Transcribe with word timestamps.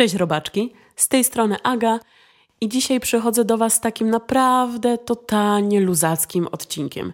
Cześć 0.00 0.14
robaczki, 0.14 0.72
z 0.96 1.08
tej 1.08 1.24
strony 1.24 1.56
Aga 1.62 2.00
i 2.60 2.68
dzisiaj 2.68 3.00
przychodzę 3.00 3.44
do 3.44 3.58
Was 3.58 3.74
z 3.74 3.80
takim 3.80 4.10
naprawdę 4.10 4.98
totalnie 4.98 5.80
luzackim 5.80 6.48
odcinkiem. 6.52 7.12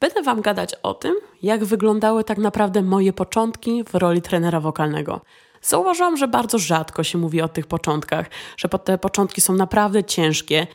Będę 0.00 0.22
Wam 0.22 0.40
gadać 0.40 0.74
o 0.82 0.94
tym, 0.94 1.14
jak 1.42 1.64
wyglądały 1.64 2.24
tak 2.24 2.38
naprawdę 2.38 2.82
moje 2.82 3.12
początki 3.12 3.84
w 3.84 3.94
roli 3.94 4.22
trenera 4.22 4.60
wokalnego. 4.60 5.20
Zauważyłam, 5.62 6.16
że 6.16 6.28
bardzo 6.28 6.58
rzadko 6.58 7.04
się 7.04 7.18
mówi 7.18 7.42
o 7.42 7.48
tych 7.48 7.66
początkach, 7.66 8.30
że 8.56 8.68
te 8.68 8.98
początki 8.98 9.40
są 9.40 9.52
naprawdę 9.52 10.04
ciężkie 10.04 10.66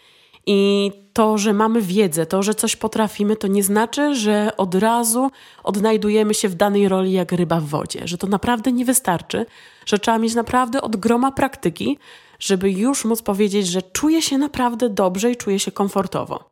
i 0.48 0.92
to, 1.14 1.38
że 1.38 1.54
mamy 1.54 1.82
wiedzę, 1.82 2.26
to, 2.26 2.44
że 2.44 2.56
coś 2.56 2.76
potrafimy, 2.76 3.36
to 3.36 3.48
nie 3.48 3.64
znaczy, 3.64 4.16
że 4.16 4.58
od 4.58 4.76
razu 4.76 5.32
odnajdujemy 5.64 6.34
się 6.34 6.50
w 6.50 6.56
danej 6.56 6.88
roli 6.88 7.12
jak 7.12 7.32
ryba 7.32 7.60
w 7.60 7.66
wodzie, 7.66 8.02
że 8.06 8.18
to 8.18 8.28
naprawdę 8.28 8.72
nie 8.72 8.86
wystarczy, 8.86 9.46
że 9.86 10.00
trzeba 10.00 10.18
mieć 10.18 10.36
naprawdę 10.36 10.82
od 10.82 10.96
groma 10.96 11.32
praktyki, 11.32 12.00
żeby 12.40 12.72
już 12.72 13.06
móc 13.06 13.22
powiedzieć, 13.22 13.68
że 13.68 13.82
czuję 13.82 14.22
się 14.22 14.38
naprawdę 14.38 14.90
dobrze 14.90 15.32
i 15.32 15.36
czuję 15.36 15.60
się 15.60 15.72
komfortowo. 15.72 16.50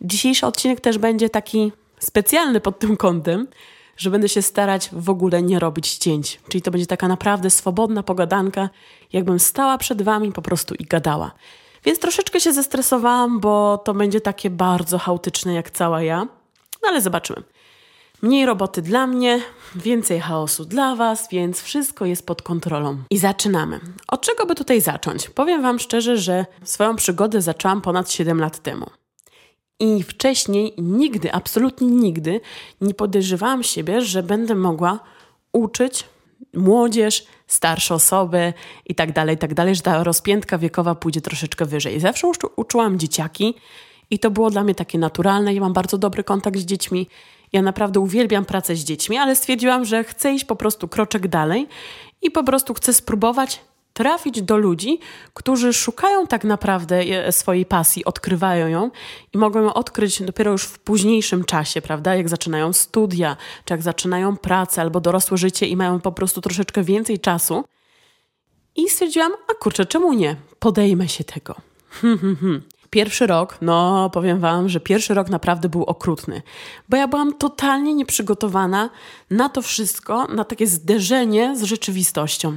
Dzisiejszy 0.00 0.46
odcinek 0.46 0.80
też 0.80 0.98
będzie 0.98 1.30
taki 1.30 1.72
specjalny 1.98 2.60
pod 2.60 2.78
tym 2.78 2.96
kątem, 2.96 3.48
że 3.96 4.10
będę 4.10 4.28
się 4.28 4.42
starać 4.42 4.90
w 4.92 5.10
ogóle 5.10 5.42
nie 5.42 5.58
robić 5.58 5.94
cięć. 5.96 6.40
Czyli 6.48 6.62
to 6.62 6.70
będzie 6.70 6.86
taka 6.86 7.08
naprawdę 7.08 7.50
swobodna 7.50 8.02
pogadanka, 8.02 8.70
jakbym 9.12 9.40
stała 9.40 9.78
przed 9.78 10.02
wami 10.02 10.32
po 10.32 10.42
prostu 10.42 10.74
i 10.74 10.84
gadała. 10.84 11.32
Więc 11.86 11.98
troszeczkę 11.98 12.40
się 12.40 12.52
zestresowałam, 12.52 13.40
bo 13.40 13.78
to 13.78 13.94
będzie 13.94 14.20
takie 14.20 14.50
bardzo 14.50 14.98
chaotyczne 14.98 15.54
jak 15.54 15.70
cała 15.70 16.02
ja. 16.02 16.26
No 16.82 16.88
ale 16.88 17.00
zobaczymy. 17.00 17.42
Mniej 18.22 18.46
roboty 18.46 18.82
dla 18.82 19.06
mnie, 19.06 19.40
więcej 19.74 20.20
chaosu 20.20 20.64
dla 20.64 20.96
Was, 20.96 21.28
więc 21.30 21.60
wszystko 21.60 22.04
jest 22.04 22.26
pod 22.26 22.42
kontrolą. 22.42 22.98
I 23.10 23.18
zaczynamy. 23.18 23.80
Od 24.08 24.20
czego 24.20 24.46
by 24.46 24.54
tutaj 24.54 24.80
zacząć? 24.80 25.30
Powiem 25.30 25.62
Wam 25.62 25.78
szczerze, 25.78 26.16
że 26.16 26.46
swoją 26.64 26.96
przygodę 26.96 27.42
zaczęłam 27.42 27.82
ponad 27.82 28.10
7 28.10 28.40
lat 28.40 28.58
temu. 28.58 28.86
I 29.80 30.02
wcześniej 30.02 30.74
nigdy, 30.78 31.32
absolutnie 31.32 31.86
nigdy 31.88 32.40
nie 32.80 32.94
podejrzewałam 32.94 33.62
siebie, 33.62 34.00
że 34.00 34.22
będę 34.22 34.54
mogła 34.54 34.98
uczyć 35.52 36.04
młodzież, 36.54 37.26
starsze 37.46 37.94
osoby 37.94 38.52
i 38.86 38.94
tak 38.94 39.12
dalej, 39.12 39.38
tak 39.38 39.54
dalej, 39.54 39.74
że 39.74 39.82
ta 39.82 40.04
rozpiętka 40.04 40.58
wiekowa 40.58 40.94
pójdzie 40.94 41.20
troszeczkę 41.20 41.64
wyżej. 41.64 42.00
Zawsze 42.00 42.26
uczu, 42.26 42.50
uczyłam 42.56 42.98
dzieciaki 42.98 43.54
i 44.10 44.18
to 44.18 44.30
było 44.30 44.50
dla 44.50 44.64
mnie 44.64 44.74
takie 44.74 44.98
naturalne. 44.98 45.54
Ja 45.54 45.60
mam 45.60 45.72
bardzo 45.72 45.98
dobry 45.98 46.24
kontakt 46.24 46.58
z 46.58 46.64
dziećmi. 46.64 47.08
Ja 47.52 47.62
naprawdę 47.62 48.00
uwielbiam 48.00 48.44
pracę 48.44 48.76
z 48.76 48.84
dziećmi, 48.84 49.16
ale 49.16 49.36
stwierdziłam, 49.36 49.84
że 49.84 50.04
chcę 50.04 50.32
iść 50.32 50.44
po 50.44 50.56
prostu 50.56 50.88
kroczek 50.88 51.28
dalej 51.28 51.68
i 52.22 52.30
po 52.30 52.44
prostu 52.44 52.74
chcę 52.74 52.92
spróbować 52.92 53.60
trafić 53.96 54.42
do 54.42 54.56
ludzi, 54.56 54.98
którzy 55.34 55.72
szukają 55.72 56.26
tak 56.26 56.44
naprawdę 56.44 56.96
e, 57.00 57.32
swojej 57.32 57.66
pasji, 57.66 58.04
odkrywają 58.04 58.68
ją 58.68 58.90
i 59.32 59.38
mogą 59.38 59.62
ją 59.62 59.74
odkryć 59.74 60.22
dopiero 60.22 60.52
już 60.52 60.64
w 60.64 60.78
późniejszym 60.78 61.44
czasie, 61.44 61.82
prawda? 61.82 62.14
Jak 62.14 62.28
zaczynają 62.28 62.72
studia, 62.72 63.36
czy 63.64 63.74
jak 63.74 63.82
zaczynają 63.82 64.36
pracę 64.36 64.80
albo 64.80 65.00
dorosłe 65.00 65.38
życie 65.38 65.66
i 65.66 65.76
mają 65.76 66.00
po 66.00 66.12
prostu 66.12 66.40
troszeczkę 66.40 66.82
więcej 66.82 67.18
czasu. 67.18 67.64
I 68.76 68.88
stwierdziłam, 68.88 69.32
a 69.50 69.54
kurczę, 69.54 69.86
czemu 69.86 70.12
nie? 70.12 70.36
Podejmę 70.58 71.08
się 71.08 71.24
tego. 71.24 71.54
Pierwszy 72.90 73.26
rok, 73.26 73.58
no 73.60 74.10
powiem 74.10 74.40
Wam, 74.40 74.68
że 74.68 74.80
pierwszy 74.80 75.14
rok 75.14 75.28
naprawdę 75.28 75.68
był 75.68 75.84
okrutny, 75.84 76.42
bo 76.88 76.96
ja 76.96 77.08
byłam 77.08 77.34
totalnie 77.34 77.94
nieprzygotowana 77.94 78.90
na 79.30 79.48
to 79.48 79.62
wszystko, 79.62 80.26
na 80.26 80.44
takie 80.44 80.66
zderzenie 80.66 81.56
z 81.56 81.62
rzeczywistością. 81.62 82.56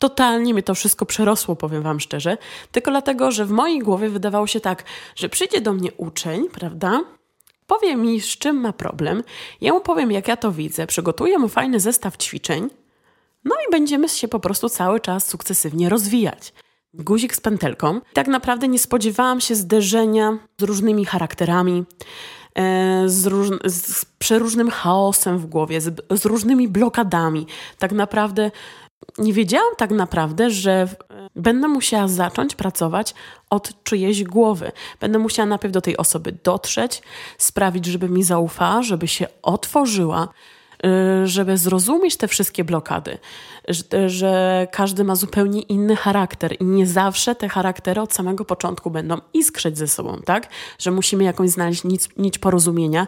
Totalnie 0.00 0.54
mnie 0.54 0.62
to 0.62 0.74
wszystko 0.74 1.06
przerosło, 1.06 1.56
powiem 1.56 1.82
Wam 1.82 2.00
szczerze, 2.00 2.38
tylko 2.72 2.90
dlatego, 2.90 3.30
że 3.32 3.44
w 3.44 3.50
mojej 3.50 3.78
głowie 3.78 4.08
wydawało 4.08 4.46
się 4.46 4.60
tak, 4.60 4.84
że 5.16 5.28
przyjdzie 5.28 5.60
do 5.60 5.72
mnie 5.72 5.92
uczeń, 5.96 6.48
prawda? 6.48 7.00
Powie 7.66 7.96
mi, 7.96 8.20
z 8.20 8.26
czym 8.26 8.56
ma 8.56 8.72
problem, 8.72 9.22
ja 9.60 9.72
mu 9.72 9.80
powiem, 9.80 10.12
jak 10.12 10.28
ja 10.28 10.36
to 10.36 10.52
widzę, 10.52 10.86
przygotuję 10.86 11.38
mu 11.38 11.48
fajny 11.48 11.80
zestaw 11.80 12.16
ćwiczeń, 12.16 12.70
no 13.44 13.54
i 13.68 13.70
będziemy 13.70 14.08
się 14.08 14.28
po 14.28 14.40
prostu 14.40 14.68
cały 14.68 15.00
czas 15.00 15.26
sukcesywnie 15.26 15.88
rozwijać 15.88 16.52
guzik 16.94 17.34
z 17.34 17.40
pętelką. 17.40 18.00
Tak 18.12 18.28
naprawdę 18.28 18.68
nie 18.68 18.78
spodziewałam 18.78 19.40
się 19.40 19.54
zderzenia 19.54 20.38
z 20.58 20.62
różnymi 20.62 21.04
charakterami, 21.04 21.84
e, 22.54 23.02
z, 23.06 23.26
róż, 23.26 23.48
z 23.64 24.04
przeróżnym 24.04 24.70
chaosem 24.70 25.38
w 25.38 25.46
głowie, 25.46 25.80
z, 25.80 26.02
z 26.10 26.24
różnymi 26.24 26.68
blokadami. 26.68 27.46
Tak 27.78 27.92
naprawdę 27.92 28.50
nie 29.18 29.32
wiedziałam 29.32 29.74
tak 29.76 29.90
naprawdę, 29.90 30.50
że 30.50 30.88
będę 31.36 31.68
musiała 31.68 32.08
zacząć 32.08 32.54
pracować 32.54 33.14
od 33.50 33.84
czyjejś 33.84 34.24
głowy. 34.24 34.72
Będę 35.00 35.18
musiała 35.18 35.46
najpierw 35.46 35.74
do 35.74 35.80
tej 35.80 35.96
osoby 35.96 36.38
dotrzeć, 36.44 37.02
sprawić, 37.38 37.86
żeby 37.86 38.08
mi 38.08 38.22
zaufała, 38.22 38.82
żeby 38.82 39.08
się 39.08 39.26
otworzyła, 39.42 40.28
Y, 40.86 41.26
żeby 41.26 41.58
zrozumieć 41.58 42.16
te 42.16 42.28
wszystkie 42.28 42.64
blokady, 42.64 43.18
że, 43.68 44.08
że 44.08 44.66
każdy 44.72 45.04
ma 45.04 45.14
zupełnie 45.14 45.62
inny 45.62 45.96
charakter 45.96 46.56
i 46.60 46.64
nie 46.64 46.86
zawsze 46.86 47.34
te 47.34 47.48
charaktery 47.48 48.00
od 48.00 48.14
samego 48.14 48.44
początku 48.44 48.90
będą 48.90 49.16
iskrzeć 49.32 49.78
ze 49.78 49.88
sobą, 49.88 50.20
tak? 50.24 50.48
Że 50.78 50.90
musimy 50.90 51.24
jakąś 51.24 51.50
znaleźć 51.50 51.84
nic, 51.84 52.08
nić 52.16 52.38
porozumienia 52.38 53.06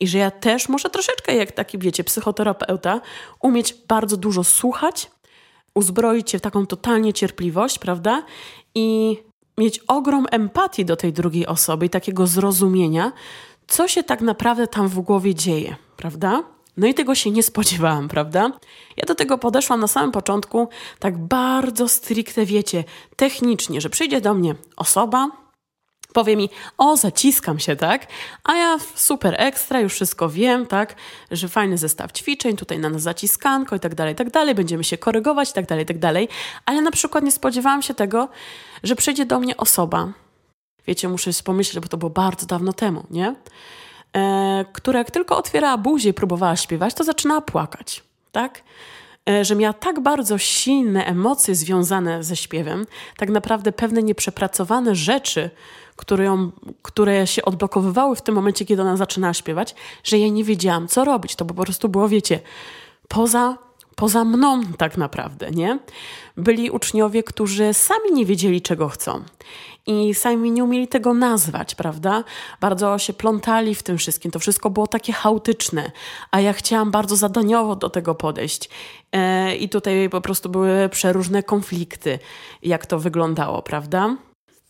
i 0.00 0.08
że 0.08 0.18
ja 0.18 0.30
też 0.30 0.68
muszę 0.68 0.90
troszeczkę, 0.90 1.34
jak 1.36 1.52
taki, 1.52 1.78
wiecie, 1.78 2.04
psychoterapeuta, 2.04 3.00
umieć 3.40 3.74
bardzo 3.88 4.16
dużo 4.16 4.44
słuchać, 4.44 5.10
uzbroić 5.74 6.30
się 6.30 6.38
w 6.38 6.40
taką 6.40 6.66
totalnie 6.66 7.12
cierpliwość, 7.12 7.78
prawda? 7.78 8.22
I 8.74 9.18
mieć 9.58 9.80
ogrom 9.88 10.26
empatii 10.30 10.84
do 10.84 10.96
tej 10.96 11.12
drugiej 11.12 11.46
osoby 11.46 11.86
i 11.86 11.90
takiego 11.90 12.26
zrozumienia, 12.26 13.12
co 13.66 13.88
się 13.88 14.02
tak 14.02 14.20
naprawdę 14.20 14.66
tam 14.66 14.88
w 14.88 15.00
głowie 15.00 15.34
dzieje, 15.34 15.76
prawda? 15.96 16.42
No 16.76 16.86
i 16.86 16.94
tego 16.94 17.14
się 17.14 17.30
nie 17.30 17.42
spodziewałam, 17.42 18.08
prawda? 18.08 18.52
Ja 18.96 19.06
do 19.06 19.14
tego 19.14 19.38
podeszłam 19.38 19.80
na 19.80 19.88
samym 19.88 20.12
początku 20.12 20.68
tak 20.98 21.18
bardzo 21.18 21.88
stricte, 21.88 22.46
wiecie, 22.46 22.84
technicznie, 23.16 23.80
że 23.80 23.90
przyjdzie 23.90 24.20
do 24.20 24.34
mnie 24.34 24.54
osoba, 24.76 25.41
powie 26.12 26.36
mi, 26.36 26.50
o, 26.78 26.96
zaciskam 26.96 27.58
się, 27.58 27.76
tak? 27.76 28.06
A 28.44 28.54
ja 28.54 28.76
super 28.94 29.34
ekstra, 29.38 29.80
już 29.80 29.92
wszystko 29.94 30.28
wiem, 30.28 30.66
tak? 30.66 30.94
Że 31.30 31.48
fajny 31.48 31.78
zestaw 31.78 32.12
ćwiczeń, 32.12 32.56
tutaj 32.56 32.78
na 32.78 32.88
nas 32.88 33.02
zaciskanko 33.02 33.76
i 33.76 33.80
tak 33.80 33.94
dalej, 33.94 34.12
i 34.12 34.16
tak 34.16 34.30
dalej, 34.30 34.54
będziemy 34.54 34.84
się 34.84 34.98
korygować 34.98 35.50
i 35.50 35.52
tak 35.52 35.66
dalej, 35.66 35.84
i 35.84 35.86
tak 35.86 35.98
dalej. 35.98 36.28
Ale 36.66 36.80
na 36.80 36.90
przykład 36.90 37.24
nie 37.24 37.32
spodziewałam 37.32 37.82
się 37.82 37.94
tego, 37.94 38.28
że 38.82 38.96
przyjdzie 38.96 39.26
do 39.26 39.40
mnie 39.40 39.56
osoba, 39.56 40.12
wiecie, 40.86 41.08
muszę 41.08 41.30
pomyśleć, 41.44 41.82
bo 41.82 41.88
to 41.88 41.96
było 41.96 42.10
bardzo 42.10 42.46
dawno 42.46 42.72
temu, 42.72 43.04
nie? 43.10 43.34
e, 44.16 44.64
która 44.72 44.98
jak 44.98 45.10
tylko 45.10 45.36
otwierała 45.36 45.78
buzię 45.78 46.10
i 46.10 46.14
próbowała 46.14 46.56
śpiewać, 46.56 46.94
to 46.94 47.04
zaczynała 47.04 47.40
płakać, 47.40 48.02
tak? 48.32 48.62
E, 49.28 49.44
że 49.44 49.56
miała 49.56 49.72
tak 49.72 50.00
bardzo 50.00 50.38
silne 50.38 51.04
emocje 51.04 51.54
związane 51.54 52.24
ze 52.24 52.36
śpiewem, 52.36 52.86
tak 53.16 53.30
naprawdę 53.30 53.72
pewne 53.72 54.02
nieprzepracowane 54.02 54.94
rzeczy, 54.94 55.50
które, 56.02 56.24
ją, 56.24 56.50
które 56.82 57.26
się 57.26 57.42
odblokowywały 57.42 58.16
w 58.16 58.22
tym 58.22 58.34
momencie, 58.34 58.64
kiedy 58.64 58.82
ona 58.82 58.96
zaczynała 58.96 59.34
śpiewać, 59.34 59.74
że 60.04 60.18
ja 60.18 60.28
nie 60.28 60.44
wiedziałam, 60.44 60.88
co 60.88 61.04
robić. 61.04 61.36
To 61.36 61.44
po 61.44 61.54
prostu 61.54 61.88
było, 61.88 62.08
wiecie, 62.08 62.40
poza 63.08 63.58
poza 63.96 64.24
mną 64.24 64.62
tak 64.78 64.96
naprawdę, 64.96 65.50
nie? 65.50 65.78
Byli 66.36 66.70
uczniowie, 66.70 67.22
którzy 67.22 67.74
sami 67.74 68.12
nie 68.12 68.26
wiedzieli, 68.26 68.62
czego 68.62 68.88
chcą. 68.88 69.22
I 69.86 70.14
sami 70.14 70.50
nie 70.50 70.64
umieli 70.64 70.88
tego 70.88 71.14
nazwać, 71.14 71.74
prawda? 71.74 72.24
Bardzo 72.60 72.98
się 72.98 73.12
plątali 73.12 73.74
w 73.74 73.82
tym 73.82 73.98
wszystkim. 73.98 74.30
To 74.30 74.38
wszystko 74.38 74.70
było 74.70 74.86
takie 74.86 75.12
chaotyczne, 75.12 75.92
a 76.30 76.40
ja 76.40 76.52
chciałam 76.52 76.90
bardzo 76.90 77.16
zadaniowo 77.16 77.76
do 77.76 77.90
tego 77.90 78.14
podejść. 78.14 78.70
E, 79.12 79.56
I 79.56 79.68
tutaj 79.68 80.08
po 80.08 80.20
prostu 80.20 80.48
były 80.48 80.88
przeróżne 80.88 81.42
konflikty, 81.42 82.18
jak 82.62 82.86
to 82.86 82.98
wyglądało, 82.98 83.62
prawda? 83.62 84.16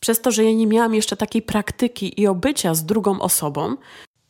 Przez 0.02 0.20
to, 0.20 0.31
że 0.31 0.44
ja 0.44 0.52
nie 0.52 0.66
miałam 0.66 0.94
jeszcze 0.94 1.16
takiej 1.16 1.43
praktyki 1.43 2.20
i 2.20 2.26
obycia 2.26 2.75
z 2.75 2.84
drugą 2.84 3.20
osobą, 3.20 3.76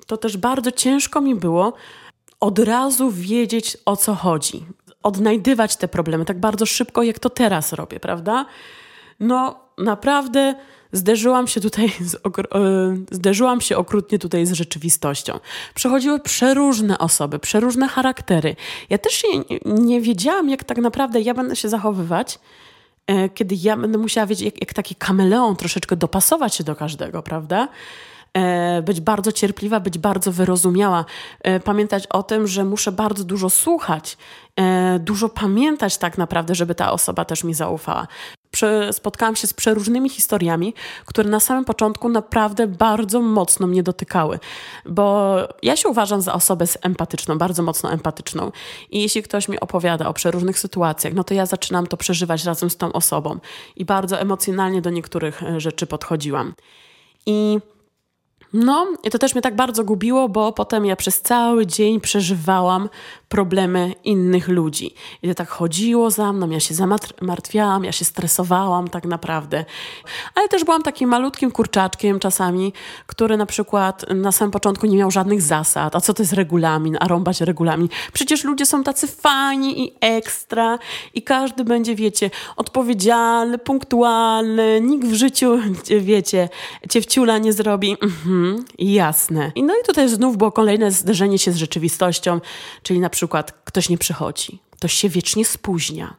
to 0.07 0.17
też 0.17 0.37
bardzo 0.37 0.73
ciężko 0.73 1.21
mi 1.21 1.35
było 1.35 1.73
od 2.41 2.59
razu 2.59 3.11
wiedzieć 3.11 3.77
o 3.85 3.97
co 3.97 4.15
chodzi 4.15 4.67
odnajdywać 5.03 5.77
te 5.77 5.89
problemy 5.89 6.25
tak 6.25 6.41
bardzo 6.41 6.67
szybko, 6.67 7.03
jak 7.03 7.19
to 7.19 7.31
teraz 7.31 7.73
robię, 7.73 8.01
prawda? 8.01 8.47
No, 9.21 9.61
naprawdę 9.79 10.55
zderzyłam 10.93 11.49
się 11.49 11.61
tutaj, 11.61 11.93
z, 12.01 12.15
e, 12.15 12.21
zderzyłam 13.11 13.61
się 13.61 13.77
okrutnie 13.77 14.19
tutaj 14.19 14.47
z 14.47 14.53
rzeczywistością. 14.53 15.41
Przechodziły 15.75 16.21
przeróżne 16.21 16.99
osoby, 16.99 17.39
przeróżne 17.39 17.89
charaktery. 17.89 18.57
Ja 18.91 18.99
też 18.99 19.23
nie, 19.25 19.59
nie 19.65 20.01
wiedziałam, 20.01 20.49
jak 20.49 20.65
tak 20.65 20.79
naprawdę 20.79 21.21
ja 21.21 21.35
będę 21.35 21.57
się 21.57 21.69
zachowywać, 21.69 22.39
kiedy 23.35 23.55
ja 23.63 23.77
będę 23.77 23.99
musiała 23.99 24.27
wiedzieć, 24.27 24.45
jak, 24.45 24.61
jak 24.61 24.75
taki 24.75 24.95
kameleon 24.95 25.57
troszeczkę 25.57 25.97
dopasować 25.97 26.55
się 26.55 26.65
do 26.65 26.77
każdego, 26.77 27.23
prawda? 27.23 27.69
E, 28.37 28.83
być 28.83 29.01
bardzo 29.01 29.33
cierpliwa, 29.33 29.81
być 29.81 29.99
bardzo 29.99 30.33
wyrozumiała, 30.33 31.05
e, 31.41 31.61
pamiętać 31.61 32.07
o 32.07 32.23
tym, 32.23 32.47
że 32.47 32.65
muszę 32.65 32.93
bardzo 32.93 33.25
dużo 33.25 33.51
słuchać, 33.51 34.17
e, 34.57 34.99
dużo 34.99 35.29
pamiętać 35.29 35.99
tak 35.99 36.19
naprawdę, 36.19 36.55
żeby 36.55 36.75
ta 36.75 36.93
osoba 36.93 37.25
też 37.25 37.45
mi 37.45 37.55
zaufała. 37.55 38.07
Spotkałam 38.93 39.37
się 39.37 39.47
z 39.47 39.55
przeróżnymi 39.55 40.11
historiami, 40.11 40.75
które 41.07 41.31
na 41.31 41.41
samym 41.41 41.65
początku 41.65 42.09
naprawdę 42.09 42.67
bardzo 42.67 43.21
mocno 43.21 43.67
mnie 43.67 43.83
dotykały, 43.83 44.39
bo 44.87 45.37
ja 45.63 45.77
się 45.77 45.89
uważam 45.89 46.23
za 46.23 46.33
osobę 46.33 46.65
empatyczną, 46.83 47.39
bardzo 47.39 47.63
mocno 47.63 47.93
empatyczną. 47.93 48.53
I 48.91 49.03
jeśli 49.03 49.23
ktoś 49.23 49.49
mi 49.49 49.61
opowiada 49.61 50.09
o 50.09 50.13
przeróżnych 50.13 50.59
sytuacjach, 50.59 51.15
no 51.15 51.25
to 51.25 51.35
ja 51.35 51.47
zaczynam 51.47 51.87
to 51.87 51.97
przeżywać 51.97 52.45
razem 52.45 52.71
z 52.71 52.77
tą 52.77 52.93
osobą 52.93 53.39
i 53.77 53.85
bardzo 53.85 54.21
emocjonalnie 54.21 54.83
do 54.83 54.91
niektórych 54.91 55.43
e, 55.43 55.61
rzeczy 55.61 55.87
podchodziłam. 55.87 56.55
I 57.27 57.59
no, 58.53 58.87
i 59.05 59.11
to 59.11 59.19
też 59.19 59.35
mnie 59.35 59.43
tak 59.43 59.57
bardzo 59.57 59.85
gubiło, 59.85 60.29
bo 60.29 60.53
potem 60.53 60.87
ja 60.87 60.97
przez 60.97 61.23
cały 61.23 61.67
dzień 61.67 62.01
przeżywałam 62.01 62.89
problemy 63.32 63.94
innych 64.05 64.49
ludzi. 64.49 64.94
I 65.23 65.29
to 65.29 65.34
tak 65.34 65.49
chodziło 65.49 66.11
za 66.11 66.32
mną, 66.32 66.50
ja 66.50 66.61
się 66.61 66.75
zamartwiałam, 66.75 67.84
ja 67.84 67.93
się 67.93 68.05
stresowałam 68.05 68.88
tak 68.88 69.05
naprawdę. 69.05 69.64
Ale 70.34 70.49
też 70.49 70.64
byłam 70.64 70.82
takim 70.82 71.08
malutkim 71.08 71.50
kurczaczkiem 71.50 72.20
czasami, 72.20 72.73
który 73.06 73.37
na 73.37 73.46
przykład 73.46 74.05
na 74.14 74.32
samym 74.32 74.50
początku 74.50 74.87
nie 74.87 74.96
miał 74.96 75.11
żadnych 75.11 75.43
zasad. 75.43 75.96
A 75.96 76.00
co 76.00 76.14
to 76.14 76.23
jest 76.23 76.32
regulamin? 76.32 76.96
A 77.00 77.08
rąbać 77.08 77.40
regulamin? 77.40 77.88
Przecież 78.12 78.44
ludzie 78.44 78.67
są 78.67 78.84
tacy 78.84 79.06
fajni 79.06 79.84
i 79.84 79.93
ekstra 80.00 80.79
i 81.14 81.23
każdy 81.23 81.64
będzie, 81.64 81.94
wiecie, 81.94 82.31
odpowiedzialny, 82.56 83.58
punktualny, 83.58 84.81
nikt 84.81 85.06
w 85.06 85.14
życiu, 85.14 85.58
wiecie, 86.00 86.49
ciewciula 86.90 87.38
nie 87.38 87.52
zrobi. 87.52 87.96
Mhm, 88.02 88.64
jasne. 88.79 89.52
I 89.55 89.62
no 89.62 89.75
i 89.75 89.87
tutaj 89.87 90.08
znów 90.08 90.37
było 90.37 90.52
kolejne 90.52 90.90
zderzenie 90.90 91.38
się 91.38 91.52
z 91.52 91.56
rzeczywistością, 91.56 92.40
czyli 92.82 93.00
na 93.00 93.11
przykład 93.11 93.22
przykład 93.23 93.53
ktoś 93.65 93.89
nie 93.89 93.99
przychodzi, 93.99 94.59
ktoś 94.82 94.93
się 94.93 95.08
wiecznie 95.08 95.44
spóźnia, 95.44 96.14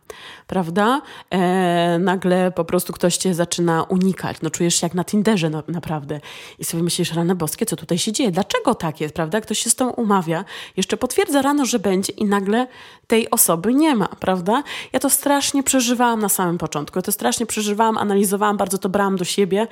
prawda? 0.48 1.02
E, 1.30 2.00
nagle 2.00 2.52
po 2.52 2.66
prostu 2.66 2.94
ktoś 2.94 3.18
cię 3.18 3.34
zaczyna 3.34 3.84
unikać. 3.84 4.38
No 4.42 4.50
czujesz 4.50 4.76
się 4.76 4.86
jak 4.86 4.94
na 4.94 5.04
Tinderze 5.04 5.50
no, 5.50 5.64
naprawdę. 5.68 6.20
I 6.60 6.66
sobie 6.66 6.84
myślisz, 6.84 7.14
rane 7.14 7.36
boskie, 7.36 7.66
co 7.66 7.76
tutaj 7.76 7.98
się 7.98 8.12
dzieje? 8.12 8.32
Dlaczego 8.32 8.76
tak 8.76 9.02
jest, 9.02 9.16
prawda? 9.16 9.42
Ktoś 9.42 9.60
się 9.60 9.70
z 9.70 9.76
tą 9.76 9.90
umawia, 9.90 10.46
jeszcze 10.78 10.98
potwierdza 10.98 11.42
rano, 11.42 11.66
że 11.66 11.80
będzie 11.80 12.14
i 12.14 12.26
nagle 12.26 12.68
tej 13.08 13.30
osoby 13.30 13.74
nie 13.74 13.96
ma, 13.96 14.08
prawda? 14.08 14.64
Ja 14.94 15.00
to 15.00 15.10
strasznie 15.10 15.64
przeżywałam 15.64 16.20
na 16.20 16.30
samym 16.30 16.58
początku. 16.58 16.98
Ja 16.98 17.02
to 17.02 17.12
strasznie 17.12 17.46
przeżywałam, 17.46 17.98
analizowałam, 17.98 18.58
bardzo 18.58 18.78
to 18.78 18.90
brałam 18.90 19.16
do 19.16 19.26
siebie, 19.26 19.68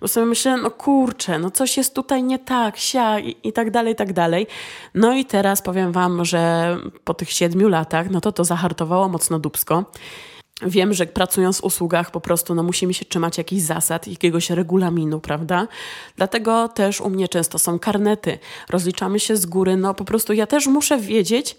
bo 0.00 0.08
sobie 0.08 0.26
myślę, 0.26 0.56
no 0.56 0.70
kurczę, 0.70 1.38
no 1.38 1.50
coś 1.50 1.76
jest 1.76 1.94
tutaj 1.94 2.22
nie 2.22 2.38
tak, 2.38 2.76
sia 2.76 3.20
i, 3.20 3.36
i 3.44 3.52
tak 3.52 3.70
dalej, 3.70 3.92
i 3.92 3.96
tak 3.96 4.12
dalej. 4.12 4.46
No 4.94 5.14
i 5.14 5.24
teraz 5.24 5.62
powiem 5.62 5.92
wam, 5.92 6.24
że 6.24 6.76
po 7.04 7.14
tych 7.14 7.30
siedmiu 7.30 7.68
latach, 7.68 8.10
no 8.10 8.20
to 8.20 8.32
to 8.34 8.44
zahartowało 8.44 9.08
mocno 9.08 9.38
dubsko. 9.38 9.84
Wiem, 10.62 10.94
że 10.94 11.06
pracując 11.06 11.60
w 11.60 11.64
usługach 11.64 12.10
po 12.10 12.20
prostu 12.20 12.54
no, 12.54 12.62
musimy 12.62 12.94
się 12.94 13.04
trzymać 13.04 13.38
jakichś 13.38 13.62
zasad, 13.62 14.08
jakiegoś 14.08 14.50
regulaminu, 14.50 15.20
prawda? 15.20 15.68
Dlatego 16.16 16.68
też 16.68 17.00
u 17.00 17.10
mnie 17.10 17.28
często 17.28 17.58
są 17.58 17.78
karnety. 17.78 18.38
Rozliczamy 18.68 19.20
się 19.20 19.36
z 19.36 19.46
góry. 19.46 19.76
No 19.76 19.94
po 19.94 20.04
prostu 20.04 20.32
ja 20.32 20.46
też 20.46 20.66
muszę 20.66 20.98
wiedzieć, 20.98 21.56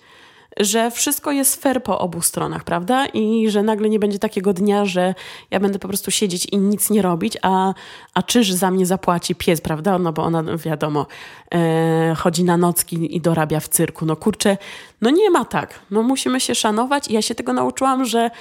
że 0.60 0.92
wszystko 0.92 1.31
jest 1.31 1.62
fair 1.62 1.84
po 1.84 2.00
obu 2.00 2.22
stronach, 2.22 2.63
prawda? 2.63 3.06
I 3.06 3.50
że 3.50 3.63
nagle 3.63 3.90
nie 3.90 4.00
będzie 4.00 4.19
takiego 4.19 4.54
dnia, 4.54 4.86
że 4.86 5.16
ja 5.52 5.60
będę 5.60 5.80
po 5.80 5.88
prostu 5.88 6.12
siedzieć 6.12 6.46
i 6.46 6.57
nic 6.57 6.90
nie 6.90 7.02
robić, 7.02 7.38
a, 7.42 7.74
a 8.13 8.24
czyż 8.24 8.52
za 8.52 8.72
mnie 8.72 8.86
zapłaci 8.86 9.36
pies, 9.36 9.62
prawda? 9.62 10.00
No 10.00 10.13
bo 10.13 10.24
ona, 10.24 10.44
wiadomo, 10.57 11.06
e, 11.54 12.13
chodzi 12.18 12.44
na 12.44 12.57
nocki 12.57 13.16
i 13.16 13.22
dorabia 13.22 13.60
w 13.60 13.68
cyrku. 13.68 14.06
No 14.06 14.16
kurczę, 14.16 14.57
no 15.02 15.10
nie 15.10 15.30
ma 15.30 15.46
tak. 15.46 15.80
No 15.92 16.04
musimy 16.04 16.40
się 16.40 16.56
szanować 16.56 17.07
i 17.07 17.13
ja 17.13 17.22
się 17.22 17.36
tego 17.36 17.54
nauczyłam, 17.54 18.06
że 18.06 18.31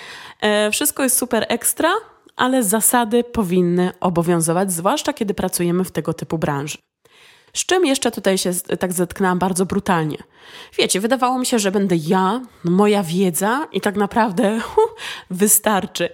e, 0.40 0.70
wszystko 0.70 1.02
jest 1.02 1.18
super 1.18 1.46
ekstra, 1.48 1.90
ale 2.36 2.62
zasady 2.62 3.24
powinny 3.24 3.92
obowiązywać, 4.00 4.72
zwłaszcza 4.72 5.12
kiedy 5.12 5.34
pracujemy 5.34 5.84
w 5.84 5.90
tego 5.90 6.14
typu 6.14 6.38
branży. 6.38 6.78
Z 7.54 7.66
czym 7.66 7.86
jeszcze 7.86 8.10
tutaj 8.10 8.38
się 8.38 8.50
tak 8.54 8.92
zetknęłam 8.92 9.38
bardzo 9.38 9.66
brutalnie? 9.66 10.18
Wiecie, 10.78 11.00
wydawało 11.00 11.38
mi 11.38 11.46
się, 11.46 11.58
że 11.58 11.70
będę 11.70 11.96
ja, 11.96 12.40
moja 12.64 13.02
wiedza 13.02 13.68
i 13.72 13.80
tak 13.80 13.96
naprawdę 13.96 14.60
hu, 14.60 14.80
wystarczy. 15.30 16.08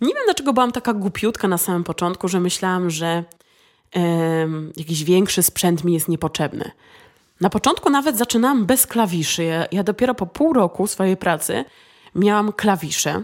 Nie 0.00 0.14
wiem, 0.14 0.22
dlaczego 0.24 0.52
byłam 0.52 0.72
taka 0.72 0.92
głupiutka 0.92 1.48
na 1.48 1.58
samym 1.58 1.84
początku, 1.84 2.28
że 2.28 2.40
myślałam, 2.40 2.90
że 2.90 3.24
jakiś 4.76 5.04
większy 5.04 5.42
sprzęt 5.42 5.84
mi 5.84 5.94
jest 5.94 6.08
niepotrzebny. 6.08 6.70
Na 7.40 7.50
początku 7.50 7.90
nawet 7.90 8.18
zaczynałam 8.18 8.66
bez 8.66 8.86
klawiszy. 8.86 9.44
Ja, 9.44 9.66
ja 9.72 9.82
dopiero 9.82 10.14
po 10.14 10.26
pół 10.26 10.52
roku 10.52 10.86
swojej 10.86 11.16
pracy 11.16 11.64
miałam 12.14 12.52
klawisze, 12.52 13.22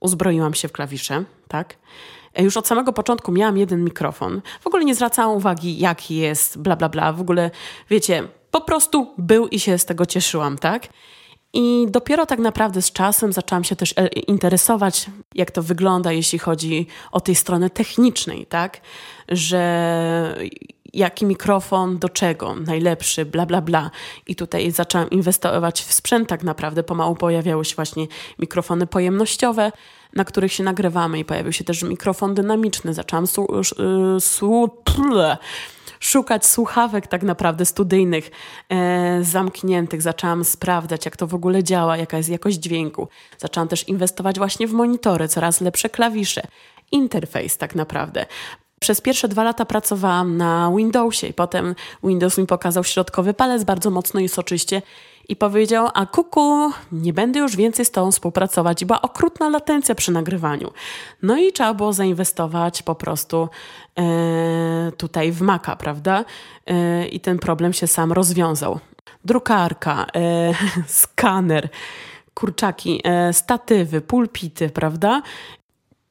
uzbroiłam 0.00 0.54
się 0.54 0.68
w 0.68 0.72
klawisze, 0.72 1.24
tak? 1.48 1.76
E, 2.34 2.42
już 2.42 2.56
od 2.56 2.66
samego 2.66 2.92
początku 2.92 3.32
miałam 3.32 3.58
jeden 3.58 3.84
mikrofon. 3.84 4.40
W 4.60 4.66
ogóle 4.66 4.84
nie 4.84 4.94
zwracałam 4.94 5.36
uwagi, 5.36 5.78
jaki 5.78 6.16
jest, 6.16 6.58
bla, 6.58 6.76
bla, 6.76 6.88
bla. 6.88 7.12
W 7.12 7.20
ogóle, 7.20 7.50
wiecie, 7.90 8.28
po 8.50 8.60
prostu 8.60 9.14
był 9.18 9.48
i 9.48 9.60
się 9.60 9.78
z 9.78 9.84
tego 9.84 10.06
cieszyłam, 10.06 10.58
tak? 10.58 10.88
I 11.52 11.86
dopiero 11.88 12.26
tak 12.26 12.38
naprawdę 12.38 12.82
z 12.82 12.92
czasem 12.92 13.32
zaczęłam 13.32 13.64
się 13.64 13.76
też 13.76 13.94
e, 13.96 14.06
interesować, 14.06 15.06
jak 15.34 15.50
to 15.50 15.62
wygląda, 15.62 16.12
jeśli 16.12 16.38
chodzi 16.38 16.86
o 17.12 17.20
tej 17.20 17.34
strony 17.34 17.70
technicznej, 17.70 18.46
tak? 18.46 18.80
Że 19.28 20.36
jaki 20.94 21.26
mikrofon 21.26 21.98
do 21.98 22.08
czego, 22.08 22.54
najlepszy, 22.54 23.24
bla, 23.24 23.46
bla, 23.46 23.60
bla. 23.60 23.90
I 24.26 24.36
tutaj 24.36 24.70
zaczęłam 24.70 25.10
inwestować 25.10 25.82
w 25.82 25.92
sprzęt 25.92 26.28
tak 26.28 26.42
naprawdę. 26.42 26.82
Pomału 26.82 27.14
pojawiały 27.14 27.64
się 27.64 27.76
właśnie 27.76 28.06
mikrofony 28.38 28.86
pojemnościowe, 28.86 29.72
na 30.14 30.24
których 30.24 30.52
się 30.52 30.64
nagrywamy 30.64 31.18
i 31.18 31.24
pojawił 31.24 31.52
się 31.52 31.64
też 31.64 31.82
mikrofon 31.82 32.34
dynamiczny. 32.34 32.94
Zaczęłam 32.94 33.26
su, 33.26 33.46
su, 34.20 34.70
szukać 36.00 36.46
słuchawek 36.46 37.06
tak 37.06 37.22
naprawdę 37.22 37.66
studyjnych, 37.66 38.30
e, 38.68 39.18
zamkniętych. 39.22 40.02
Zaczęłam 40.02 40.44
sprawdzać, 40.44 41.04
jak 41.04 41.16
to 41.16 41.26
w 41.26 41.34
ogóle 41.34 41.64
działa, 41.64 41.96
jaka 41.96 42.16
jest 42.16 42.28
jakość 42.28 42.56
dźwięku. 42.56 43.08
Zaczęłam 43.38 43.68
też 43.68 43.88
inwestować 43.88 44.38
właśnie 44.38 44.68
w 44.68 44.72
monitory, 44.72 45.28
coraz 45.28 45.60
lepsze 45.60 45.88
klawisze. 45.88 46.42
Interfejs 46.92 47.56
tak 47.56 47.74
naprawdę. 47.74 48.26
Przez 48.82 49.00
pierwsze 49.00 49.28
dwa 49.28 49.44
lata 49.44 49.64
pracowałam 49.64 50.36
na 50.36 50.72
Windowsie 50.76 51.26
i 51.26 51.32
potem 51.32 51.74
Windows 52.04 52.38
mi 52.38 52.46
pokazał 52.46 52.84
środkowy 52.84 53.34
palec 53.34 53.64
bardzo 53.64 53.90
mocno 53.90 54.20
i 54.20 54.28
soczyście 54.28 54.82
i 55.28 55.36
powiedział, 55.36 55.88
a 55.94 56.06
kuku, 56.06 56.70
nie 56.92 57.12
będę 57.12 57.40
już 57.40 57.56
więcej 57.56 57.84
z 57.84 57.90
tobą 57.90 58.10
współpracować. 58.10 58.82
I 58.82 58.86
była 58.86 59.02
okrutna 59.02 59.48
latencja 59.48 59.94
przy 59.94 60.12
nagrywaniu. 60.12 60.70
No 61.22 61.36
i 61.36 61.52
trzeba 61.52 61.74
było 61.74 61.92
zainwestować 61.92 62.82
po 62.82 62.94
prostu 62.94 63.48
e, 63.98 64.92
tutaj 64.96 65.32
w 65.32 65.40
Maca, 65.40 65.76
prawda? 65.76 66.24
E, 66.66 67.06
I 67.06 67.20
ten 67.20 67.38
problem 67.38 67.72
się 67.72 67.86
sam 67.86 68.12
rozwiązał. 68.12 68.78
Drukarka, 69.24 70.06
e, 70.14 70.54
skaner, 71.02 71.68
kurczaki, 72.34 73.00
e, 73.04 73.32
statywy, 73.32 74.00
pulpity, 74.00 74.70
prawda? 74.70 75.22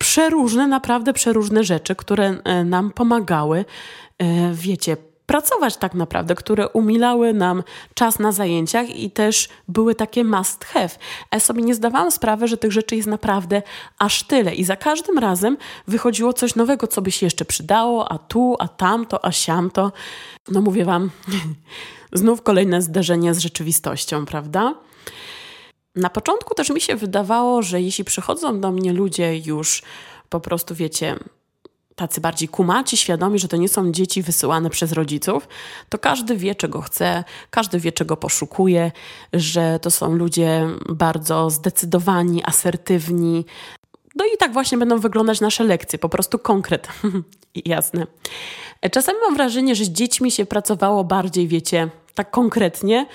Przeróżne, 0.01 0.67
naprawdę 0.67 1.13
przeróżne 1.13 1.63
rzeczy, 1.63 1.95
które 1.95 2.37
e, 2.43 2.63
nam 2.63 2.91
pomagały, 2.91 3.65
e, 4.17 4.53
wiecie, 4.53 4.97
pracować 5.25 5.77
tak 5.77 5.93
naprawdę, 5.93 6.35
które 6.35 6.67
umilały 6.67 7.33
nam 7.33 7.63
czas 7.93 8.19
na 8.19 8.31
zajęciach 8.31 8.95
i 8.95 9.11
też 9.11 9.49
były 9.67 9.95
takie 9.95 10.23
must 10.23 10.65
have. 10.65 10.89
Ja 11.31 11.39
sobie 11.39 11.61
nie 11.61 11.75
zdawałam 11.75 12.11
sprawy, 12.11 12.47
że 12.47 12.57
tych 12.57 12.71
rzeczy 12.71 12.95
jest 12.95 13.07
naprawdę 13.07 13.61
aż 13.99 14.23
tyle 14.23 14.55
i 14.55 14.63
za 14.63 14.75
każdym 14.75 15.17
razem 15.17 15.57
wychodziło 15.87 16.33
coś 16.33 16.55
nowego, 16.55 16.87
co 16.87 17.01
by 17.01 17.11
się 17.11 17.25
jeszcze 17.25 17.45
przydało, 17.45 18.11
a 18.11 18.17
tu, 18.17 18.55
a 18.59 18.67
tamto, 18.67 19.25
a 19.25 19.31
siamto. 19.31 19.91
No 20.51 20.61
mówię 20.61 20.85
wam, 20.85 21.09
znów 22.13 22.41
kolejne 22.41 22.81
zderzenie 22.81 23.33
z 23.33 23.39
rzeczywistością, 23.39 24.25
prawda? 24.25 24.73
Na 25.99 26.09
początku 26.09 26.55
też 26.55 26.69
mi 26.69 26.81
się 26.81 26.95
wydawało, 26.95 27.61
że 27.61 27.81
jeśli 27.81 28.03
przychodzą 28.03 28.59
do 28.59 28.71
mnie 28.71 28.93
ludzie 28.93 29.37
już 29.37 29.83
po 30.29 30.39
prostu, 30.39 30.75
wiecie, 30.75 31.15
tacy 31.95 32.21
bardziej 32.21 32.49
kumaci, 32.49 32.97
świadomi, 32.97 33.39
że 33.39 33.47
to 33.47 33.57
nie 33.57 33.69
są 33.69 33.91
dzieci 33.91 34.21
wysyłane 34.21 34.69
przez 34.69 34.91
rodziców, 34.91 35.47
to 35.89 35.97
każdy 35.97 36.37
wie, 36.37 36.55
czego 36.55 36.81
chce, 36.81 37.23
każdy 37.49 37.79
wie, 37.79 37.91
czego 37.91 38.17
poszukuje, 38.17 38.91
że 39.33 39.79
to 39.81 39.91
są 39.91 40.15
ludzie 40.15 40.67
bardzo 40.89 41.49
zdecydowani, 41.49 42.43
asertywni. 42.45 43.45
No 44.15 44.25
i 44.25 44.37
tak 44.37 44.53
właśnie 44.53 44.77
będą 44.77 44.99
wyglądać 44.99 45.41
nasze 45.41 45.63
lekcje, 45.63 45.99
po 45.99 46.09
prostu 46.09 46.39
konkret. 46.39 46.87
Jasne. 47.65 48.07
Czasami 48.91 49.19
mam 49.25 49.35
wrażenie, 49.35 49.75
że 49.75 49.85
z 49.85 49.89
dziećmi 49.89 50.31
się 50.31 50.45
pracowało 50.45 51.03
bardziej, 51.03 51.47
wiecie, 51.47 51.89
tak 52.19 52.31
konkretnie, 52.31 53.05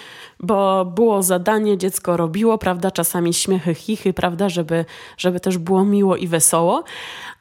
bo 0.41 0.85
było 0.85 1.23
zadanie, 1.23 1.79
dziecko 1.79 2.17
robiło, 2.17 2.59
prawda, 2.59 2.91
czasami 2.91 3.35
śmiechy, 3.35 3.75
chichy, 3.75 4.13
prawda, 4.13 4.49
żeby, 4.49 4.85
żeby 5.17 5.41
też 5.41 5.59
było 5.59 5.85
miło 5.85 6.17
i 6.17 6.29
wesoło, 6.29 6.85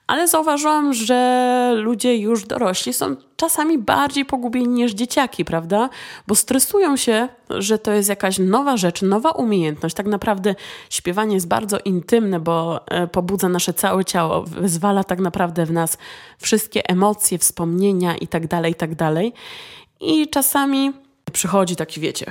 ale 0.08 0.27
zauważyłam, 0.27 0.93
że 0.93 1.72
ludzie 1.75 2.17
już 2.17 2.46
dorośli 2.46 2.93
są 2.93 3.15
czasami 3.36 3.77
bardziej 3.77 4.25
pogubieni 4.25 4.67
niż 4.67 4.91
dzieciaki, 4.91 5.46
prawda? 5.46 5.89
Bo 6.27 6.36
stresują 6.36 6.98
się, 6.98 7.27
że 7.50 7.79
to 7.79 7.91
jest 7.91 8.10
jakaś 8.10 8.39
nowa 8.39 8.77
rzecz, 8.77 9.01
nowa 9.01 9.32
umiejętność. 9.32 9.96
Tak 9.96 10.05
naprawdę 10.05 10.55
śpiewanie 10.89 11.34
jest 11.34 11.48
bardzo 11.48 11.77
intymne, 11.86 12.39
bo 12.39 12.88
e, 12.88 13.08
pobudza 13.08 13.50
nasze 13.50 13.74
całe 13.74 14.05
ciało, 14.05 14.43
wyzwala 14.43 15.03
tak 15.03 15.20
naprawdę 15.20 15.65
w 15.65 15.72
nas 15.72 15.98
wszystkie 16.38 16.89
emocje, 16.89 17.38
wspomnienia 17.38 18.15
itd., 18.15 18.48
tak 18.48 18.65
itd. 18.67 18.96
Tak 18.96 19.24
I 20.00 20.27
czasami 20.29 21.02
przychodzi 21.33 21.75
taki, 21.75 21.99
wiecie, 21.99 22.25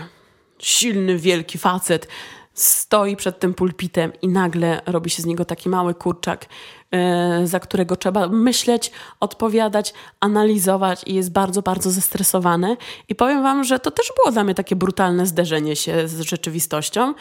silny, 0.58 1.18
wielki 1.18 1.58
facet, 1.58 2.08
stoi 2.54 3.16
przed 3.16 3.38
tym 3.38 3.54
pulpitem 3.54 4.12
i 4.22 4.28
nagle 4.28 4.80
robi 4.86 5.10
się 5.10 5.22
z 5.22 5.26
niego 5.26 5.44
taki 5.44 5.68
mały 5.68 5.94
kurczak, 5.94 6.46
yy, 6.92 7.46
za 7.46 7.60
którego 7.60 7.96
trzeba 7.96 8.28
myśleć, 8.28 8.90
odpowiadać, 9.20 9.94
analizować 10.20 11.02
i 11.06 11.14
jest 11.14 11.32
bardzo, 11.32 11.62
bardzo 11.62 11.90
zestresowany. 11.90 12.76
I 13.08 13.14
powiem 13.14 13.42
Wam, 13.42 13.64
że 13.64 13.78
to 13.78 13.90
też 13.90 14.12
było 14.16 14.32
dla 14.32 14.44
mnie 14.44 14.54
takie 14.54 14.76
brutalne 14.76 15.26
zderzenie 15.26 15.76
się 15.76 16.08
z 16.08 16.20
rzeczywistością, 16.20 17.14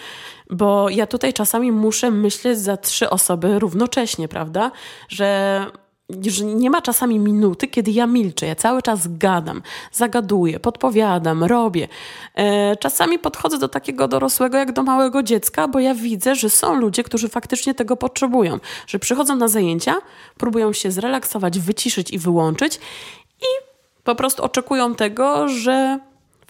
bo 0.50 0.89
ja 0.89 1.07
tutaj 1.07 1.33
czasami 1.33 1.71
muszę 1.71 2.11
myśleć 2.11 2.59
za 2.59 2.77
trzy 2.77 3.09
osoby 3.09 3.59
równocześnie, 3.59 4.27
prawda? 4.27 4.71
Że 5.09 5.65
że 6.27 6.46
nie 6.46 6.70
ma 6.70 6.82
czasami 6.82 7.20
minuty, 7.20 7.68
kiedy 7.68 7.91
ja 7.91 8.08
milczę. 8.08 8.46
Ja 8.46 8.56
cały 8.56 8.82
czas 8.82 9.18
gadam, 9.18 9.62
zagaduję, 9.91 10.60
podpowiadam, 10.60 11.44
robię. 11.44 11.88
E, 12.36 12.75
czasami 12.75 13.20
podchodzę 13.20 13.58
do 13.58 13.68
takiego 13.68 14.08
dorosłego 14.08 14.58
jak 14.58 14.72
do 14.72 14.84
małego 14.84 15.24
dziecka, 15.24 15.68
bo 15.68 15.80
ja 15.80 15.94
widzę, 15.96 16.36
że 16.36 16.50
są 16.50 16.75
ludzie, 16.75 17.03
którzy 17.03 17.30
faktycznie 17.30 17.74
tego 17.74 17.98
potrzebują, 17.98 18.60
że 18.88 19.00
przychodzą 19.00 19.36
na 19.36 19.48
zajęcia, 19.48 19.96
próbują 20.38 20.74
się 20.74 20.91
zrelaksować, 20.91 21.60
wyciszyć 21.60 22.12
i 22.12 22.20
wyłączyć 22.20 22.80
i 23.41 23.46
po 24.03 24.15
prostu 24.15 24.44
oczekują 24.44 24.96
tego, 24.96 25.48
że 25.48 26.00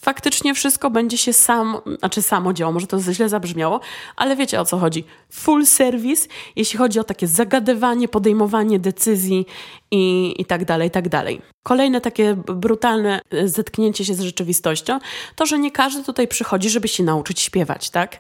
faktycznie 0.02 0.54
wszystko 0.54 0.90
będzie 0.90 1.18
się 1.18 1.34
sam, 1.34 1.78
znaczy 2.00 2.22
samo 2.22 2.54
działo, 2.54 2.74
może 2.74 2.88
to 2.88 3.00
źle 3.02 3.30
zabrzmiało, 3.30 3.80
ale 4.16 4.36
wiecie 4.36 4.62
o 4.62 4.66
co 4.66 4.78
chodzi. 4.78 5.04
Full 5.30 5.66
service, 5.66 6.28
jeśli 6.56 6.80
chodzi 6.80 7.00
o 7.00 7.04
takie 7.04 7.28
zagadywanie, 7.28 8.08
podejmowanie 8.08 8.80
decyzji 8.80 9.46
i, 9.92 10.36
i 10.38 10.46
tak 10.46 10.66
dalej, 10.66 10.88
i 10.88 10.92
tak 10.92 11.10
dalej. 11.10 11.42
Kolejne 11.64 12.02
takie 12.02 12.36
brutalne 12.36 13.22
zetknięcie 13.46 14.06
się 14.06 14.14
z 14.14 14.20
rzeczywistością, 14.22 15.00
to, 15.36 15.46
że 15.46 15.60
nie 15.60 15.72
każdy 15.72 16.04
tutaj 16.04 16.28
przychodzi, 16.28 16.70
żeby 16.70 16.88
się 16.88 17.04
nauczyć 17.04 17.40
śpiewać, 17.40 17.90
tak? 17.90 18.20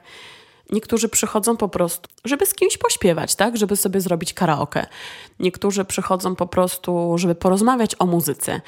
Niektórzy 0.70 1.10
przychodzą 1.10 1.58
po 1.58 1.70
prostu, 1.70 2.10
żeby 2.26 2.46
z 2.46 2.54
kimś 2.54 2.78
pośpiewać, 2.78 3.36
tak? 3.36 3.58
Żeby 3.58 3.76
sobie 3.76 4.02
zrobić 4.02 4.34
karaoke. 4.34 4.86
Niektórzy 5.40 5.86
przychodzą 5.86 6.36
po 6.36 6.48
prostu, 6.48 7.14
żeby 7.18 7.36
porozmawiać 7.36 7.96
o 8.00 8.06
muzyce. 8.06 8.62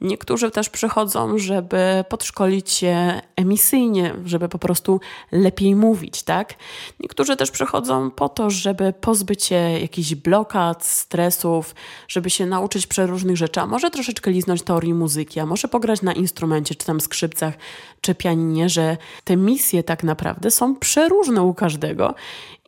Niektórzy 0.00 0.50
też 0.50 0.70
przychodzą, 0.70 1.38
żeby 1.38 2.04
podszkolić 2.08 2.70
się 2.70 3.20
emisyjnie, 3.36 4.14
żeby 4.24 4.48
po 4.48 4.58
prostu 4.58 5.00
lepiej 5.32 5.74
mówić, 5.74 6.22
tak? 6.22 6.54
Niektórzy 7.00 7.36
też 7.36 7.50
przychodzą 7.50 8.10
po 8.10 8.28
to, 8.28 8.50
żeby 8.50 8.92
pozbyć 9.00 9.44
się 9.44 9.54
jakichś 9.54 10.14
blokad, 10.14 10.86
stresów, 10.86 11.74
żeby 12.08 12.30
się 12.30 12.46
nauczyć 12.46 12.86
przeróżnych 12.86 13.36
rzeczy, 13.36 13.60
a 13.60 13.66
może 13.66 13.90
troszeczkę 13.90 14.30
liznąć 14.30 14.62
teorii 14.62 14.94
muzyki, 14.94 15.40
a 15.40 15.46
może 15.46 15.68
pograć 15.68 16.02
na 16.02 16.12
instrumencie, 16.12 16.74
czy 16.74 16.86
tam 16.86 17.00
skrzypcach, 17.00 17.54
czy 18.00 18.14
pianinie, 18.14 18.68
że 18.68 18.96
te 19.24 19.36
misje 19.36 19.82
tak 19.82 20.04
naprawdę 20.04 20.50
są 20.50 20.76
przeróżne 20.76 21.39
u 21.42 21.54
każdego 21.54 22.14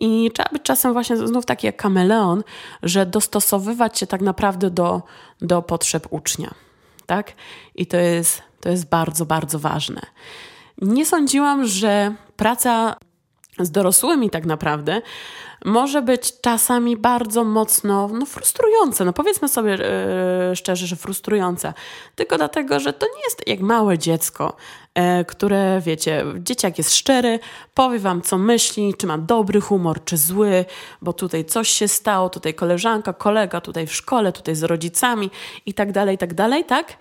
i 0.00 0.30
trzeba 0.34 0.48
być 0.52 0.62
czasem 0.62 0.92
właśnie 0.92 1.16
znów 1.16 1.46
taki 1.46 1.66
jak 1.66 1.76
kameleon, 1.76 2.42
że 2.82 3.06
dostosowywać 3.06 3.98
się 3.98 4.06
tak 4.06 4.20
naprawdę 4.20 4.70
do, 4.70 5.02
do 5.40 5.62
potrzeb 5.62 6.06
ucznia. 6.10 6.54
Tak? 7.06 7.32
I 7.74 7.86
to 7.86 7.96
jest, 7.96 8.42
to 8.60 8.68
jest 8.68 8.88
bardzo, 8.88 9.26
bardzo 9.26 9.58
ważne. 9.58 10.00
Nie 10.82 11.06
sądziłam, 11.06 11.66
że 11.66 12.14
praca 12.36 12.96
z 13.58 13.70
dorosłymi 13.70 14.30
tak 14.30 14.46
naprawdę 14.46 15.02
może 15.64 16.02
być 16.02 16.40
czasami 16.40 16.96
bardzo 16.96 17.44
mocno 17.44 18.08
no, 18.08 18.26
frustrujące. 18.26 19.04
No 19.04 19.12
powiedzmy 19.12 19.48
sobie 19.48 19.70
yy, 19.70 20.56
szczerze, 20.56 20.86
że 20.86 20.96
frustrujące. 20.96 21.74
Tylko 22.14 22.36
dlatego, 22.36 22.80
że 22.80 22.92
to 22.92 23.06
nie 23.06 23.22
jest 23.24 23.48
jak 23.48 23.60
małe 23.60 23.98
dziecko, 23.98 24.56
które, 25.26 25.80
wiecie, 25.80 26.24
dzieciak 26.38 26.78
jest 26.78 26.94
szczery, 26.94 27.38
powie 27.74 27.98
wam, 27.98 28.22
co 28.22 28.38
myśli, 28.38 28.94
czy 28.94 29.06
ma 29.06 29.18
dobry 29.18 29.60
humor, 29.60 30.04
czy 30.04 30.16
zły, 30.16 30.64
bo 31.02 31.12
tutaj 31.12 31.44
coś 31.44 31.68
się 31.68 31.88
stało, 31.88 32.30
tutaj 32.30 32.54
koleżanka, 32.54 33.12
kolega, 33.12 33.60
tutaj 33.60 33.86
w 33.86 33.94
szkole, 33.94 34.32
tutaj 34.32 34.54
z 34.54 34.62
rodzicami 34.62 35.30
i 35.66 35.74
tak 35.74 35.92
dalej, 35.92 36.14
i 36.14 36.18
tak 36.18 36.34
dalej, 36.34 36.64
tak? 36.64 36.96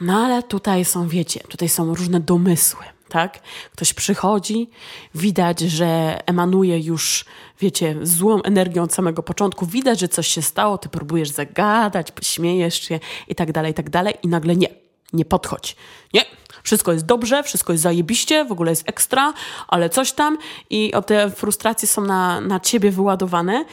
No 0.00 0.24
ale 0.24 0.42
tutaj 0.42 0.84
są, 0.84 1.08
wiecie, 1.08 1.40
tutaj 1.40 1.68
są 1.68 1.94
różne 1.94 2.20
domysły 2.20 2.84
tak? 3.12 3.40
Ktoś 3.72 3.94
przychodzi, 3.94 4.70
widać, 5.14 5.60
że 5.60 6.18
emanuje 6.26 6.78
już, 6.78 7.24
wiecie, 7.60 7.96
złą 8.02 8.42
energią 8.42 8.82
od 8.82 8.94
samego 8.94 9.22
początku, 9.22 9.66
widać, 9.66 10.00
że 10.00 10.08
coś 10.08 10.28
się 10.28 10.42
stało, 10.42 10.78
ty 10.78 10.88
próbujesz 10.88 11.28
zagadać, 11.28 12.12
śmiejesz 12.22 12.82
się 12.82 13.00
i 13.28 13.34
tak 13.34 13.52
dalej, 13.52 13.70
i 13.70 13.74
tak 13.74 13.90
dalej 13.90 14.14
i 14.22 14.28
nagle 14.28 14.56
nie, 14.56 14.68
nie 15.12 15.24
podchodź. 15.24 15.76
Nie, 16.14 16.24
wszystko 16.62 16.92
jest 16.92 17.06
dobrze, 17.06 17.42
wszystko 17.42 17.72
jest 17.72 17.82
zajebiście, 17.82 18.44
w 18.44 18.52
ogóle 18.52 18.72
jest 18.72 18.88
ekstra, 18.88 19.32
ale 19.68 19.90
coś 19.90 20.12
tam 20.12 20.38
i 20.70 20.94
o 20.94 21.02
te 21.02 21.30
frustracje 21.30 21.88
są 21.88 22.02
na, 22.02 22.40
na 22.40 22.60
ciebie 22.60 22.90
wyładowane. 22.90 23.64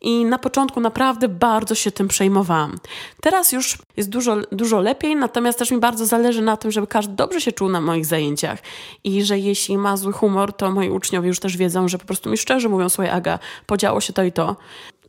I 0.00 0.24
na 0.24 0.38
początku 0.38 0.80
naprawdę 0.80 1.28
bardzo 1.28 1.74
się 1.74 1.90
tym 1.90 2.08
przejmowałam. 2.08 2.78
Teraz 3.22 3.52
już 3.52 3.78
jest 3.96 4.08
dużo, 4.08 4.36
dużo 4.52 4.80
lepiej, 4.80 5.16
natomiast 5.16 5.58
też 5.58 5.70
mi 5.70 5.78
bardzo 5.78 6.06
zależy 6.06 6.42
na 6.42 6.56
tym, 6.56 6.70
żeby 6.70 6.86
każdy 6.86 7.14
dobrze 7.14 7.40
się 7.40 7.52
czuł 7.52 7.68
na 7.68 7.80
moich 7.80 8.06
zajęciach. 8.06 8.58
I 9.04 9.22
że 9.22 9.38
jeśli 9.38 9.78
ma 9.78 9.96
zły 9.96 10.12
humor, 10.12 10.52
to 10.52 10.70
moi 10.70 10.90
uczniowie 10.90 11.28
już 11.28 11.40
też 11.40 11.56
wiedzą, 11.56 11.88
że 11.88 11.98
po 11.98 12.06
prostu 12.06 12.30
mi 12.30 12.38
szczerze 12.38 12.68
mówią, 12.68 12.88
słuchaj 12.88 13.10
Aga, 13.10 13.38
podziało 13.66 14.00
się 14.00 14.12
to 14.12 14.22
i 14.22 14.32
to, 14.32 14.56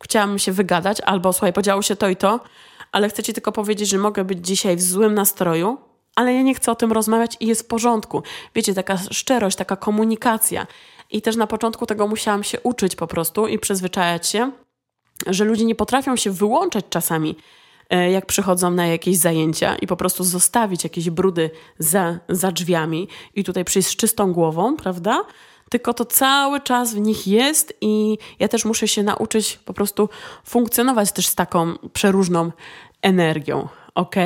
chciałam 0.02 0.38
się 0.38 0.52
wygadać, 0.52 1.00
albo 1.00 1.32
słuchaj, 1.32 1.52
podziało 1.52 1.82
się 1.82 1.96
to 1.96 2.08
i 2.08 2.16
to, 2.16 2.40
ale 2.92 3.08
chcę 3.08 3.22
ci 3.22 3.32
tylko 3.32 3.52
powiedzieć, 3.52 3.88
że 3.88 3.98
mogę 3.98 4.24
być 4.24 4.46
dzisiaj 4.46 4.76
w 4.76 4.82
złym 4.82 5.14
nastroju, 5.14 5.78
ale 6.20 6.34
ja 6.34 6.42
nie 6.42 6.54
chcę 6.54 6.72
o 6.72 6.74
tym 6.74 6.92
rozmawiać 6.92 7.36
i 7.40 7.46
jest 7.46 7.62
w 7.62 7.66
porządku. 7.66 8.22
Wiecie, 8.54 8.74
taka 8.74 8.98
szczerość, 9.10 9.56
taka 9.56 9.76
komunikacja. 9.76 10.66
I 11.10 11.22
też 11.22 11.36
na 11.36 11.46
początku 11.46 11.86
tego 11.86 12.08
musiałam 12.08 12.44
się 12.44 12.60
uczyć 12.60 12.96
po 12.96 13.06
prostu 13.06 13.46
i 13.46 13.58
przyzwyczajać 13.58 14.28
się, 14.28 14.52
że 15.26 15.44
ludzie 15.44 15.64
nie 15.64 15.74
potrafią 15.74 16.16
się 16.16 16.30
wyłączać 16.30 16.84
czasami, 16.90 17.36
e, 17.90 18.10
jak 18.10 18.26
przychodzą 18.26 18.70
na 18.70 18.86
jakieś 18.86 19.16
zajęcia 19.16 19.76
i 19.76 19.86
po 19.86 19.96
prostu 19.96 20.24
zostawić 20.24 20.84
jakieś 20.84 21.10
brudy 21.10 21.50
za, 21.78 22.18
za 22.28 22.52
drzwiami 22.52 23.08
i 23.34 23.44
tutaj 23.44 23.64
przyjść 23.64 23.88
z 23.88 23.96
czystą 23.96 24.32
głową, 24.32 24.76
prawda? 24.76 25.24
Tylko 25.70 25.94
to 25.94 26.04
cały 26.04 26.60
czas 26.60 26.94
w 26.94 27.00
nich 27.00 27.26
jest 27.26 27.74
i 27.80 28.18
ja 28.38 28.48
też 28.48 28.64
muszę 28.64 28.88
się 28.88 29.02
nauczyć 29.02 29.56
po 29.64 29.72
prostu 29.74 30.08
funkcjonować 30.44 31.12
też 31.12 31.26
z 31.26 31.34
taką 31.34 31.74
przeróżną 31.92 32.52
energią, 33.02 33.68
ok? 33.94 34.16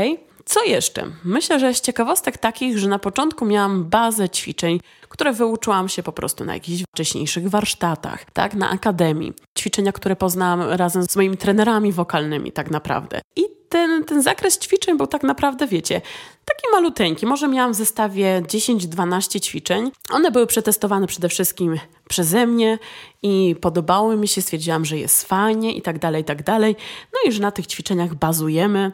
Co 0.45 0.65
jeszcze? 0.65 1.07
Myślę, 1.25 1.61
że 1.61 1.75
z 1.75 1.81
ciekawostek 1.81 2.39
takich, 2.39 2.79
że 2.79 2.89
na 2.89 2.99
początku 2.99 3.47
miałam 3.47 3.85
bazę 3.85 4.29
ćwiczeń, 4.29 4.81
które 5.09 5.33
wyuczyłam 5.33 5.89
się 5.89 6.03
po 6.03 6.13
prostu 6.13 6.45
na 6.45 6.55
jakichś 6.55 6.83
wcześniejszych 6.95 7.51
warsztatach, 7.51 8.31
tak, 8.31 8.55
na 8.55 8.71
akademii. 8.71 9.33
Ćwiczenia, 9.59 9.93
które 9.93 10.17
poznałam 10.17 10.63
razem 10.63 11.03
z 11.03 11.17
moimi 11.17 11.37
trenerami 11.37 11.93
wokalnymi, 11.93 12.53
tak 12.53 12.71
naprawdę. 12.71 13.21
I 13.37 13.43
ten, 13.69 14.05
ten 14.05 14.23
zakres 14.23 14.59
ćwiczeń 14.59 14.97
był 14.97 15.07
tak 15.07 15.23
naprawdę, 15.23 15.67
wiecie, 15.67 16.01
taki 16.45 16.63
maluteńki. 16.73 17.27
Może 17.27 17.49
miałam 17.49 17.73
w 17.73 17.77
zestawie 17.77 18.43
10-12 18.43 19.41
ćwiczeń. 19.41 19.91
One 20.11 20.31
były 20.31 20.47
przetestowane 20.47 21.07
przede 21.07 21.29
wszystkim 21.29 21.79
przeze 22.09 22.47
mnie 22.47 22.79
i 23.23 23.57
podobały 23.61 24.17
mi 24.17 24.29
się, 24.29 24.43
stwierdziłam, 24.43 24.85
że 24.85 24.99
jest 24.99 25.29
fajnie 25.29 25.73
i 25.77 25.83
tak 25.83 25.99
dalej, 25.99 26.23
i 26.23 26.25
tak 26.25 26.43
dalej. 26.43 26.77
No 27.13 27.31
i 27.31 27.33
że 27.33 27.41
na 27.41 27.51
tych 27.51 27.67
ćwiczeniach 27.67 28.15
bazujemy. 28.15 28.93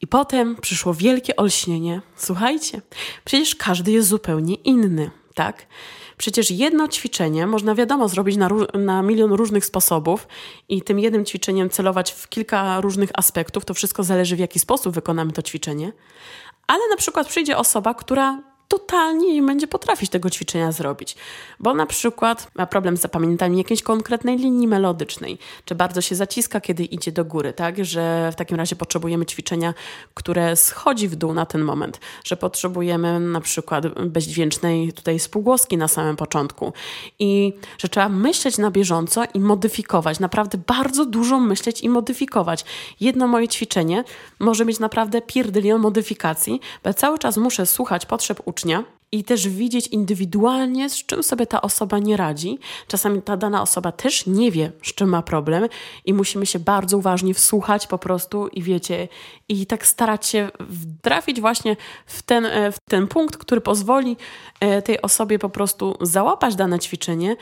I 0.00 0.06
potem 0.06 0.56
przyszło 0.56 0.94
wielkie 0.94 1.36
olśnienie. 1.36 2.00
Słuchajcie, 2.16 2.80
przecież 3.24 3.54
każdy 3.54 3.92
jest 3.92 4.08
zupełnie 4.08 4.54
inny, 4.54 5.10
tak? 5.34 5.66
Przecież 6.16 6.50
jedno 6.50 6.88
ćwiczenie 6.88 7.46
można, 7.46 7.74
wiadomo, 7.74 8.08
zrobić 8.08 8.36
na, 8.36 8.48
na, 8.74 9.02
milion 9.02 9.32
różnych 9.32 9.64
sposobów 9.64 10.28
i 10.68 10.82
tym 10.82 10.98
jednym 10.98 11.24
ćwiczeniem 11.24 11.70
celować 11.70 12.12
w 12.12 12.28
kilka 12.28 12.80
różnych 12.80 13.10
aspektów. 13.14 13.64
To 13.64 13.74
wszystko 13.74 14.02
zależy, 14.02 14.36
w 14.36 14.38
jaki 14.38 14.58
sposób 14.58 14.94
wykonamy 14.94 15.32
to 15.32 15.42
ćwiczenie. 15.42 15.92
Ale 16.66 16.88
na 16.90 16.96
przykład 16.96 17.28
przyjdzie 17.28 17.56
osoba, 17.56 17.94
która 17.94 18.42
totalnie 18.68 19.34
nie 19.34 19.42
będzie 19.42 19.66
potrafić 19.66 20.10
tego 20.10 20.30
ćwiczenia 20.30 20.72
zrobić, 20.72 21.16
bo 21.60 21.74
na 21.74 21.86
przykład 21.86 22.50
ma 22.54 22.66
problem 22.66 22.96
z 22.96 23.00
zapamiętaniem 23.00 23.58
jakiejś 23.58 23.82
konkretnej 23.82 24.36
linii 24.36 24.68
melodycznej, 24.68 25.38
czy 25.64 25.74
bardzo 25.74 26.00
się 26.00 26.14
zaciska, 26.14 26.60
kiedy 26.60 26.84
idzie 26.84 27.12
do 27.12 27.24
góry, 27.24 27.52
tak, 27.52 27.84
że 27.84 28.30
w 28.32 28.34
takim 28.34 28.56
razie 28.56 28.76
potrzebujemy 28.76 29.26
ćwiczenia, 29.26 29.74
które 30.14 30.56
schodzi 30.56 31.08
w 31.08 31.16
dół 31.16 31.34
na 31.34 31.46
ten 31.46 31.62
moment, 31.62 32.00
że 32.24 32.36
potrzebujemy 32.36 33.20
na 33.20 33.40
przykład 33.40 33.86
bezdźwięcznej 33.88 34.92
tutaj 34.92 35.18
spółgłoski 35.18 35.76
na 35.76 35.88
samym 35.88 36.16
początku. 36.16 36.72
I 37.18 37.52
że 37.78 37.88
trzeba 37.88 38.08
myśleć 38.08 38.58
na 38.58 38.70
bieżąco 38.70 39.22
i 39.34 39.40
modyfikować, 39.40 40.20
naprawdę 40.20 40.58
bardzo 40.66 41.04
dużo 41.06 41.40
myśleć 41.40 41.80
i 41.80 41.88
modyfikować. 41.88 42.64
Jedno 43.00 43.28
moje 43.28 43.48
ćwiczenie 43.48 44.04
może 44.38 44.64
mieć 44.64 44.78
naprawdę 44.78 45.22
pierdylion 45.22 45.80
modyfikacji, 45.80 46.60
bo 46.84 46.94
cały 46.94 47.18
czas 47.18 47.36
muszę 47.36 47.66
słuchać 47.66 48.06
potrzeb 48.06 48.40
ucznia, 48.58 48.84
i 49.12 49.24
też 49.24 49.48
widzieć 49.48 49.86
indywidualnie, 49.86 50.90
z 50.90 51.06
czym 51.06 51.22
sobie 51.22 51.46
ta 51.46 51.62
osoba 51.62 51.98
nie 51.98 52.16
radzi. 52.16 52.58
Czasami 52.88 53.22
ta 53.22 53.36
dana 53.36 53.62
osoba 53.62 53.92
też 53.92 54.26
nie 54.26 54.50
wie, 54.50 54.72
z 54.82 54.94
czym 54.94 55.08
ma 55.08 55.22
problem, 55.22 55.68
i 56.04 56.14
musimy 56.14 56.46
się 56.46 56.58
bardzo 56.58 56.98
uważnie 56.98 57.34
wsłuchać 57.34 57.86
po 57.86 57.98
prostu 57.98 58.48
i 58.48 58.62
wiecie, 58.62 59.08
i 59.48 59.66
tak 59.66 59.86
starać 59.86 60.26
się 60.26 60.48
wtrafić 60.98 61.40
właśnie 61.40 61.76
w 62.06 62.22
ten, 62.22 62.46
e, 62.46 62.72
w 62.72 62.78
ten 62.80 63.06
punkt, 63.06 63.36
który 63.36 63.60
pozwoli 63.60 64.16
e, 64.60 64.82
tej 64.82 65.02
osobie 65.02 65.38
po 65.38 65.48
prostu 65.48 65.96
załapać 66.00 66.56
dane 66.56 66.78
ćwiczenie 66.78 67.36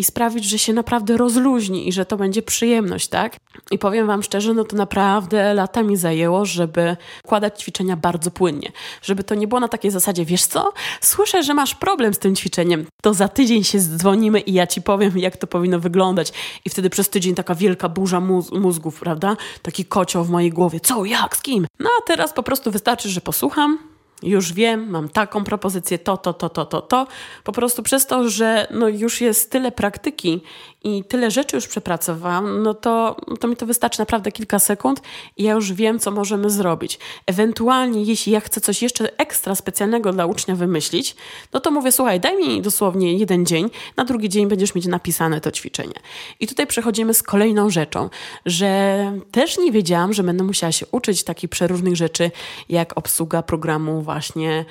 i 0.00 0.04
sprawić, 0.04 0.44
że 0.44 0.58
się 0.58 0.72
naprawdę 0.72 1.16
rozluźni 1.16 1.88
i 1.88 1.92
że 1.92 2.06
to 2.06 2.16
będzie 2.16 2.42
przyjemność, 2.42 3.08
tak? 3.08 3.36
I 3.70 3.78
powiem 3.78 4.06
Wam 4.06 4.22
szczerze, 4.22 4.54
no 4.54 4.64
to 4.64 4.76
naprawdę 4.76 5.54
lata 5.54 5.82
mi 5.82 5.96
zajęło, 5.96 6.44
żeby 6.44 6.96
układać 7.24 7.60
ćwiczenia 7.62 7.96
bardzo 7.96 8.30
płynnie. 8.30 8.72
Żeby 9.02 9.24
to 9.24 9.34
nie 9.34 9.48
było 9.48 9.60
na 9.60 9.68
takiej 9.68 9.90
zasadzie, 9.90 10.24
wiesz 10.24 10.46
co, 10.46 10.72
słyszę, 11.00 11.42
że 11.42 11.54
masz 11.54 11.74
problem 11.74 12.14
z 12.14 12.18
tym 12.18 12.36
ćwiczeniem, 12.36 12.86
to 13.02 13.14
za 13.14 13.28
tydzień 13.28 13.64
się 13.64 13.80
dzwonimy 13.80 14.40
i 14.40 14.52
ja 14.52 14.66
Ci 14.66 14.82
powiem, 14.82 15.18
jak 15.18 15.36
to 15.36 15.46
powinno 15.46 15.80
wyglądać. 15.80 16.32
I 16.64 16.70
wtedy 16.70 16.90
przez 16.90 17.08
tydzień 17.08 17.34
taka 17.34 17.54
wielka 17.54 17.88
burza 17.88 18.20
móz 18.20 18.52
mózgów, 18.52 19.00
prawda? 19.00 19.36
Taki 19.62 19.84
kocioł 19.84 20.24
w 20.24 20.30
mojej 20.30 20.50
głowie. 20.50 20.80
Co, 20.80 21.04
jak, 21.04 21.36
z 21.36 21.42
kim? 21.42 21.66
No 21.78 21.90
a 21.98 22.02
teraz 22.06 22.32
po 22.32 22.42
prostu 22.42 22.70
wystarczy, 22.70 23.08
że 23.08 23.20
posłucham, 23.20 23.78
już 24.22 24.52
wiem, 24.52 24.90
mam 24.90 25.08
taką 25.08 25.44
propozycję, 25.44 25.98
to, 25.98 26.16
to, 26.16 26.32
to, 26.32 26.48
to, 26.48 26.66
to, 26.66 26.82
to. 26.82 27.06
Po 27.44 27.52
prostu 27.52 27.82
przez 27.82 28.06
to, 28.06 28.28
że 28.28 28.66
no 28.70 28.88
już 28.88 29.20
jest 29.20 29.50
tyle 29.50 29.72
praktyki 29.72 30.40
i 30.84 31.04
tyle 31.04 31.30
rzeczy 31.30 31.56
już 31.56 31.68
przepracowałam, 31.68 32.62
no 32.62 32.74
to, 32.74 33.16
to 33.40 33.48
mi 33.48 33.56
to 33.56 33.66
wystarczy 33.66 33.98
naprawdę 33.98 34.32
kilka 34.32 34.58
sekund 34.58 35.02
i 35.36 35.42
ja 35.42 35.52
już 35.52 35.72
wiem, 35.72 35.98
co 35.98 36.10
możemy 36.10 36.50
zrobić. 36.50 36.98
Ewentualnie, 37.26 38.02
jeśli 38.02 38.32
ja 38.32 38.40
chcę 38.40 38.60
coś 38.60 38.82
jeszcze 38.82 39.18
ekstra 39.18 39.54
specjalnego 39.54 40.12
dla 40.12 40.26
ucznia 40.26 40.56
wymyślić, 40.56 41.16
no 41.52 41.60
to 41.60 41.70
mówię, 41.70 41.92
słuchaj, 41.92 42.20
daj 42.20 42.36
mi 42.36 42.62
dosłownie 42.62 43.18
jeden 43.18 43.46
dzień, 43.46 43.70
na 43.96 44.04
drugi 44.04 44.28
dzień 44.28 44.48
będziesz 44.48 44.74
mieć 44.74 44.86
napisane 44.86 45.40
to 45.40 45.50
ćwiczenie. 45.50 45.94
I 46.40 46.46
tutaj 46.46 46.66
przechodzimy 46.66 47.14
z 47.14 47.22
kolejną 47.22 47.70
rzeczą, 47.70 48.10
że 48.46 49.12
też 49.30 49.58
nie 49.58 49.72
wiedziałam, 49.72 50.12
że 50.12 50.22
będę 50.22 50.44
musiała 50.44 50.72
się 50.72 50.86
uczyć 50.92 51.24
takich 51.24 51.50
przeróżnych 51.50 51.96
rzeczy, 51.96 52.30
jak 52.68 52.98
obsługa 52.98 53.42
programu 53.42 54.02
właśnie 54.10 54.64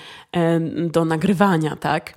do 0.91 1.05
nagrywania, 1.05 1.75
tak? 1.75 2.13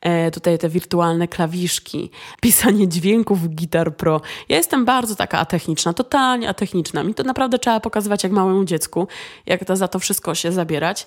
E, 0.00 0.30
tutaj 0.30 0.58
te 0.58 0.68
wirtualne 0.68 1.28
klawiszki, 1.28 2.10
pisanie 2.42 2.88
dźwięków 2.88 3.40
w 3.40 3.48
Guitar 3.48 3.96
Pro. 3.96 4.20
Ja 4.48 4.56
jestem 4.56 4.84
bardzo 4.84 5.16
taka 5.16 5.38
atechniczna, 5.38 5.92
totalnie 5.92 6.48
atechniczna. 6.48 7.02
Mi 7.02 7.14
to 7.14 7.22
naprawdę 7.22 7.58
trzeba 7.58 7.80
pokazywać 7.80 8.22
jak 8.22 8.32
małemu 8.32 8.64
dziecku, 8.64 9.08
jak 9.46 9.64
to 9.64 9.76
za 9.76 9.88
to 9.88 9.98
wszystko 9.98 10.34
się 10.34 10.52
zabierać. 10.52 11.06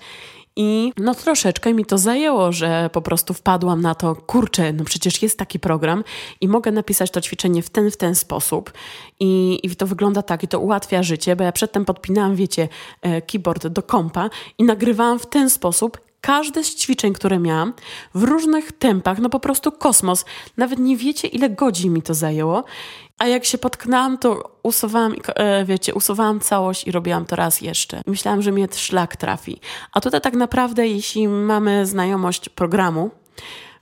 I 0.55 0.93
no 0.97 1.15
troszeczkę 1.15 1.73
mi 1.73 1.85
to 1.85 1.97
zajęło, 1.97 2.51
że 2.51 2.89
po 2.93 3.01
prostu 3.01 3.33
wpadłam 3.33 3.81
na 3.81 3.95
to, 3.95 4.15
kurczę, 4.15 4.73
no 4.73 4.83
przecież 4.83 5.21
jest 5.21 5.39
taki 5.39 5.59
program 5.59 6.03
i 6.41 6.47
mogę 6.47 6.71
napisać 6.71 7.11
to 7.11 7.21
ćwiczenie 7.21 7.61
w 7.61 7.69
ten, 7.69 7.91
w 7.91 7.97
ten 7.97 8.15
sposób. 8.15 8.73
I, 9.19 9.59
i 9.63 9.75
to 9.75 9.87
wygląda 9.87 10.21
tak 10.21 10.43
i 10.43 10.47
to 10.47 10.59
ułatwia 10.59 11.03
życie, 11.03 11.35
bo 11.35 11.43
ja 11.43 11.51
przedtem 11.51 11.85
podpinałam, 11.85 12.35
wiecie, 12.35 12.67
e, 13.01 13.21
keyboard 13.21 13.67
do 13.67 13.83
kompa 13.83 14.29
i 14.57 14.63
nagrywałam 14.63 15.19
w 15.19 15.25
ten 15.25 15.49
sposób 15.49 16.12
każde 16.23 16.63
z 16.63 16.75
ćwiczeń, 16.75 17.13
które 17.13 17.39
miałam, 17.39 17.73
w 18.13 18.23
różnych 18.23 18.71
tempach, 18.71 19.19
no 19.19 19.29
po 19.29 19.39
prostu 19.39 19.71
kosmos. 19.71 20.25
Nawet 20.57 20.79
nie 20.79 20.97
wiecie, 20.97 21.27
ile 21.27 21.49
godzin 21.49 21.93
mi 21.93 22.01
to 22.01 22.13
zajęło. 22.13 22.63
A 23.17 23.27
jak 23.27 23.45
się 23.45 23.57
potknęłam, 23.57 24.17
to 24.17 24.59
usuwałam, 24.63 25.15
e, 25.27 25.65
wiecie, 25.65 25.93
usuwałam 25.93 26.39
całość 26.39 26.87
i 26.87 26.91
robiłam 26.91 27.25
to 27.25 27.35
raz 27.35 27.61
jeszcze. 27.61 28.01
Myślałam, 28.07 28.41
że 28.41 28.51
mnie 28.51 28.67
szlak 28.71 29.15
trafi. 29.15 29.59
A 29.91 30.01
tutaj 30.01 30.21
tak 30.21 30.33
naprawdę, 30.33 30.87
jeśli 30.87 31.27
mamy 31.27 31.85
znajomość 31.85 32.49
programu, 32.49 33.11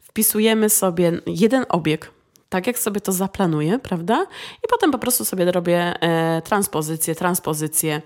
wpisujemy 0.02 0.70
sobie 0.70 1.22
jeden 1.26 1.66
obieg, 1.70 2.12
tak 2.52 2.68
jak 2.68 2.80
sobie 2.80 3.02
to 3.02 3.12
zaplanuję, 3.12 3.80
prawda? 3.80 4.26
I 4.64 4.68
potem 4.70 4.92
po 4.92 5.00
prostu 5.00 5.26
sobie 5.26 5.52
robię 5.52 5.94
e, 6.02 6.42
transpozycję, 6.42 7.16
transpozycję, 7.16 8.02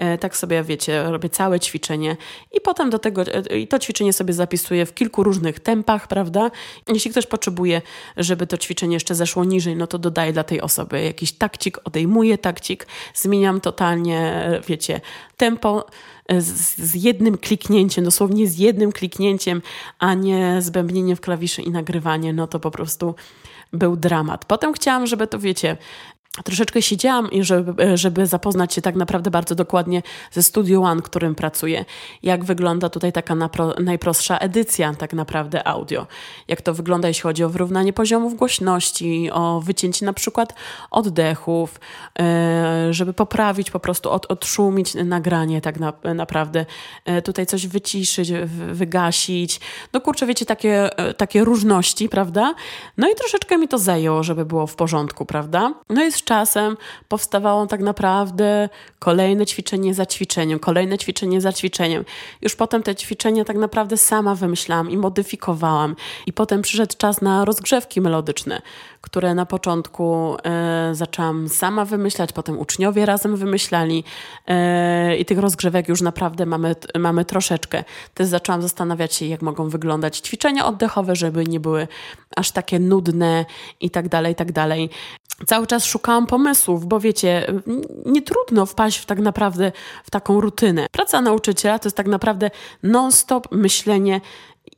E, 0.00 0.18
tak 0.18 0.36
sobie, 0.36 0.62
wiecie, 0.62 1.02
robię 1.02 1.28
całe 1.28 1.60
ćwiczenie 1.60 2.16
i 2.52 2.60
potem 2.60 2.90
do 2.90 2.98
tego, 2.98 3.22
e, 3.22 3.58
i 3.58 3.68
to 3.68 3.78
ćwiczenie 3.78 4.12
sobie 4.12 4.32
zapisuję 4.32 4.86
w 4.86 4.94
kilku 4.94 5.22
różnych 5.22 5.60
tempach, 5.60 6.08
prawda? 6.08 6.50
Jeśli 6.88 7.10
ktoś 7.10 7.26
potrzebuje, 7.26 7.82
żeby 8.16 8.46
to 8.46 8.58
ćwiczenie 8.58 8.94
jeszcze 8.94 9.14
zeszło 9.14 9.44
niżej, 9.44 9.76
no 9.76 9.86
to 9.86 9.98
dodaję 9.98 10.32
dla 10.32 10.44
tej 10.44 10.60
osoby 10.60 11.02
jakiś 11.02 11.32
takcik, 11.32 11.78
odejmuję 11.84 12.38
takcik, 12.38 12.86
zmieniam 13.14 13.60
totalnie, 13.60 14.18
e, 14.18 14.60
wiecie, 14.68 15.00
tempo 15.36 15.86
z, 16.38 16.78
z, 16.78 16.94
jednym 16.94 17.38
kliknięciem, 17.38 18.04
dosłownie 18.04 18.46
z 18.46 18.58
jednym 18.58 18.92
kliknięciem, 18.92 19.62
a 19.98 20.14
nie 20.14 20.62
z 20.62 20.70
bębnieniem 20.70 21.16
w 21.16 21.20
klawiszy 21.20 21.62
i 21.62 21.70
nagrywanie, 21.70 22.32
no 22.32 22.46
to 22.46 22.60
po 22.60 22.70
prostu 22.70 23.14
był 23.72 23.96
dramat. 23.96 24.44
Potem 24.44 24.72
chciałam, 24.72 25.06
żeby 25.06 25.26
to, 25.26 25.38
wiecie, 25.38 25.76
troszeczkę 26.44 26.82
siedziałam, 26.82 27.28
żeby, 27.40 27.96
żeby 27.96 28.26
zapoznać 28.26 28.74
się 28.74 28.82
tak 28.82 28.94
naprawdę 28.94 29.30
bardzo 29.30 29.54
dokładnie 29.54 30.02
ze 30.32 30.42
Studio 30.42 30.82
One, 30.82 31.02
którym 31.02 31.34
pracuję. 31.34 31.84
Jak 32.22 32.44
wygląda 32.44 32.88
tutaj 32.88 33.12
taka 33.12 33.34
napro, 33.34 33.74
najprostsza 33.80 34.38
edycja 34.38 34.94
tak 34.94 35.12
naprawdę 35.12 35.68
audio. 35.68 36.06
Jak 36.48 36.62
to 36.62 36.74
wygląda, 36.74 37.08
jeśli 37.08 37.22
chodzi 37.22 37.44
o 37.44 37.48
wyrównanie 37.48 37.92
poziomów 37.92 38.36
głośności, 38.36 39.30
o 39.32 39.60
wycięcie 39.60 40.06
na 40.06 40.12
przykład 40.12 40.54
oddechów, 40.90 41.80
e, 42.18 42.88
żeby 42.90 43.12
poprawić 43.12 43.70
po 43.70 43.80
prostu, 43.80 44.10
od, 44.10 44.26
odszumić 44.32 44.94
nagranie 44.94 45.60
tak 45.60 45.80
na, 45.80 45.92
naprawdę. 46.14 46.66
E, 47.04 47.22
tutaj 47.22 47.46
coś 47.46 47.66
wyciszyć, 47.66 48.32
wygasić. 48.72 49.60
No 49.92 50.00
kurczę, 50.00 50.26
wiecie, 50.26 50.46
takie, 50.46 50.98
e, 50.98 51.14
takie 51.14 51.44
różności, 51.44 52.08
prawda? 52.08 52.54
No 52.96 53.10
i 53.10 53.14
troszeczkę 53.14 53.58
mi 53.58 53.68
to 53.68 53.78
zajęło, 53.78 54.22
żeby 54.22 54.44
było 54.44 54.66
w 54.66 54.74
porządku, 54.74 55.26
prawda? 55.26 55.74
No 55.88 56.04
i 56.04 56.12
z 56.20 56.24
czasem 56.24 56.76
powstawało 57.08 57.66
tak 57.66 57.80
naprawdę 57.80 58.68
kolejne 58.98 59.46
ćwiczenie 59.46 59.94
za 59.94 60.06
ćwiczeniem, 60.06 60.58
kolejne 60.58 60.98
ćwiczenie 60.98 61.40
za 61.40 61.52
ćwiczeniem. 61.52 62.04
Już 62.42 62.56
potem 62.56 62.82
te 62.82 62.94
ćwiczenia 62.94 63.44
tak 63.44 63.56
naprawdę 63.56 63.96
sama 63.96 64.34
wymyślałam 64.34 64.90
i 64.90 64.96
modyfikowałam. 64.96 65.96
I 66.26 66.32
potem 66.32 66.62
przyszedł 66.62 66.94
czas 66.98 67.22
na 67.22 67.44
rozgrzewki 67.44 68.00
melodyczne, 68.00 68.62
które 69.00 69.34
na 69.34 69.46
początku 69.46 70.36
e, 70.44 70.94
zaczęłam 70.94 71.48
sama 71.48 71.84
wymyślać, 71.84 72.32
potem 72.32 72.58
uczniowie 72.58 73.06
razem 73.06 73.36
wymyślali 73.36 74.04
e, 74.46 75.16
i 75.16 75.24
tych 75.24 75.38
rozgrzewek 75.38 75.88
już 75.88 76.02
naprawdę 76.02 76.46
mamy, 76.46 76.74
mamy 76.98 77.24
troszeczkę. 77.24 77.84
Też 78.14 78.26
zaczęłam 78.26 78.62
zastanawiać 78.62 79.14
się, 79.14 79.26
jak 79.26 79.42
mogą 79.42 79.68
wyglądać 79.68 80.18
ćwiczenia 80.18 80.66
oddechowe, 80.66 81.16
żeby 81.16 81.44
nie 81.46 81.60
były 81.60 81.88
aż 82.36 82.50
takie 82.50 82.78
nudne 82.78 83.44
i 83.80 83.90
tak 83.90 84.08
dalej, 84.08 84.32
i 84.32 84.36
tak 84.36 84.52
dalej 84.52 84.90
cały 85.46 85.66
czas 85.66 85.84
szukałam 85.84 86.09
pomysłów, 86.26 86.86
bo 86.86 87.00
wiecie, 87.00 87.46
nie 88.06 88.22
trudno 88.22 88.66
wpaść 88.66 88.98
w 88.98 89.06
tak 89.06 89.18
naprawdę 89.18 89.72
w 90.04 90.10
taką 90.10 90.40
rutynę. 90.40 90.86
Praca 90.92 91.20
nauczyciela 91.20 91.78
to 91.78 91.86
jest 91.86 91.96
tak 91.96 92.06
naprawdę 92.06 92.50
non-stop 92.82 93.48
myślenie 93.52 94.20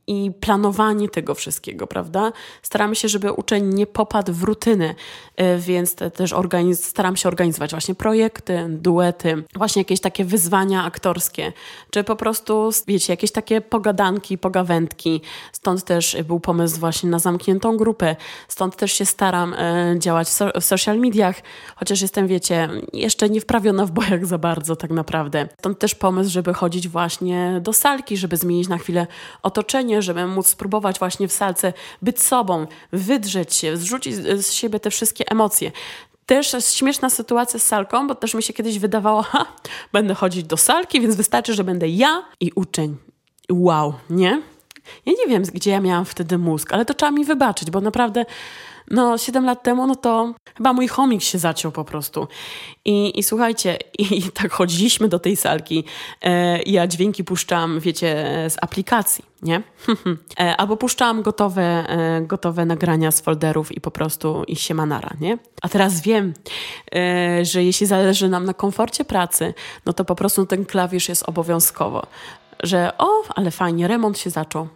i 0.07 0.31
planowanie 0.41 1.09
tego 1.09 1.35
wszystkiego, 1.35 1.87
prawda? 1.87 2.33
Staramy 2.63 2.97
się, 2.97 3.09
żeby 3.09 3.33
uczeń 3.33 3.75
nie 3.75 3.87
popadł 3.87 4.33
w 4.33 4.43
rutynę, 4.43 4.95
e, 5.37 5.59
więc 5.59 5.95
te, 5.95 6.11
też 6.11 6.33
organiz- 6.33 6.85
staram 6.85 7.17
się 7.17 7.29
organizować 7.29 7.71
właśnie 7.71 7.95
projekty, 7.95 8.67
duety, 8.69 9.45
właśnie 9.55 9.81
jakieś 9.81 10.01
takie 10.01 10.25
wyzwania 10.25 10.85
aktorskie, 10.85 11.53
czy 11.91 12.05
po 12.05 12.17
prostu, 12.17 12.71
wiecie, 12.87 13.13
jakieś 13.13 13.33
takie 13.33 13.61
pogadanki, 13.61 14.39
pogawędki. 14.39 15.21
Stąd 15.53 15.85
też 15.85 16.17
był 16.25 16.41
pomysł 16.41 16.81
właśnie 16.81 17.11
na 17.11 17.19
zamkniętą 17.19 17.77
grupę, 17.77 18.17
stąd 18.49 18.77
też 18.77 18.93
się 18.93 19.07
staram 19.07 19.55
e, 19.55 19.95
działać 19.99 20.29
w 20.61 20.65
social 20.65 20.99
mediach, 20.99 21.37
chociaż 21.77 22.03
jestem, 22.03 22.27
wiecie, 22.27 22.69
jeszcze 22.93 23.31
nie 23.31 23.41
wprawiona 23.41 23.87
w 23.87 23.91
bojach 23.91 24.27
za 24.27 24.39
bardzo 24.39 24.77
tak 24.77 24.91
naprawdę. 24.91 25.49
Stąd 25.59 25.79
też 25.79 25.95
pomysł, 25.95 26.31
żeby 26.31 26.55
chodzić 26.55 26.89
właśnie 26.89 27.61
do 27.61 27.73
salki, 27.73 28.17
żeby 28.17 28.37
zmienić 28.37 28.69
na 28.69 28.79
chwilę 28.79 29.07
otoczenie, 29.43 29.82
żeby 30.03 30.27
móc 30.27 30.47
spróbować 30.47 30.99
właśnie 30.99 31.29
w 31.29 31.33
salce 31.33 31.73
być 32.03 32.23
sobą, 32.23 32.67
wydrzeć 32.93 33.55
się, 33.55 33.77
zrzucić 33.77 34.15
z 34.17 34.53
siebie 34.53 34.81
te 34.81 34.91
wszystkie 34.91 35.25
emocje. 35.31 35.73
Też 36.27 36.57
śmieszna 36.75 37.11
sytuacja 37.11 37.61
z 37.61 37.63
salką, 37.63 38.09
bo 38.09 38.15
też 38.15 38.35
mi 38.35 38.43
się 38.43 38.53
kiedyś 38.53 38.79
wydawało, 38.79 39.23
ha, 39.23 39.47
będę 39.93 40.15
chodzić 40.15 40.45
do 40.45 40.57
salki, 40.57 41.01
więc 41.01 41.15
wystarczy, 41.17 41.55
że 41.55 41.65
będę 41.65 41.89
ja 41.89 42.23
i 42.41 42.53
uczeń. 42.55 42.97
Wow, 43.51 43.95
nie? 44.11 44.43
Ja 45.07 45.13
nie 45.19 45.27
wiem, 45.29 45.43
gdzie 45.43 45.71
ja 45.71 45.81
miałam 45.81 46.05
wtedy 46.05 46.39
mózg, 46.39 46.73
ale 46.73 46.85
to 46.85 46.95
trzeba 46.95 47.13
mi 47.13 47.25
wybaczyć, 47.25 47.71
bo 47.71 47.81
naprawdę 47.81 48.25
no 48.91 49.19
7 49.19 49.45
lat 49.45 49.63
temu, 49.63 49.87
no 49.87 49.97
to 49.97 50.35
chyba 50.57 50.73
mój 50.73 50.89
chomik 50.89 51.23
się 51.23 51.39
zaciął 51.39 51.73
po 51.73 51.85
prostu. 51.85 52.29
I, 52.85 53.19
i 53.19 53.23
słuchajcie, 53.23 53.79
i, 53.99 54.19
i 54.19 54.23
tak 54.23 54.53
chodziliśmy 54.53 55.09
do 55.09 55.19
tej 55.19 55.37
salki. 55.37 55.85
E, 56.23 56.63
ja 56.63 56.87
dźwięki 56.87 57.25
puszczam, 57.25 57.81
wiecie, 57.81 58.15
z 58.49 58.57
aplikacji, 58.63 59.25
nie? 59.43 59.63
e, 60.41 60.57
albo 60.57 60.77
puszczałam 60.77 61.23
gotowe, 61.23 61.63
e, 61.63 62.23
gotowe 62.23 62.65
nagrania 62.67 63.11
z 63.11 63.21
folderów 63.21 63.77
i 63.77 63.81
po 63.81 63.91
prostu 63.91 64.45
i 64.47 64.57
się 64.57 64.75
manara, 64.75 65.11
nie? 65.21 65.39
A 65.63 65.69
teraz 65.69 66.01
wiem, 66.01 66.35
e, 66.95 67.45
że 67.45 67.65
jeśli 67.65 67.87
zależy 67.87 68.29
nam 68.29 68.45
na 68.45 68.55
komforcie 68.55 69.05
pracy, 69.05 69.55
no 69.87 69.93
to 69.93 70.05
po 70.05 70.15
prostu 70.15 70.47
ten 70.47 70.65
klawisz 70.65 71.09
jest 71.09 71.29
obowiązkowo. 71.29 72.07
Że 72.63 72.93
o, 72.99 73.23
ale 73.29 73.51
fajnie, 73.51 73.89
remont 73.89 74.19
się 74.19 74.31
zaczął 74.31 74.69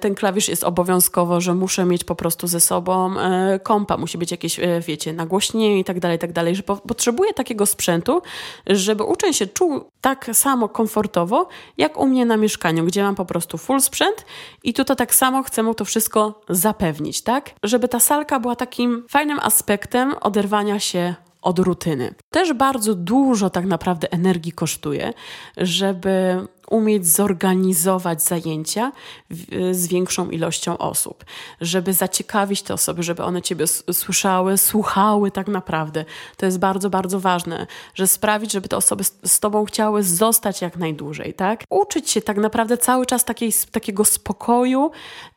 ten 0.00 0.14
klawisz 0.14 0.48
jest 0.48 0.64
obowiązkowo, 0.64 1.40
że 1.40 1.54
muszę 1.54 1.84
mieć 1.84 2.04
po 2.04 2.14
prostu 2.14 2.46
ze 2.46 2.60
sobą 2.60 3.18
e, 3.18 3.58
kompa, 3.62 3.96
musi 3.96 4.18
być 4.18 4.30
jakieś, 4.30 4.58
e, 4.58 4.80
wiecie, 4.80 5.12
nagłośnienie 5.12 5.78
i 5.78 5.84
tak 5.84 6.00
dalej, 6.00 6.18
tak 6.18 6.32
dalej, 6.32 6.56
że 6.56 6.62
po, 6.62 6.76
potrzebuję 6.76 7.34
takiego 7.34 7.66
sprzętu, 7.66 8.22
żeby 8.66 9.04
uczeń 9.04 9.32
się 9.32 9.46
czuł 9.46 9.80
tak 10.00 10.30
samo 10.32 10.68
komfortowo, 10.68 11.48
jak 11.78 12.00
u 12.00 12.06
mnie 12.06 12.26
na 12.26 12.36
mieszkaniu, 12.36 12.84
gdzie 12.84 13.02
mam 13.02 13.14
po 13.14 13.24
prostu 13.24 13.58
full 13.58 13.80
sprzęt 13.80 14.24
i 14.64 14.74
tutaj 14.74 14.96
tak 14.96 15.14
samo 15.14 15.42
chcę 15.42 15.62
mu 15.62 15.74
to 15.74 15.84
wszystko 15.84 16.40
zapewnić, 16.48 17.22
tak? 17.22 17.50
Żeby 17.62 17.88
ta 17.88 18.00
salka 18.00 18.40
była 18.40 18.56
takim 18.56 19.06
fajnym 19.08 19.38
aspektem 19.42 20.14
oderwania 20.20 20.80
się 20.80 21.14
od 21.42 21.58
rutyny. 21.58 22.14
Też 22.30 22.52
bardzo 22.52 22.94
dużo 22.94 23.50
tak 23.50 23.64
naprawdę 23.64 24.12
energii 24.12 24.52
kosztuje, 24.52 25.12
żeby 25.56 26.46
umieć 26.70 27.06
zorganizować 27.06 28.22
zajęcia 28.22 28.92
z 29.72 29.86
większą 29.86 30.30
ilością 30.30 30.78
osób, 30.78 31.24
żeby 31.60 31.92
zaciekawić 31.92 32.62
te 32.62 32.74
osoby, 32.74 33.02
żeby 33.02 33.22
one 33.22 33.42
Ciebie 33.42 33.66
słyszały, 33.92 34.58
słuchały 34.58 35.30
tak 35.30 35.48
naprawdę. 35.48 36.04
To 36.36 36.46
jest 36.46 36.58
bardzo, 36.58 36.90
bardzo 36.90 37.20
ważne, 37.20 37.66
że 37.94 38.06
sprawić, 38.06 38.52
żeby 38.52 38.68
te 38.68 38.76
osoby 38.76 39.04
z 39.24 39.40
Tobą 39.40 39.64
chciały 39.64 40.02
zostać 40.02 40.62
jak 40.62 40.76
najdłużej, 40.76 41.34
tak? 41.34 41.64
Uczyć 41.70 42.10
się 42.10 42.20
tak 42.20 42.36
naprawdę 42.36 42.78
cały 42.78 43.06
czas 43.06 43.24
takiej, 43.24 43.52
takiego 43.70 44.04
spokoju 44.04 44.90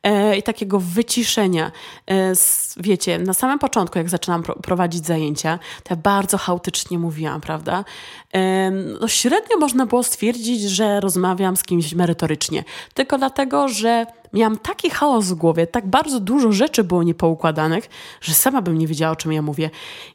e, 0.03 0.37
i 0.37 0.43
takiego 0.43 0.79
wyciszenia. 0.79 1.71
E, 2.11 2.33
wiecie, 2.77 3.19
na 3.19 3.33
samym 3.33 3.59
początku, 3.59 3.97
jak 3.97 4.09
zaczynam 4.09 4.43
pro, 4.43 4.55
prowadzić 4.55 5.05
zajęcia, 5.05 5.59
to 5.83 5.93
ja 5.93 5.95
bardzo 5.95 6.37
chaotycznie 6.37 6.99
mówiłam, 6.99 7.41
prawda? 7.41 7.85
E, 8.33 8.71
no, 8.71 9.07
średnio 9.07 9.57
można 9.59 9.85
było 9.85 10.03
stwierdzić, 10.03 10.61
że 10.61 10.99
rozmawiam 10.99 11.22
rozmawiam 11.23 11.57
z 11.57 11.63
kimś 11.63 11.93
merytorycznie, 11.93 12.63
tylko 12.93 13.17
dlatego, 13.17 13.67
że 13.67 14.05
miałam 14.33 14.57
taki 14.57 14.89
chaos 14.89 15.25
w 15.25 15.33
głowie, 15.33 15.67
tak 15.67 15.87
bardzo 15.87 16.19
dużo 16.19 16.51
rzeczy 16.51 16.83
było 16.83 17.03
niepoukładanych, 17.03 17.89
że 18.21 18.33
sama 18.33 18.61
bym 18.61 18.77
nie 18.77 18.87
wiedziała, 18.87 19.11
o 19.11 19.15
czym 19.15 19.33
ja 19.33 19.41
mówię. 19.41 19.69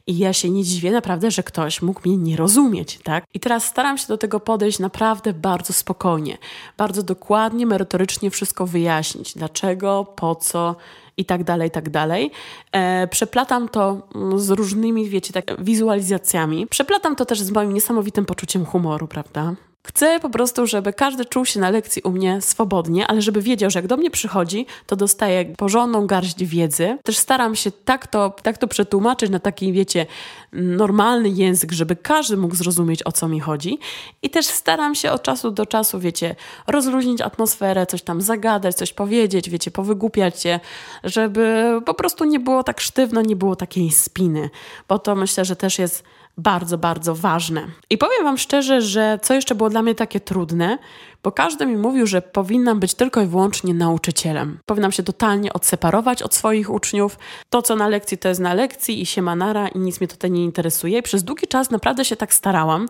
I 0.07 0.19
ja 0.19 0.33
się 0.33 0.51
nie 0.51 0.65
dziwię 0.65 0.91
naprawdę, 0.91 1.31
że 1.31 1.43
ktoś 1.43 1.83
mógł 1.83 2.01
mnie 2.05 2.17
nie 2.17 2.37
rozumieć, 2.37 2.99
tak? 3.05 3.25
I 3.35 3.41
teraz 3.41 3.65
staram 3.65 3.99
się 3.99 4.07
do 4.09 4.19
tego 4.19 4.41
podejść 4.41 4.79
naprawdę 4.79 5.33
bardzo 5.33 5.73
spokojnie, 5.73 6.39
bardzo 6.77 7.03
dokładnie, 7.03 7.67
merytorycznie 7.67 8.31
wszystko 8.31 8.67
wyjaśnić. 8.67 9.35
Dlaczego, 9.35 10.05
po 10.17 10.35
co, 10.35 10.77
i 11.17 11.25
tak 11.25 11.45
dalej, 11.45 11.69
i 11.69 11.71
tak 11.71 11.91
dalej. 11.91 12.31
E, 12.73 13.09
przeplatam 13.09 13.69
to 13.69 14.03
mm, 14.15 14.39
z 14.39 14.51
różnymi, 14.51 15.09
wiecie, 15.09 15.33
tak 15.33 15.65
wizualizacjami. 15.65 16.67
Przeplatam 16.67 17.17
to 17.17 17.25
też 17.25 17.41
z 17.41 17.51
moim 17.51 17.73
niesamowitym 17.73 18.25
poczuciem 18.25 18.65
humoru, 18.65 19.09
prawda? 19.09 19.55
Chcę 19.89 20.21
po 20.21 20.31
prostu, 20.31 20.67
żeby 20.67 20.93
każdy 20.93 21.25
czuł 21.25 21.45
się 21.45 21.61
na 21.61 21.71
lekcji 21.71 22.03
u 22.03 22.11
mnie 22.11 22.43
swobodnie, 22.43 23.07
ale 23.07 23.23
żeby 23.23 23.43
wiedział, 23.43 23.71
że 23.71 23.79
jak 23.79 23.87
do 23.87 23.97
mnie 23.97 24.11
przychodzi, 24.11 24.67
to 24.87 24.97
dostaje 24.97 25.45
porządną 25.45 26.07
garść 26.07 26.45
wiedzy. 26.45 26.99
Też 27.03 27.19
staram 27.19 27.57
się 27.57 27.71
tak 27.71 28.07
to, 28.07 28.37
tak 28.43 28.59
to 28.59 28.69
przetłumaczyć 28.69 29.31
na 29.31 29.39
taki, 29.39 29.73
wiecie, 29.73 30.07
normalny 30.53 31.29
język, 31.29 31.73
żeby 31.73 31.97
każdy 31.97 32.37
mógł 32.37 32.55
zrozumieć, 32.55 33.07
o 33.07 33.13
co 33.13 33.29
mi 33.29 33.41
chodzi. 33.41 33.79
I 34.23 34.31
też 34.31 34.47
staram 34.47 34.95
się 34.95 35.13
od 35.13 35.23
czasu 35.23 35.51
do 35.51 35.67
czasu, 35.67 36.01
wiecie, 36.01 36.35
rozluźnić 36.67 37.21
atmosferę, 37.21 37.87
coś 37.87 38.03
tam 38.03 38.21
zagadać, 38.21 38.75
coś 38.75 38.93
powiedzieć, 38.93 39.51
wiecie, 39.51 39.71
powygłupiać 39.71 40.43
się, 40.43 40.61
żeby 41.05 41.73
po 41.87 41.95
prostu 41.95 42.25
nie 42.25 42.41
było 42.41 42.63
tak 42.63 42.81
sztywno, 42.81 43.23
nie 43.23 43.37
było 43.37 43.57
takiej 43.57 43.91
spiny, 43.91 44.51
bo 44.89 44.99
to 44.99 45.15
myślę, 45.15 45.45
że 45.45 45.57
też 45.57 45.79
jest 45.79 46.05
bardzo, 46.39 46.79
bardzo 46.79 47.15
ważne. 47.15 47.67
I 47.91 47.99
powiem 47.99 48.25
Wam 48.25 48.39
szczerze, 48.39 48.83
że 48.83 49.19
co 49.23 49.35
jeszcze 49.35 49.55
było 49.55 49.71
dla 49.71 49.83
mnie 49.83 49.95
takie 49.95 50.21
trudne, 50.21 50.79
bo 51.23 51.33
każdy 51.33 51.67
mi 51.67 51.77
mówił, 51.77 52.07
że 52.07 52.23
powinnam 52.23 52.81
być 52.81 52.95
tylko 52.95 53.23
i 53.23 53.27
wyłącznie 53.27 53.75
nauczycielem. 53.75 54.59
Powinnam 54.67 54.93
się 54.93 55.03
totalnie 55.03 55.53
odseparować 55.53 56.23
od 56.23 56.35
swoich 56.35 56.71
uczniów. 56.71 57.19
To, 57.51 57.63
co 57.63 57.77
na 57.77 57.89
lekcji, 57.89 58.19
to 58.19 58.29
jest 58.29 58.41
na 58.41 58.55
lekcji 58.55 59.03
i 59.03 59.07
się 59.07 59.23
manara 59.23 59.69
i 59.69 59.79
nic 59.79 60.01
mnie 60.01 60.09
tutaj 60.09 60.31
nie 60.31 60.45
interesuje. 60.45 60.99
I 60.99 61.03
przez 61.03 61.25
długi 61.25 61.47
czas 61.47 61.71
naprawdę 61.71 62.05
się 62.05 62.17
tak 62.17 62.35
starałam. 62.35 62.89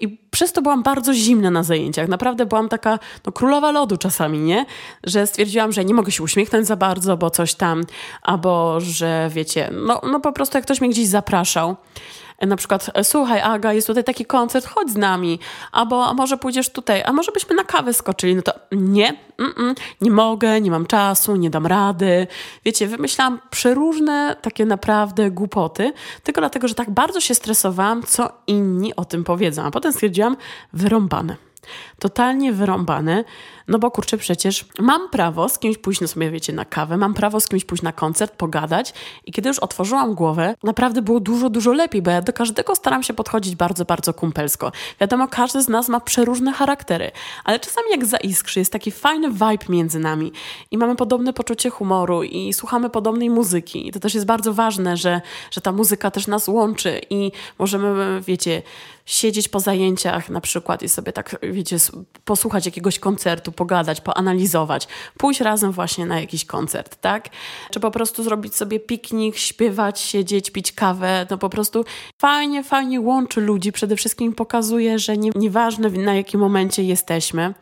I 0.00 0.08
przez 0.30 0.52
to 0.52 0.62
byłam 0.62 0.82
bardzo 0.82 1.14
zimna 1.14 1.50
na 1.50 1.62
zajęciach. 1.62 2.08
Naprawdę 2.08 2.46
byłam 2.46 2.68
taka 2.68 2.98
no, 3.26 3.32
królowa 3.32 3.72
lodu 3.72 3.96
czasami, 3.96 4.38
nie? 4.38 4.66
Że 5.04 5.26
stwierdziłam, 5.26 5.72
że 5.72 5.84
nie 5.84 5.94
mogę 5.94 6.12
się 6.12 6.22
uśmiechnąć 6.22 6.66
za 6.66 6.76
bardzo, 6.76 7.16
bo 7.16 7.30
coś 7.30 7.54
tam, 7.54 7.82
albo 8.22 8.80
że 8.80 9.30
wiecie, 9.32 9.70
no, 9.72 10.00
no 10.10 10.20
po 10.20 10.32
prostu 10.32 10.56
jak 10.56 10.64
ktoś 10.64 10.80
mnie 10.80 10.90
gdzieś 10.90 11.06
zapraszał, 11.06 11.76
na 12.46 12.56
przykład 12.56 12.90
e, 12.94 13.04
słuchaj 13.04 13.40
Aga, 13.40 13.72
jest 13.72 13.86
tutaj 13.86 14.04
taki 14.04 14.24
koncert, 14.24 14.66
chodź 14.66 14.90
z 14.90 14.96
nami, 14.96 15.38
albo 15.72 16.06
a 16.06 16.14
może 16.14 16.36
pójdziesz 16.36 16.70
tutaj, 16.70 17.02
a 17.02 17.12
może 17.12 17.32
byśmy 17.32 17.56
na 17.56 17.64
kawę 17.64 17.94
skoczyli, 17.94 18.34
no 18.34 18.42
to 18.42 18.52
nie, 18.72 19.16
mm 19.38 19.52
-mm, 19.52 19.74
nie 20.00 20.10
mogę, 20.10 20.60
nie 20.60 20.70
mam 20.70 20.86
czasu, 20.86 21.36
nie 21.36 21.50
dam 21.50 21.66
rady. 21.66 22.26
Wiecie, 22.64 22.86
wymyślałam 22.86 23.40
przeróżne 23.50 24.36
takie 24.42 24.66
naprawdę 24.66 25.30
głupoty, 25.30 25.92
tylko 26.22 26.40
dlatego, 26.40 26.68
że 26.68 26.74
tak 26.74 26.90
bardzo 26.90 27.20
się 27.20 27.34
stresowałam, 27.34 28.02
co 28.02 28.28
inni 28.46 28.96
o 28.96 29.04
tym 29.04 29.24
powiedzą, 29.24 29.62
a 29.62 29.70
potem 29.70 29.92
stwierdziłam, 29.92 30.36
wyrąbane. 30.72 31.36
Totalnie 31.98 32.52
wyrąbane, 32.52 33.24
no 33.68 33.78
bo 33.78 33.90
kurczę, 33.90 34.18
przecież 34.18 34.64
mam 34.78 35.08
prawo 35.08 35.48
z 35.48 35.58
kimś 35.58 35.78
pójść, 35.78 36.00
no 36.00 36.08
sobie 36.08 36.30
wiecie, 36.30 36.52
na 36.52 36.64
kawę, 36.64 36.96
mam 36.96 37.14
prawo 37.14 37.40
z 37.40 37.48
kimś 37.48 37.64
pójść 37.64 37.82
na 37.82 37.92
koncert, 37.92 38.32
pogadać 38.32 38.94
i 39.26 39.32
kiedy 39.32 39.48
już 39.48 39.58
otworzyłam 39.58 40.14
głowę, 40.14 40.54
naprawdę 40.62 41.02
było 41.02 41.20
dużo, 41.20 41.50
dużo 41.50 41.72
lepiej, 41.72 42.02
bo 42.02 42.10
ja 42.10 42.22
do 42.22 42.32
każdego 42.32 42.76
staram 42.76 43.02
się 43.02 43.14
podchodzić 43.14 43.56
bardzo, 43.56 43.84
bardzo 43.84 44.14
kumpelsko. 44.14 44.72
Wiadomo, 45.00 45.28
każdy 45.28 45.62
z 45.62 45.68
nas 45.68 45.88
ma 45.88 46.00
przeróżne 46.00 46.52
charaktery, 46.52 47.10
ale 47.44 47.60
czasami 47.60 47.90
jak 47.90 48.06
zaiskrzy, 48.06 48.58
jest 48.60 48.72
taki 48.72 48.90
fajny 48.90 49.30
vibe 49.30 49.66
między 49.68 49.98
nami 49.98 50.32
i 50.70 50.78
mamy 50.78 50.96
podobne 50.96 51.32
poczucie 51.32 51.70
humoru 51.70 52.22
i 52.22 52.52
słuchamy 52.52 52.90
podobnej 52.90 53.30
muzyki 53.30 53.88
i 53.88 53.92
to 53.92 54.00
też 54.00 54.14
jest 54.14 54.26
bardzo 54.26 54.54
ważne, 54.54 54.96
że, 54.96 55.20
że 55.50 55.60
ta 55.60 55.72
muzyka 55.72 56.10
też 56.10 56.26
nas 56.26 56.48
łączy 56.48 57.00
i 57.10 57.32
możemy, 57.58 58.20
wiecie, 58.20 58.62
siedzieć 59.08 59.48
po 59.48 59.60
zajęciach 59.60 60.30
na 60.30 60.40
przykład 60.40 60.82
i 60.82 60.88
sobie 60.88 61.12
tak, 61.12 61.36
wiecie, 61.42 61.76
posłuchać 62.24 62.66
jakiegoś 62.66 62.98
koncertu, 62.98 63.52
pogadać, 63.58 64.00
poanalizować, 64.00 64.88
pójść 65.16 65.40
razem 65.40 65.72
właśnie 65.72 66.06
na 66.06 66.20
jakiś 66.20 66.44
koncert, 66.44 66.96
tak? 67.00 67.28
Czy 67.70 67.80
po 67.80 67.90
prostu 67.90 68.22
zrobić 68.22 68.54
sobie 68.54 68.80
piknik, 68.80 69.36
śpiewać, 69.36 70.00
siedzieć, 70.00 70.50
pić 70.50 70.72
kawę, 70.72 71.26
no 71.30 71.38
po 71.38 71.48
prostu 71.48 71.84
fajnie, 72.18 72.64
fajnie 72.64 73.00
łączy 73.00 73.40
ludzi, 73.40 73.72
przede 73.72 73.96
wszystkim 73.96 74.32
pokazuje, 74.32 74.98
że 74.98 75.16
nie, 75.16 75.30
nieważne 75.34 75.90
na 75.90 76.14
jakim 76.14 76.40
momencie 76.40 76.82
jesteśmy, 76.82 77.54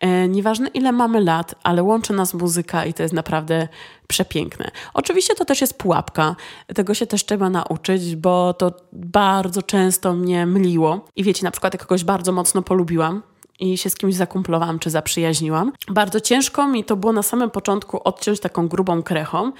e, 0.00 0.28
nieważne 0.28 0.68
ile 0.68 0.92
mamy 0.92 1.20
lat, 1.20 1.54
ale 1.62 1.82
łączy 1.82 2.12
nas 2.12 2.34
muzyka 2.34 2.84
i 2.84 2.94
to 2.94 3.02
jest 3.02 3.14
naprawdę 3.14 3.68
przepiękne. 4.06 4.70
Oczywiście 4.94 5.34
to 5.34 5.44
też 5.44 5.60
jest 5.60 5.78
pułapka, 5.78 6.36
tego 6.74 6.94
się 6.94 7.06
też 7.06 7.24
trzeba 7.24 7.50
nauczyć, 7.50 8.16
bo 8.16 8.54
to 8.54 8.72
bardzo 8.92 9.62
często 9.62 10.12
mnie 10.12 10.46
myliło. 10.46 11.04
I 11.16 11.24
wiecie, 11.24 11.44
na 11.44 11.50
przykład 11.50 11.74
jak 11.74 11.82
kogoś 11.82 12.04
bardzo 12.04 12.32
mocno 12.32 12.62
polubiłam, 12.62 13.22
i 13.60 13.78
się 13.78 13.90
z 13.90 13.94
kimś 13.96 14.14
zakumplowałam 14.14 14.78
czy 14.78 14.90
zaprzyjaźniłam. 14.90 15.72
Bardzo 15.88 16.20
ciężko 16.20 16.68
mi 16.68 16.84
to 16.84 16.96
było 16.96 17.12
na 17.12 17.22
samym 17.22 17.50
początku 17.50 18.00
odciąć 18.04 18.40
taką 18.40 18.68
grubą 18.68 19.02
krechą, 19.02 19.52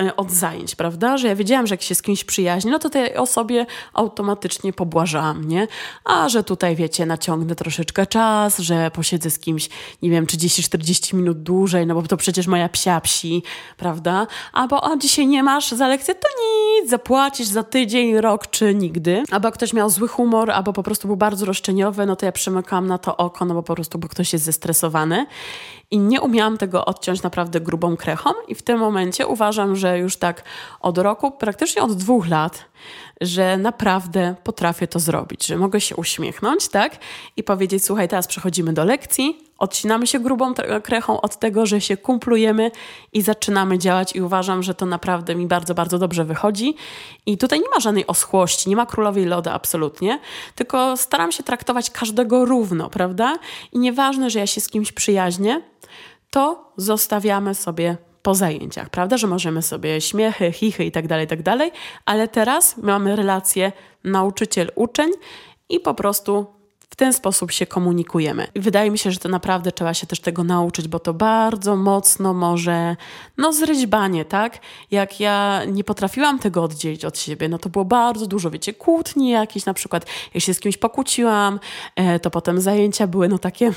E, 0.00 0.16
od 0.16 0.30
zajęć, 0.30 0.74
prawda? 0.74 1.18
Że 1.18 1.28
ja 1.28 1.36
wiedziałam, 1.36 1.66
że 1.66 1.74
jak 1.74 1.82
się 1.82 1.94
z 1.94 2.02
kimś 2.02 2.24
przyjaźni, 2.24 2.70
no 2.70 2.78
to 2.78 2.90
tej 2.90 3.16
osobie 3.16 3.66
automatycznie 3.94 4.72
pobłażałam, 4.72 5.48
nie? 5.48 5.68
A 6.04 6.28
że 6.28 6.44
tutaj, 6.44 6.76
wiecie, 6.76 7.06
naciągnę 7.06 7.54
troszeczkę 7.54 8.06
czas, 8.06 8.58
że 8.58 8.90
posiedzę 8.90 9.30
z 9.30 9.38
kimś, 9.38 9.68
nie 10.02 10.10
wiem, 10.10 10.26
30-40 10.26 11.14
minut 11.14 11.42
dłużej, 11.42 11.86
no 11.86 11.94
bo 11.94 12.02
to 12.02 12.16
przecież 12.16 12.46
moja 12.46 12.68
psia 12.68 13.00
psi, 13.00 13.42
prawda? 13.76 14.26
Albo, 14.52 14.92
a 14.92 14.96
dzisiaj 14.96 15.26
nie 15.26 15.42
masz 15.42 15.72
za 15.72 15.88
lekcję, 15.88 16.14
to 16.14 16.28
nic, 16.28 16.90
zapłacisz 16.90 17.46
za 17.46 17.62
tydzień, 17.62 18.20
rok 18.20 18.46
czy 18.46 18.74
nigdy. 18.74 19.22
Albo 19.30 19.52
ktoś 19.52 19.72
miał 19.72 19.90
zły 19.90 20.08
humor, 20.08 20.50
albo 20.50 20.72
po 20.72 20.82
prostu 20.82 21.08
był 21.08 21.16
bardzo 21.16 21.46
roszczeniowy, 21.46 22.06
no 22.06 22.16
to 22.16 22.26
ja 22.26 22.32
przymykałam 22.32 22.86
na 22.86 22.98
to 22.98 23.16
oko, 23.16 23.44
no 23.48 23.54
bo 23.54 23.62
po 23.62 23.74
prostu, 23.74 23.98
bo 23.98 24.08
ktoś 24.08 24.32
jest 24.32 24.44
zestresowany. 24.44 25.26
I 25.90 25.98
nie 25.98 26.20
umiałam 26.20 26.58
tego 26.58 26.84
odciąć 26.84 27.22
naprawdę 27.22 27.60
grubą 27.60 27.96
krechą 27.96 28.30
i 28.48 28.54
w 28.54 28.62
tym 28.62 28.78
momencie 28.78 29.26
uważam, 29.26 29.76
że 29.76 29.98
już 29.98 30.16
tak 30.16 30.44
od 30.80 30.98
roku, 30.98 31.30
praktycznie 31.30 31.82
od 31.82 31.92
dwóch 31.92 32.28
lat, 32.28 32.64
że 33.20 33.56
naprawdę 33.56 34.34
potrafię 34.44 34.86
to 34.86 34.98
zrobić, 34.98 35.46
że 35.46 35.56
mogę 35.56 35.80
się 35.80 35.96
uśmiechnąć, 35.96 36.68
tak? 36.68 36.96
I 37.36 37.42
powiedzieć, 37.42 37.84
słuchaj, 37.84 38.08
teraz 38.08 38.26
przechodzimy 38.26 38.72
do 38.72 38.84
lekcji, 38.84 39.38
odcinamy 39.58 40.06
się 40.06 40.20
grubą 40.20 40.54
krechą 40.82 41.20
od 41.20 41.36
tego, 41.38 41.66
że 41.66 41.80
się 41.80 41.96
kumplujemy 41.96 42.70
i 43.12 43.22
zaczynamy 43.22 43.78
działać 43.78 44.16
i 44.16 44.22
uważam, 44.22 44.62
że 44.62 44.74
to 44.74 44.86
naprawdę 44.86 45.34
mi 45.34 45.46
bardzo, 45.46 45.74
bardzo 45.74 45.98
dobrze 45.98 46.24
wychodzi. 46.24 46.74
I 47.26 47.38
tutaj 47.38 47.60
nie 47.60 47.70
ma 47.74 47.80
żadnej 47.80 48.06
oschłości, 48.06 48.68
nie 48.68 48.76
ma 48.76 48.86
królowej 48.86 49.24
loda 49.24 49.52
absolutnie, 49.52 50.18
tylko 50.54 50.96
staram 50.96 51.32
się 51.32 51.42
traktować 51.42 51.90
każdego 51.90 52.44
równo, 52.44 52.90
prawda? 52.90 53.38
I 53.72 53.78
nieważne, 53.78 54.30
że 54.30 54.38
ja 54.38 54.46
się 54.46 54.60
z 54.60 54.68
kimś 54.68 54.92
przyjaźnię, 54.92 55.62
to 56.30 56.72
zostawiamy 56.76 57.54
sobie 57.54 57.96
po 58.22 58.34
zajęciach, 58.34 58.90
prawda? 58.90 59.16
Że 59.16 59.26
możemy 59.26 59.62
sobie 59.62 60.00
śmiechy, 60.00 60.52
chichy 60.52 60.84
i 60.84 60.92
tak 60.92 61.06
dalej, 61.06 61.26
tak 61.26 61.42
dalej, 61.42 61.70
ale 62.04 62.28
teraz 62.28 62.76
mamy 62.76 63.16
relację 63.16 63.72
nauczyciel-uczeń 64.04 65.10
i 65.68 65.80
po 65.80 65.94
prostu 65.94 66.57
w 66.90 66.96
ten 66.96 67.12
sposób 67.12 67.52
się 67.52 67.66
komunikujemy. 67.66 68.46
I 68.54 68.60
wydaje 68.60 68.90
mi 68.90 68.98
się, 68.98 69.10
że 69.10 69.18
to 69.18 69.28
naprawdę 69.28 69.72
trzeba 69.72 69.94
się 69.94 70.06
też 70.06 70.20
tego 70.20 70.44
nauczyć, 70.44 70.88
bo 70.88 70.98
to 70.98 71.14
bardzo 71.14 71.76
mocno 71.76 72.34
może, 72.34 72.96
no 73.36 73.52
zryźbanie, 73.52 74.24
tak? 74.24 74.58
Jak 74.90 75.20
ja 75.20 75.62
nie 75.64 75.84
potrafiłam 75.84 76.38
tego 76.38 76.62
oddzielić 76.62 77.04
od 77.04 77.18
siebie, 77.18 77.48
no 77.48 77.58
to 77.58 77.68
było 77.68 77.84
bardzo 77.84 78.26
dużo, 78.26 78.50
wiecie, 78.50 78.74
kłótni 78.74 79.30
jakieś 79.30 79.66
na 79.66 79.74
przykład, 79.74 80.06
jak 80.34 80.44
się 80.44 80.54
z 80.54 80.60
kimś 80.60 80.76
pokłóciłam, 80.76 81.60
e, 81.96 82.20
to 82.20 82.30
potem 82.30 82.60
zajęcia 82.60 83.06
były 83.06 83.28
no 83.28 83.38
takie, 83.38 83.72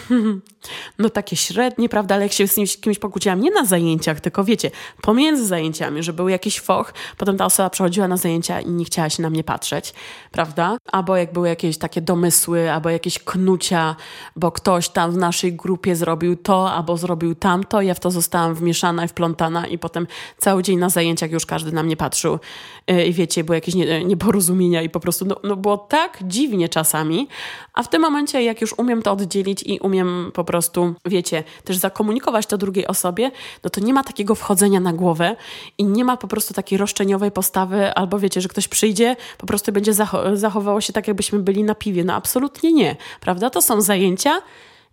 no 0.99 1.09
takie 1.09 1.35
średnie, 1.35 1.89
prawda? 1.89 2.15
Ale 2.15 2.23
jak 2.23 2.33
się 2.33 2.47
z 2.47 2.77
kimś 2.77 2.99
pokłóciłam, 2.99 3.41
nie 3.41 3.51
na 3.51 3.65
zajęciach, 3.65 4.19
tylko 4.19 4.43
wiecie, 4.43 4.71
pomiędzy 5.01 5.45
zajęciami, 5.45 6.03
że 6.03 6.13
był 6.13 6.29
jakiś 6.29 6.59
foch, 6.59 6.93
potem 7.17 7.37
ta 7.37 7.45
osoba 7.45 7.69
przechodziła 7.69 8.07
na 8.07 8.17
zajęcia 8.17 8.61
i 8.61 8.69
nie 8.69 8.85
chciała 8.85 9.09
się 9.09 9.23
na 9.23 9.29
mnie 9.29 9.43
patrzeć, 9.43 9.93
prawda? 10.31 10.77
Albo 10.91 11.17
jak 11.17 11.33
były 11.33 11.47
jakieś 11.47 11.77
takie 11.77 12.01
domysły, 12.01 12.71
albo 12.71 12.89
jakieś 13.01 13.19
knucia, 13.19 13.95
bo 14.35 14.51
ktoś 14.51 14.89
tam 14.89 15.11
w 15.11 15.17
naszej 15.17 15.53
grupie 15.53 15.95
zrobił 15.95 16.35
to 16.35 16.71
albo 16.71 16.97
zrobił 16.97 17.35
tamto. 17.35 17.81
Ja 17.81 17.93
w 17.93 17.99
to 17.99 18.11
zostałam 18.11 18.55
wmieszana 18.55 19.05
i 19.05 19.07
wplątana 19.07 19.67
i 19.67 19.77
potem 19.77 20.07
cały 20.37 20.63
dzień 20.63 20.77
na 20.77 20.89
zajęciach 20.89 21.31
już 21.31 21.45
każdy 21.45 21.71
na 21.71 21.83
mnie 21.83 21.97
patrzył. 21.97 22.39
Y, 22.91 23.05
I 23.05 23.13
wiecie, 23.13 23.43
były 23.43 23.57
jakieś 23.57 23.75
nieporozumienia 24.05 24.81
i 24.81 24.89
po 24.89 24.99
prostu 24.99 25.25
no, 25.25 25.35
no 25.43 25.55
było 25.55 25.77
tak 25.77 26.17
dziwnie 26.21 26.69
czasami. 26.69 27.27
A 27.73 27.83
w 27.83 27.89
tym 27.89 28.01
momencie, 28.01 28.43
jak 28.43 28.61
już 28.61 28.73
umiem 28.77 29.01
to 29.01 29.11
oddzielić 29.11 29.63
i 29.63 29.79
umiem 29.79 30.31
po 30.33 30.43
prostu, 30.43 30.93
wiecie, 31.05 31.43
też 31.63 31.77
zakomunikować 31.77 32.45
to 32.45 32.57
drugiej 32.57 32.87
osobie, 32.87 33.31
no 33.63 33.69
to 33.69 33.81
nie 33.81 33.93
ma 33.93 34.03
takiego 34.03 34.35
wchodzenia 34.35 34.79
na 34.79 34.93
głowę 34.93 35.35
i 35.77 35.83
nie 35.83 36.05
ma 36.05 36.17
po 36.17 36.27
prostu 36.27 36.53
takiej 36.53 36.77
roszczeniowej 36.77 37.31
postawy, 37.31 37.93
albo 37.93 38.19
wiecie, 38.19 38.41
że 38.41 38.49
ktoś 38.49 38.67
przyjdzie, 38.67 39.15
po 39.37 39.45
prostu 39.45 39.71
będzie 39.71 39.93
zachowało 40.33 40.81
się 40.81 40.93
tak, 40.93 41.07
jakbyśmy 41.07 41.39
byli 41.39 41.63
na 41.63 41.75
piwie. 41.75 42.03
No 42.03 42.13
absolutnie 42.13 42.73
nie 42.73 42.90
prawda? 43.19 43.49
To 43.49 43.61
są 43.61 43.81
zajęcia 43.81 44.41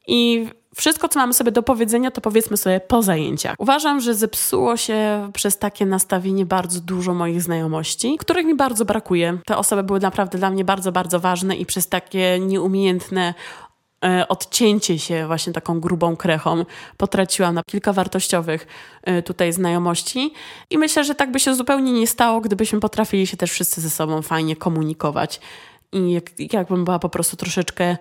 i 0.07 0.49
wszystko, 0.77 1.09
co 1.09 1.19
mamy 1.19 1.35
sobie 1.35 1.53
do 1.53 1.63
powiedzenia, 1.63 2.11
to 2.11 2.21
powiedzmy 2.21 2.57
sobie 2.57 2.81
po 2.81 3.03
zajęciach. 3.03 3.55
Uważam, 3.59 4.01
że 4.01 4.15
zepsuło 4.15 4.77
się 4.77 5.31
przez 5.35 5.59
takie 5.59 5.87
nastawienie 5.87 6.47
bardzo 6.47 6.81
dużo 6.81 7.15
moich 7.15 7.43
znajomości, 7.43 8.17
których 8.19 8.47
mi 8.47 8.55
bardzo 8.55 8.85
brakuje. 8.85 9.39
Te 9.47 9.57
osoby 9.57 9.83
były 9.83 10.01
naprawdę 10.01 10.39
dla 10.39 10.51
mnie 10.51 10.65
bardzo, 10.65 10.93
bardzo 10.93 11.21
ważne 11.21 11.57
i 11.57 11.67
przez 11.67 11.89
takie 11.89 12.39
nieumiejętne 12.41 13.35
e, 14.05 14.29
odcięcie 14.29 14.99
się 14.99 15.27
właśnie 15.27 15.53
taką 15.53 15.81
grubą 15.81 16.17
krechą 16.17 16.65
potraciłam 16.97 17.55
na 17.55 17.63
kilka 17.63 17.93
wartościowych 17.93 18.67
e, 19.03 19.23
tutaj 19.23 19.53
znajomości 19.53 20.33
i 20.71 20.79
myślę, 20.79 21.05
że 21.05 21.15
tak 21.15 21.33
by 21.33 21.41
się 21.41 21.55
zupełnie 21.55 21.93
nie 21.93 22.07
stało, 22.07 22.41
gdybyśmy 22.41 22.81
potrafili 22.81 23.27
się 23.27 23.37
też 23.37 23.51
wszyscy 23.51 23.81
ze 23.81 23.91
sobą 23.91 24.23
fajnie 24.23 24.57
komunikować 24.57 25.41
i 25.93 26.13
jak, 26.13 26.53
jakbym 26.53 26.85
była 26.85 26.99
po 26.99 27.09
prostu 27.09 27.37
troszeczkę 27.37 27.97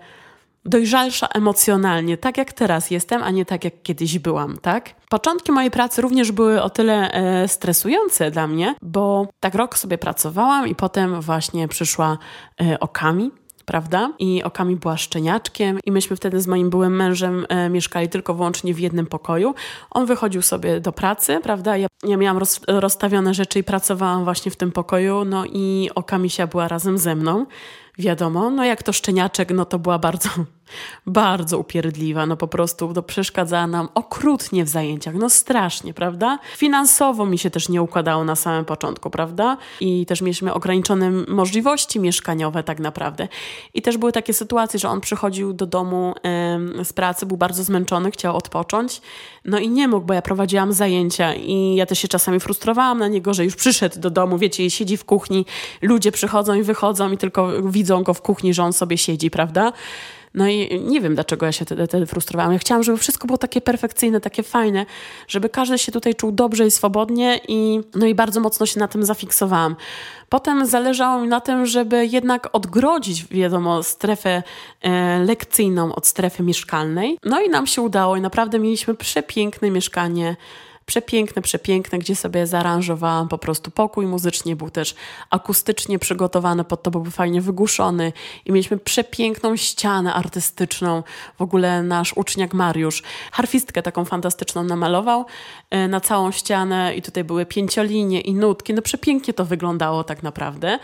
dojrzalsza 0.64 1.28
emocjonalnie, 1.34 2.16
tak 2.16 2.38
jak 2.38 2.52
teraz 2.52 2.90
jestem, 2.90 3.22
a 3.22 3.30
nie 3.30 3.44
tak 3.44 3.64
jak 3.64 3.82
kiedyś 3.82 4.18
byłam, 4.18 4.58
tak? 4.62 4.94
Początki 5.08 5.52
mojej 5.52 5.70
pracy 5.70 6.02
również 6.02 6.32
były 6.32 6.62
o 6.62 6.70
tyle 6.70 7.12
e, 7.12 7.48
stresujące 7.48 8.30
dla 8.30 8.46
mnie, 8.46 8.74
bo 8.82 9.28
tak 9.40 9.54
rok 9.54 9.78
sobie 9.78 9.98
pracowałam 9.98 10.68
i 10.68 10.74
potem 10.74 11.20
właśnie 11.20 11.68
przyszła 11.68 12.18
e, 12.60 12.80
Okami, 12.80 13.30
prawda? 13.68 14.12
I 14.18 14.42
Okami 14.42 14.76
była 14.76 14.96
szczeniaczkiem 14.96 15.78
i 15.84 15.92
myśmy 15.92 16.16
wtedy 16.16 16.40
z 16.40 16.46
moim 16.46 16.70
byłym 16.70 16.96
mężem 16.96 17.46
e, 17.48 17.70
mieszkali 17.70 18.08
tylko 18.08 18.34
wyłącznie 18.34 18.74
w 18.74 18.80
jednym 18.80 19.06
pokoju. 19.06 19.54
On 19.90 20.06
wychodził 20.06 20.42
sobie 20.42 20.80
do 20.80 20.92
pracy, 20.92 21.40
prawda? 21.42 21.76
Ja, 21.76 21.86
ja 22.04 22.16
miałam 22.16 22.38
roz, 22.38 22.60
rozstawione 22.66 23.34
rzeczy 23.34 23.58
i 23.58 23.64
pracowałam 23.64 24.24
właśnie 24.24 24.50
w 24.52 24.56
tym 24.56 24.72
pokoju, 24.72 25.24
no 25.24 25.44
i 25.46 25.90
Okamisia 25.94 26.46
była 26.46 26.68
razem 26.68 26.98
ze 26.98 27.14
mną 27.14 27.46
wiadomo, 27.98 28.50
no 28.50 28.64
jak 28.64 28.82
to 28.82 28.92
szczeniaczek, 28.92 29.50
no 29.50 29.64
to 29.64 29.78
była 29.78 29.98
bardzo, 29.98 30.28
bardzo 31.06 31.58
upierdliwa, 31.58 32.26
no 32.26 32.36
po 32.36 32.48
prostu 32.48 32.94
to 32.94 33.02
przeszkadzała 33.02 33.66
nam 33.66 33.88
okrutnie 33.94 34.64
w 34.64 34.68
zajęciach, 34.68 35.14
no 35.14 35.30
strasznie, 35.30 35.94
prawda? 35.94 36.38
Finansowo 36.56 37.26
mi 37.26 37.38
się 37.38 37.50
też 37.50 37.68
nie 37.68 37.82
układało 37.82 38.24
na 38.24 38.36
samym 38.36 38.64
początku, 38.64 39.10
prawda? 39.10 39.56
I 39.80 40.06
też 40.06 40.20
mieliśmy 40.20 40.54
ograniczone 40.54 41.10
możliwości 41.10 42.00
mieszkaniowe 42.00 42.62
tak 42.62 42.80
naprawdę. 42.80 43.28
I 43.74 43.82
też 43.82 43.96
były 43.96 44.12
takie 44.12 44.34
sytuacje, 44.34 44.80
że 44.80 44.88
on 44.88 45.00
przychodził 45.00 45.52
do 45.52 45.66
domu 45.66 46.14
ym, 46.54 46.84
z 46.84 46.92
pracy, 46.92 47.26
był 47.26 47.36
bardzo 47.36 47.64
zmęczony, 47.64 48.10
chciał 48.10 48.36
odpocząć, 48.36 49.00
no 49.44 49.58
i 49.58 49.68
nie 49.68 49.88
mógł, 49.88 50.06
bo 50.06 50.14
ja 50.14 50.22
prowadziłam 50.22 50.72
zajęcia 50.72 51.34
i 51.34 51.74
ja 51.74 51.86
też 51.86 51.98
się 51.98 52.08
czasami 52.08 52.40
frustrowałam 52.40 52.98
na 52.98 53.08
niego, 53.08 53.34
że 53.34 53.44
już 53.44 53.56
przyszedł 53.56 54.00
do 54.00 54.10
domu, 54.10 54.38
wiecie, 54.38 54.70
siedzi 54.70 54.96
w 54.96 55.04
kuchni, 55.04 55.46
ludzie 55.82 56.12
przychodzą 56.12 56.54
i 56.54 56.62
wychodzą 56.62 57.12
i 57.12 57.16
tylko 57.16 57.62
widzą 57.62 58.02
go 58.02 58.14
w 58.14 58.22
kuchni, 58.22 58.54
że 58.54 58.64
on 58.64 58.72
sobie 58.72 58.98
siedzi, 58.98 59.30
prawda? 59.30 59.72
No 60.38 60.48
i 60.48 60.80
nie 60.80 61.00
wiem, 61.00 61.14
dlaczego 61.14 61.46
ja 61.46 61.52
się 61.52 61.64
wtedy, 61.64 61.86
wtedy 61.86 62.06
frustrowałam. 62.06 62.52
Ja 62.52 62.58
chciałam, 62.58 62.82
żeby 62.82 62.98
wszystko 62.98 63.26
było 63.26 63.38
takie 63.38 63.60
perfekcyjne, 63.60 64.20
takie 64.20 64.42
fajne, 64.42 64.86
żeby 65.28 65.48
każdy 65.48 65.78
się 65.78 65.92
tutaj 65.92 66.14
czuł 66.14 66.32
dobrze 66.32 66.66
i 66.66 66.70
swobodnie 66.70 67.40
i, 67.48 67.80
no 67.94 68.06
i 68.06 68.14
bardzo 68.14 68.40
mocno 68.40 68.66
się 68.66 68.80
na 68.80 68.88
tym 68.88 69.04
zafiksowałam. 69.04 69.76
Potem 70.28 70.66
zależało 70.66 71.22
mi 71.22 71.28
na 71.28 71.40
tym, 71.40 71.66
żeby 71.66 72.06
jednak 72.06 72.48
odgrodzić, 72.52 73.26
wiadomo, 73.26 73.82
strefę 73.82 74.42
e, 74.82 75.18
lekcyjną 75.18 75.94
od 75.94 76.06
strefy 76.06 76.42
mieszkalnej. 76.42 77.18
No 77.24 77.40
i 77.40 77.48
nam 77.48 77.66
się 77.66 77.82
udało 77.82 78.16
i 78.16 78.20
naprawdę 78.20 78.58
mieliśmy 78.58 78.94
przepiękne 78.94 79.70
mieszkanie 79.70 80.36
przepiękne, 80.88 81.42
przepiękne, 81.42 81.98
gdzie 81.98 82.16
sobie 82.16 82.46
zaaranżowałam 82.46 83.28
po 83.28 83.38
prostu 83.38 83.70
pokój 83.70 84.06
muzycznie, 84.06 84.56
był 84.56 84.70
też 84.70 84.94
akustycznie 85.30 85.98
przygotowany, 85.98 86.64
pod 86.64 86.82
to 86.82 86.90
był 86.90 87.04
fajnie 87.04 87.40
wygłuszony 87.40 88.12
i 88.44 88.52
mieliśmy 88.52 88.78
przepiękną 88.78 89.56
ścianę 89.56 90.14
artystyczną. 90.14 91.02
W 91.38 91.42
ogóle 91.42 91.82
nasz 91.82 92.12
uczniak 92.16 92.54
Mariusz 92.54 93.02
harfistkę 93.32 93.82
taką 93.82 94.04
fantastyczną 94.04 94.64
namalował 94.64 95.24
e, 95.70 95.88
na 95.88 96.00
całą 96.00 96.32
ścianę 96.32 96.94
i 96.96 97.02
tutaj 97.02 97.24
były 97.24 97.46
pięciolinie 97.46 98.20
i 98.20 98.34
nutki. 98.34 98.74
No 98.74 98.82
przepięknie 98.82 99.34
to 99.34 99.44
wyglądało 99.44 100.04
tak 100.04 100.22
naprawdę. 100.22 100.78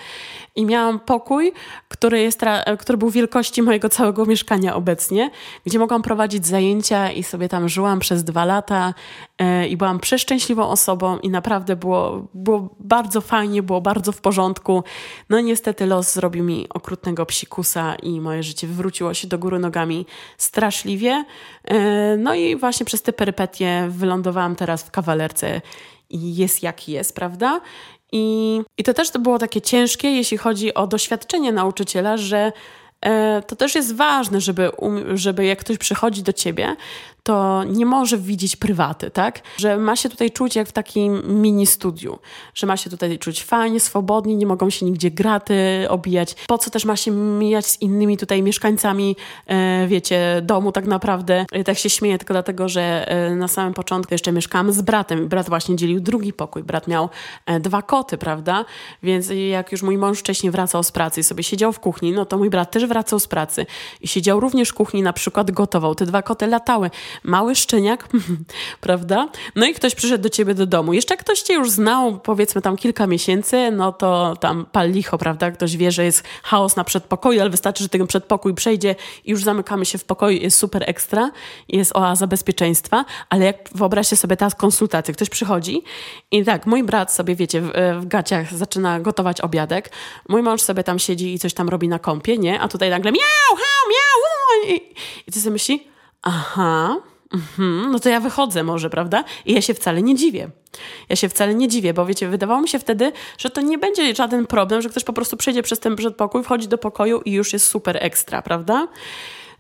I 0.57 0.67
miałam 0.67 1.01
pokój, 1.01 1.53
który, 1.89 2.21
jest, 2.21 2.41
który 2.79 2.99
był 2.99 3.11
wielkości 3.11 3.63
mojego 3.63 3.89
całego 3.89 4.27
mieszkania 4.27 4.75
obecnie, 4.75 5.31
gdzie 5.67 5.79
mogłam 5.79 6.03
prowadzić 6.03 6.47
zajęcia 6.47 7.11
i 7.11 7.23
sobie 7.23 7.49
tam 7.49 7.69
żyłam 7.69 7.99
przez 7.99 8.25
dwa 8.25 8.45
lata 8.45 8.95
e, 9.39 9.69
i 9.69 9.77
byłam 9.77 9.94
byłam 9.95 10.01
przeszczęśliwą 10.01 10.69
osobą 10.69 11.19
i 11.19 11.31
naprawdę 11.31 11.77
było, 11.77 12.27
było 12.35 12.69
bardzo 12.81 13.21
fajnie, 13.21 13.63
było 13.63 13.81
bardzo 13.81 14.13
w 14.13 14.21
porządku. 14.21 14.85
No 15.31 15.41
niestety 15.41 15.87
los 15.87 16.13
zrobił 16.13 16.45
mi 16.45 16.67
okrutnego 16.69 17.27
psikusa 17.27 17.95
i 17.95 18.21
moje 18.21 18.43
życie 18.43 18.67
wywróciło 18.67 19.15
się 19.15 19.29
do 19.29 19.39
góry 19.39 19.59
nogami 19.59 20.07
straszliwie. 20.39 21.25
E, 21.65 22.17
no 22.17 22.35
i 22.35 22.57
właśnie 22.57 22.87
przez 22.87 23.03
te 23.03 23.13
perypetie 23.13 23.87
wylądowałam 23.91 24.57
teraz 24.57 24.83
w 24.83 24.91
kawalerce 24.91 25.61
i 26.11 26.37
jest 26.37 26.63
jak 26.63 26.89
jest, 26.89 27.15
prawda? 27.15 27.61
I, 28.13 28.61
I 28.79 28.85
to 28.85 28.95
też 28.95 29.11
to 29.11 29.19
było 29.19 29.39
takie 29.39 29.61
ciężkie, 29.61 30.11
jeśli 30.11 30.37
chodzi 30.37 30.75
o 30.75 30.87
doświadczenie 30.87 31.53
nauczyciela, 31.53 32.17
że 32.17 32.53
e, 33.01 33.43
to 33.43 33.57
też 33.57 33.75
jest 33.75 33.97
ważne, 33.97 34.41
żeby, 34.41 34.71
um, 34.71 35.17
żeby 35.17 35.45
jak 35.47 35.59
ktoś 35.59 35.79
przychodzi 35.79 36.23
do 36.23 36.33
ciebie, 36.33 36.77
to 37.25 37.65
nie 37.65 37.87
może 37.87 38.19
widzieć 38.19 38.57
prywaty, 38.57 39.11
tak? 39.11 39.43
Że 39.57 39.77
ma 39.77 39.97
się 39.97 40.09
tutaj 40.09 40.31
czuć 40.31 40.57
jak 40.57 40.69
w 40.69 40.73
takim 40.73 41.43
mini 41.43 41.67
studiu, 41.67 42.19
że 42.55 42.67
ma 42.67 42.77
się 42.77 42.91
tutaj 42.91 43.19
czuć 43.19 43.45
fajnie, 43.45 43.81
swobodnie, 43.81 44.37
nie 44.37 44.47
mogą 44.47 44.71
się 44.71 44.87
nigdzie 44.87 45.11
graty 45.11 45.87
obijać. 45.89 46.35
Po 46.47 46.59
co 46.59 46.71
też 46.71 46.85
ma 46.85 46.97
się 46.97 47.11
mijać 47.11 47.67
z 47.67 47.83
innymi 47.83 48.17
tutaj 48.17 48.43
mieszkańcami, 48.43 49.17
e, 49.47 49.87
wiecie, 49.87 50.41
domu 50.43 50.73
tak 50.73 50.87
naprawdę. 50.87 51.47
E, 51.53 51.65
tak 51.65 51.79
się 51.79 51.91
śmieję 51.91 52.19
tylko 52.19 52.35
dlatego, 52.35 52.69
że 52.69 53.09
e, 53.09 53.35
na 53.35 53.49
samym 53.49 53.75
początku 53.75 54.15
jeszcze 54.15 54.33
mieszkałam 54.33 54.73
z 54.73 54.83
bratem. 54.83 55.29
Brat 55.29 55.49
właśnie 55.49 55.77
dzielił 55.77 56.01
drugi 56.01 56.33
pokój. 56.33 56.63
Brat 56.63 56.89
miał 56.89 57.09
dwa 57.61 57.83
koty, 57.83 58.19
prawda? 58.19 58.65
Więc 59.03 59.29
jak 59.51 59.73
już 59.73 59.83
mój 59.83 59.99
mąż 59.99 60.19
wcześniej 60.19 60.51
wracał 60.51 60.83
z 60.83 60.93
pracy 60.93 61.21
i 61.21 61.25
sobie 61.25 61.43
siedział 61.43 61.73
w 61.73 61.81
kuchni, 61.81 62.13
no 62.13 62.27
to 62.27 62.39
mój 62.39 62.51
brat 62.51 62.71
też 62.71 62.87
wracał 62.87 63.21
z 63.21 63.27
pracy 63.27 63.67
i 64.01 64.09
siedział 64.09 64.41
również 64.41 64.69
w 64.69 64.75
kuchni, 64.75 65.03
na 65.03 65.13
przykład 65.13 65.51
gotował. 65.51 65.95
Te 65.95 66.07
dwa 66.07 66.23
koty 66.23 66.47
latały 66.47 66.91
mały 67.23 67.55
szczeniak, 67.55 68.09
prawda? 68.81 69.29
No 69.55 69.67
i 69.67 69.75
ktoś 69.75 69.95
przyszedł 69.95 70.23
do 70.23 70.29
ciebie 70.29 70.55
do 70.55 70.67
domu. 70.67 70.93
Jeszcze 70.93 71.17
ktoś 71.17 71.41
cię 71.43 71.55
już 71.55 71.71
znał, 71.71 72.21
powiedzmy 72.21 72.63
tam 72.63 72.77
kilka 72.77 73.07
miesięcy, 73.07 73.71
no 73.71 73.93
to 73.93 74.37
tam 74.41 74.67
pal 74.73 74.91
licho, 74.91 75.19
prawda? 75.19 75.51
Ktoś 75.51 75.77
wie, 75.77 75.93
że 75.93 76.05
jest 76.05 76.23
chaos 76.43 76.77
na 76.77 76.85
przedpokoju, 76.85 77.41
ale 77.41 77.51
wystarczy, 77.51 77.83
że 77.83 77.89
ten 77.89 78.07
przedpokój 78.07 78.55
przejdzie 78.55 78.95
i 79.25 79.31
już 79.31 79.45
zamykamy 79.45 79.87
się 79.87 79.99
w 79.99 80.05
pokoju, 80.05 80.43
jest 80.43 80.59
super 80.59 80.85
ekstra, 80.87 81.31
jest 81.69 81.97
oaza 81.97 82.27
bezpieczeństwa, 82.27 83.05
ale 83.29 83.45
jak 83.45 83.57
wyobraźcie 83.75 84.17
sobie 84.17 84.37
teraz 84.37 84.55
konsultację, 84.55 85.15
ktoś 85.15 85.29
przychodzi 85.29 85.83
i 86.31 86.45
tak, 86.45 86.67
mój 86.67 86.83
brat 86.83 87.13
sobie, 87.13 87.37
wiecie, 87.37 87.61
w, 87.61 87.71
w 88.01 88.07
gaciach 88.07 88.55
zaczyna 88.55 89.01
gotować 89.01 89.41
obiadek, 89.41 89.91
mój 90.29 90.43
mąż 90.43 90.61
sobie 90.61 90.85
tam 90.85 90.99
siedzi 90.99 91.35
i 91.35 91.39
coś 91.39 91.55
tam 91.55 91.69
robi 91.69 91.89
na 91.89 91.99
kąpie, 91.99 92.39
nie? 92.39 92.61
A 92.61 92.69
tutaj 92.69 92.91
nagle 92.91 93.13
miau, 93.13 93.57
hał, 93.57 93.91
miau, 93.91 94.75
i, 94.75 94.95
i 95.27 95.33
ty 95.33 95.41
sobie 95.41 95.53
myśli, 95.53 95.94
aha, 96.25 96.97
mhm, 97.35 97.93
no 97.93 97.99
to 97.99 98.09
ja 98.09 98.21
wychodzę 98.21 98.63
może, 98.63 98.91
prawda? 98.91 99.25
I 99.47 99.55
ja 99.55 99.63
się 99.63 99.75
wcale 99.75 100.03
nie 100.03 100.15
dziwię. 100.15 100.51
Ja 101.09 101.17
się 101.17 101.29
wcale 101.29 101.55
nie 101.55 101.69
dziwię, 101.69 101.95
bo 101.95 102.07
wiecie, 102.07 102.29
wydawało 102.29 102.61
mi 102.61 102.69
się 102.69 102.79
wtedy, 102.79 103.13
że 103.39 103.51
to 103.51 103.61
nie 103.61 103.79
będzie 103.79 104.15
żaden 104.15 104.47
problem, 104.47 104.83
że 104.83 104.89
ktoś 104.89 105.05
po 105.05 105.13
prostu 105.13 105.37
przejdzie 105.37 105.63
przez 105.63 105.81
ten 105.81 105.97
przedpokój, 105.97 106.43
wchodzi 106.43 106.69
do 106.69 106.79
pokoju 106.79 107.21
i 107.25 107.33
już 107.33 107.53
jest 107.53 107.67
super 107.67 107.99
ekstra, 108.01 108.43
prawda? 108.43 108.89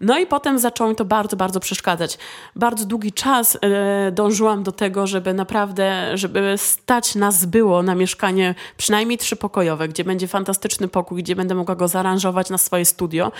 No 0.00 0.18
i 0.18 0.26
potem 0.26 0.58
zaczęło 0.58 0.90
mi 0.90 0.96
to 0.96 1.04
bardzo, 1.04 1.36
bardzo 1.36 1.60
przeszkadzać. 1.60 2.18
Bardzo 2.56 2.84
długi 2.84 3.12
czas 3.12 3.58
e, 3.60 4.12
dążyłam 4.12 4.62
do 4.62 4.72
tego, 4.72 5.06
żeby 5.06 5.34
naprawdę, 5.34 6.18
żeby 6.18 6.54
stać 6.56 7.14
nas 7.14 7.44
było 7.44 7.82
na 7.82 7.94
mieszkanie 7.94 8.54
przynajmniej 8.76 9.18
trzypokojowe, 9.18 9.88
gdzie 9.88 10.04
będzie 10.04 10.28
fantastyczny 10.28 10.88
pokój, 10.88 11.22
gdzie 11.22 11.36
będę 11.36 11.54
mogła 11.54 11.74
go 11.74 11.88
zaaranżować 11.88 12.50
na 12.50 12.58
swoje 12.58 12.84
studio. 12.84 13.32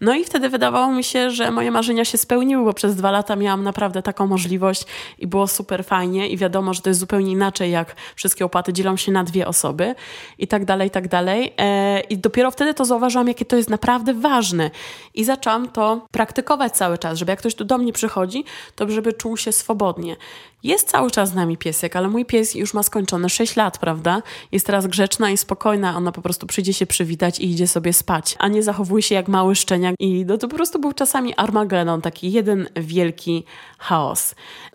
No 0.00 0.14
i 0.14 0.24
wtedy 0.24 0.48
wydawało 0.48 0.92
mi 0.92 1.04
się, 1.04 1.30
że 1.30 1.50
moje 1.50 1.70
marzenia 1.70 2.04
się 2.04 2.18
spełniły, 2.18 2.64
bo 2.64 2.72
przez 2.72 2.96
dwa 2.96 3.10
lata 3.10 3.36
miałam 3.36 3.62
naprawdę 3.62 4.02
taką 4.02 4.26
możliwość 4.26 4.84
i 5.18 5.26
było 5.26 5.46
super 5.46 5.84
fajnie 5.84 6.28
i 6.28 6.36
wiadomo, 6.36 6.74
że 6.74 6.82
to 6.82 6.90
jest 6.90 7.00
zupełnie 7.00 7.32
inaczej, 7.32 7.70
jak 7.70 7.96
wszystkie 8.14 8.44
opłaty 8.44 8.72
dzielą 8.72 8.96
się 8.96 9.12
na 9.12 9.24
dwie 9.24 9.48
osoby 9.48 9.94
i 10.38 10.46
tak 10.46 10.64
dalej, 10.64 10.88
i 10.88 10.90
tak 10.90 11.08
dalej. 11.08 11.54
E, 11.58 12.00
I 12.00 12.18
dopiero 12.18 12.50
wtedy 12.50 12.74
to 12.74 12.84
zauważyłam, 12.84 13.28
jakie 13.28 13.44
to 13.44 13.56
jest 13.56 13.70
naprawdę 13.70 14.14
ważne. 14.14 14.70
I 15.14 15.24
zaczęłam 15.24 15.68
to 15.68 15.95
praktykować 16.10 16.72
cały 16.72 16.98
czas, 16.98 17.18
żeby 17.18 17.32
jak 17.32 17.38
ktoś 17.38 17.54
tu 17.54 17.64
do 17.64 17.78
mnie 17.78 17.92
przychodzi, 17.92 18.44
to 18.74 18.90
żeby 18.90 19.12
czuł 19.12 19.36
się 19.36 19.52
swobodnie. 19.52 20.16
Jest 20.62 20.88
cały 20.88 21.10
czas 21.10 21.28
z 21.28 21.34
nami 21.34 21.56
piesek, 21.56 21.96
ale 21.96 22.08
mój 22.08 22.24
pies 22.24 22.54
już 22.54 22.74
ma 22.74 22.82
skończone 22.82 23.28
6 23.28 23.56
lat, 23.56 23.78
prawda? 23.78 24.22
Jest 24.52 24.66
teraz 24.66 24.86
grzeczna 24.86 25.30
i 25.30 25.36
spokojna, 25.36 25.96
ona 25.96 26.12
po 26.12 26.22
prostu 26.22 26.46
przyjdzie 26.46 26.72
się 26.72 26.86
przywitać 26.86 27.40
i 27.40 27.50
idzie 27.50 27.68
sobie 27.68 27.92
spać, 27.92 28.36
a 28.38 28.48
nie 28.48 28.62
zachowuje 28.62 29.02
się 29.02 29.14
jak 29.14 29.28
mały 29.28 29.56
szczeniak 29.56 29.94
i 29.98 30.24
no 30.26 30.38
to 30.38 30.48
po 30.48 30.56
prostu 30.56 30.78
był 30.78 30.92
czasami 30.92 31.34
Armagedon, 31.34 32.02
taki 32.02 32.32
jeden 32.32 32.68
wielki 32.76 33.44
chaos. 33.78 34.34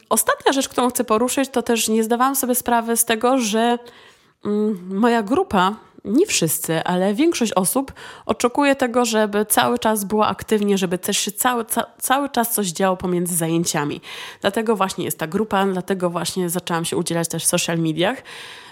Ostatnia 0.10 0.52
rzecz, 0.52 0.70
którą 0.70 0.90
chcę 0.90 1.04
poruszyć, 1.04 1.50
to 1.50 1.62
też 1.62 1.88
nie 1.88 2.04
zdawałam 2.04 2.36
sobie 2.36 2.56
sprawy 2.56 2.98
z 2.98 3.06
tego, 3.06 3.38
że 3.38 3.80
mm, 4.46 4.98
moja 5.00 5.24
grupa 5.24 5.76
nie 6.06 6.26
wszyscy, 6.26 6.84
ale 6.84 7.14
większość 7.14 7.54
osób 7.54 7.94
oczekuje 8.26 8.76
tego, 8.76 9.06
żeby 9.06 9.46
cały 9.46 9.80
czas 9.80 10.04
było 10.04 10.28
aktywnie, 10.28 10.78
żeby 10.78 10.98
też 10.98 11.18
się 11.18 11.32
cały, 11.32 11.66
ca, 11.66 11.86
cały 12.00 12.30
czas 12.30 12.54
coś 12.54 12.68
działo 12.68 12.98
pomiędzy 12.98 13.36
zajęciami. 13.36 14.02
Dlatego 14.42 14.76
właśnie 14.76 15.06
jest 15.06 15.20
ta 15.20 15.28
grupa, 15.28 15.66
dlatego 15.66 16.10
właśnie 16.10 16.50
zaczęłam 16.50 16.86
się 16.86 16.98
udzielać 16.98 17.28
też 17.28 17.44
w 17.44 17.48
social 17.48 17.80
mediach, 17.80 18.24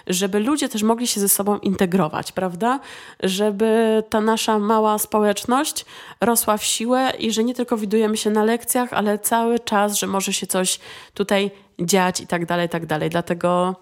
żeby 0.06 0.40
ludzie 0.40 0.68
też 0.68 0.82
mogli 0.82 1.06
się 1.06 1.20
ze 1.20 1.28
sobą 1.28 1.58
integrować, 1.58 2.32
prawda? 2.32 2.80
Żeby 3.22 4.02
ta 4.10 4.20
nasza 4.20 4.58
mała 4.58 4.98
społeczność 4.98 5.84
rosła 6.20 6.56
w 6.56 6.64
siłę 6.64 7.12
i 7.18 7.32
że 7.32 7.44
nie 7.44 7.54
tylko 7.54 7.76
widujemy 7.76 8.16
się 8.16 8.30
na 8.30 8.44
lekcjach, 8.44 8.92
ale 8.92 9.18
cały 9.18 9.58
czas, 9.58 9.98
że 9.98 10.06
może 10.06 10.32
się 10.32 10.46
coś 10.46 10.78
tutaj 11.14 11.50
dziać 11.80 12.20
i 12.20 12.26
tak 12.26 12.46
dalej, 12.46 12.66
i 12.66 12.68
tak 12.68 12.86
dalej. 12.86 13.10
Dlatego 13.10 13.76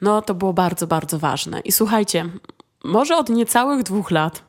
no 0.00 0.22
to 0.22 0.34
było 0.34 0.52
bardzo, 0.52 0.86
bardzo 0.86 1.18
ważne. 1.18 1.60
I 1.60 1.72
słuchajcie, 1.72 2.30
może 2.84 3.16
od 3.16 3.28
niecałych 3.28 3.82
dwóch 3.82 4.10
lat 4.10 4.42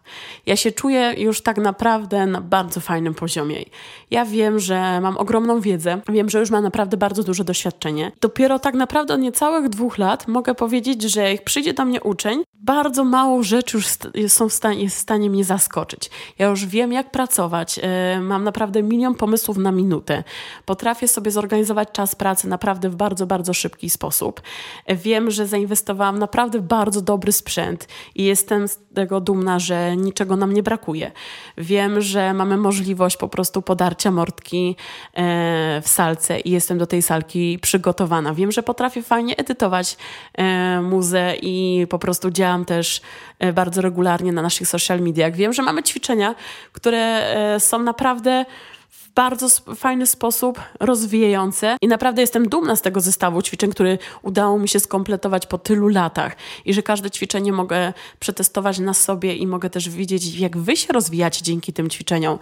ja 0.45 0.55
się 0.55 0.71
czuję 0.71 1.13
już 1.17 1.41
tak 1.41 1.57
naprawdę 1.57 2.25
na 2.25 2.41
bardzo 2.41 2.79
fajnym 2.79 3.13
poziomie. 3.13 3.63
Ja 4.11 4.25
wiem, 4.25 4.59
że 4.59 5.01
mam 5.01 5.17
ogromną 5.17 5.61
wiedzę, 5.61 6.01
wiem, 6.09 6.29
że 6.29 6.39
już 6.39 6.49
mam 6.49 6.63
naprawdę 6.63 6.97
bardzo 6.97 7.23
duże 7.23 7.43
doświadczenie. 7.43 8.11
Dopiero 8.21 8.59
tak 8.59 8.75
naprawdę 8.75 9.13
od 9.13 9.19
niecałych 9.19 9.69
dwóch 9.69 9.97
lat 9.97 10.27
mogę 10.27 10.55
powiedzieć, 10.55 11.01
że 11.03 11.31
jak 11.31 11.43
przyjdzie 11.43 11.73
do 11.73 11.85
mnie 11.85 12.01
uczeń, 12.01 12.43
bardzo 12.61 13.03
mało 13.03 13.43
rzeczy 13.43 13.77
już 13.77 14.31
są 14.31 14.49
w 14.49 14.53
stanie, 14.53 14.83
jest 14.83 14.95
w 14.95 14.99
stanie 14.99 15.29
mnie 15.29 15.43
zaskoczyć. 15.43 16.09
Ja 16.39 16.47
już 16.47 16.65
wiem, 16.65 16.91
jak 16.93 17.11
pracować. 17.11 17.79
E, 17.83 18.19
mam 18.21 18.43
naprawdę 18.43 18.83
milion 18.83 19.15
pomysłów 19.15 19.57
na 19.57 19.71
minutę. 19.71 20.23
Potrafię 20.65 21.07
sobie 21.07 21.31
zorganizować 21.31 21.89
czas 21.91 22.15
pracy 22.15 22.47
naprawdę 22.47 22.89
w 22.89 22.95
bardzo, 22.95 23.27
bardzo 23.27 23.53
szybki 23.53 23.89
sposób. 23.89 24.41
Wiem, 24.87 25.31
że 25.31 25.47
zainwestowałam 25.47 26.19
naprawdę 26.19 26.59
w 26.59 26.61
bardzo 26.61 27.01
dobry 27.01 27.31
sprzęt 27.31 27.87
i 28.15 28.23
jestem 28.23 28.67
z 28.67 28.79
tego 28.93 29.21
dumna, 29.21 29.59
że 29.59 29.97
niczego 29.97 30.35
nam 30.35 30.53
nie 30.53 30.63
brakuje. 30.63 31.11
Wiem, 31.57 32.01
że 32.01 32.33
mamy 32.33 32.57
możliwość 32.57 33.17
po 33.17 33.27
prostu 33.27 33.61
podarcia 33.61 34.11
mordki 34.11 34.75
e, 35.13 35.81
w 35.81 35.87
salce 35.87 36.39
i 36.39 36.51
jestem 36.51 36.77
do 36.77 36.87
tej 36.87 37.01
salki 37.01 37.59
przygotowana. 37.61 38.33
Wiem, 38.33 38.51
że 38.51 38.63
potrafię 38.63 39.01
fajnie 39.01 39.37
edytować 39.37 39.97
e, 40.37 40.81
muzę 40.81 41.35
i 41.41 41.87
po 41.89 41.99
prostu 41.99 42.31
działam 42.49 42.65
też 42.65 43.01
e, 43.39 43.53
bardzo 43.53 43.81
regularnie 43.81 44.31
na 44.31 44.41
naszych 44.41 44.67
social 44.67 44.99
mediach. 45.01 45.35
Wiem, 45.35 45.53
że 45.53 45.61
mamy 45.61 45.83
ćwiczenia, 45.83 46.35
które 46.73 47.35
są 47.59 47.83
naprawdę 47.83 48.45
w 48.89 49.13
bardzo 49.13 49.49
fajny 49.75 50.05
sposób 50.05 50.59
rozwijające 50.79 51.77
i 51.81 51.87
naprawdę 51.87 52.21
jestem 52.21 52.49
dumna 52.49 52.75
z 52.75 52.81
tego 52.81 53.01
zestawu 53.01 53.41
ćwiczeń, 53.41 53.71
który 53.71 53.97
udało 54.21 54.59
mi 54.59 54.69
się 54.69 54.79
skompletować 54.79 55.45
po 55.45 55.57
tylu 55.57 55.87
latach 55.87 56.35
i 56.65 56.73
że 56.73 56.83
każde 56.83 57.11
ćwiczenie 57.11 57.51
mogę 57.51 57.93
przetestować 58.19 58.79
na 58.79 58.93
sobie 58.93 59.35
i 59.35 59.47
mogę 59.47 59.69
też 59.69 59.89
widzieć, 59.89 60.35
jak 60.35 60.57
wy 60.57 60.77
się 60.77 60.93
rozwijacie 60.93 61.43
dzięki 61.43 61.73
tym 61.73 61.89
ćwiczeniom, 61.89 62.39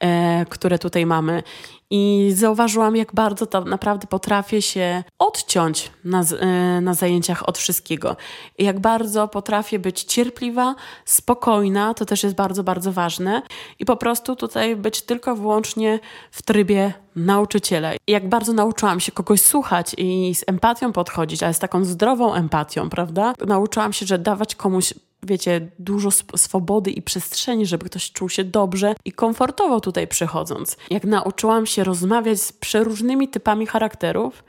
e, 0.00 0.46
które 0.48 0.78
tutaj 0.78 1.06
mamy. 1.06 1.42
I 1.90 2.32
zauważyłam, 2.34 2.96
jak 2.96 3.14
bardzo 3.14 3.46
to 3.46 3.64
naprawdę 3.64 4.06
potrafię 4.06 4.62
się 4.62 5.04
odciąć 5.18 5.90
na, 6.04 6.22
e, 6.40 6.80
na 6.80 6.94
zajęciach 6.94 7.48
od 7.48 7.58
wszystkiego. 7.58 8.16
I 8.58 8.64
jak 8.64 8.80
bardzo 8.80 9.28
potrafię 9.28 9.78
być 9.78 10.02
cierpliwa, 10.02 10.74
spokojna, 11.04 11.94
to 11.94 12.04
też 12.04 12.22
jest 12.22 12.34
bardzo, 12.34 12.64
bardzo 12.64 12.92
ważne. 12.92 13.42
I 13.78 13.84
po 13.84 13.96
prostu 13.96 14.36
tutaj 14.36 14.76
być 14.76 15.02
tylko 15.02 15.36
wyłącznie 15.36 16.00
w 16.30 16.42
trybie 16.42 16.92
nauczyciela. 17.16 17.90
Jak 18.08 18.28
bardzo 18.28 18.52
nauczyłam 18.52 19.00
się 19.00 19.12
kogoś 19.12 19.40
słuchać 19.40 19.94
i 19.98 20.34
z 20.34 20.44
empatią 20.46 20.92
podchodzić, 20.92 21.42
ale 21.42 21.54
z 21.54 21.58
taką 21.58 21.84
zdrową 21.84 22.34
empatią, 22.34 22.90
prawda? 22.90 23.34
Nauczyłam 23.46 23.92
się, 23.92 24.06
że 24.06 24.18
dawać 24.18 24.54
komuś 24.54 24.94
wiecie, 25.22 25.68
dużo 25.78 26.10
swobody 26.36 26.90
i 26.90 27.02
przestrzeni, 27.02 27.66
żeby 27.66 27.84
ktoś 27.86 28.12
czuł 28.12 28.28
się 28.28 28.44
dobrze 28.44 28.94
i 29.04 29.12
komfortowo 29.12 29.80
tutaj 29.80 30.08
przychodząc. 30.08 30.76
Jak 30.90 31.04
nauczyłam 31.04 31.66
się 31.66 31.84
rozmawiać 31.84 32.40
z 32.42 32.52
przeróżnymi 32.52 33.28
typami 33.28 33.66
charakterów 33.66 34.44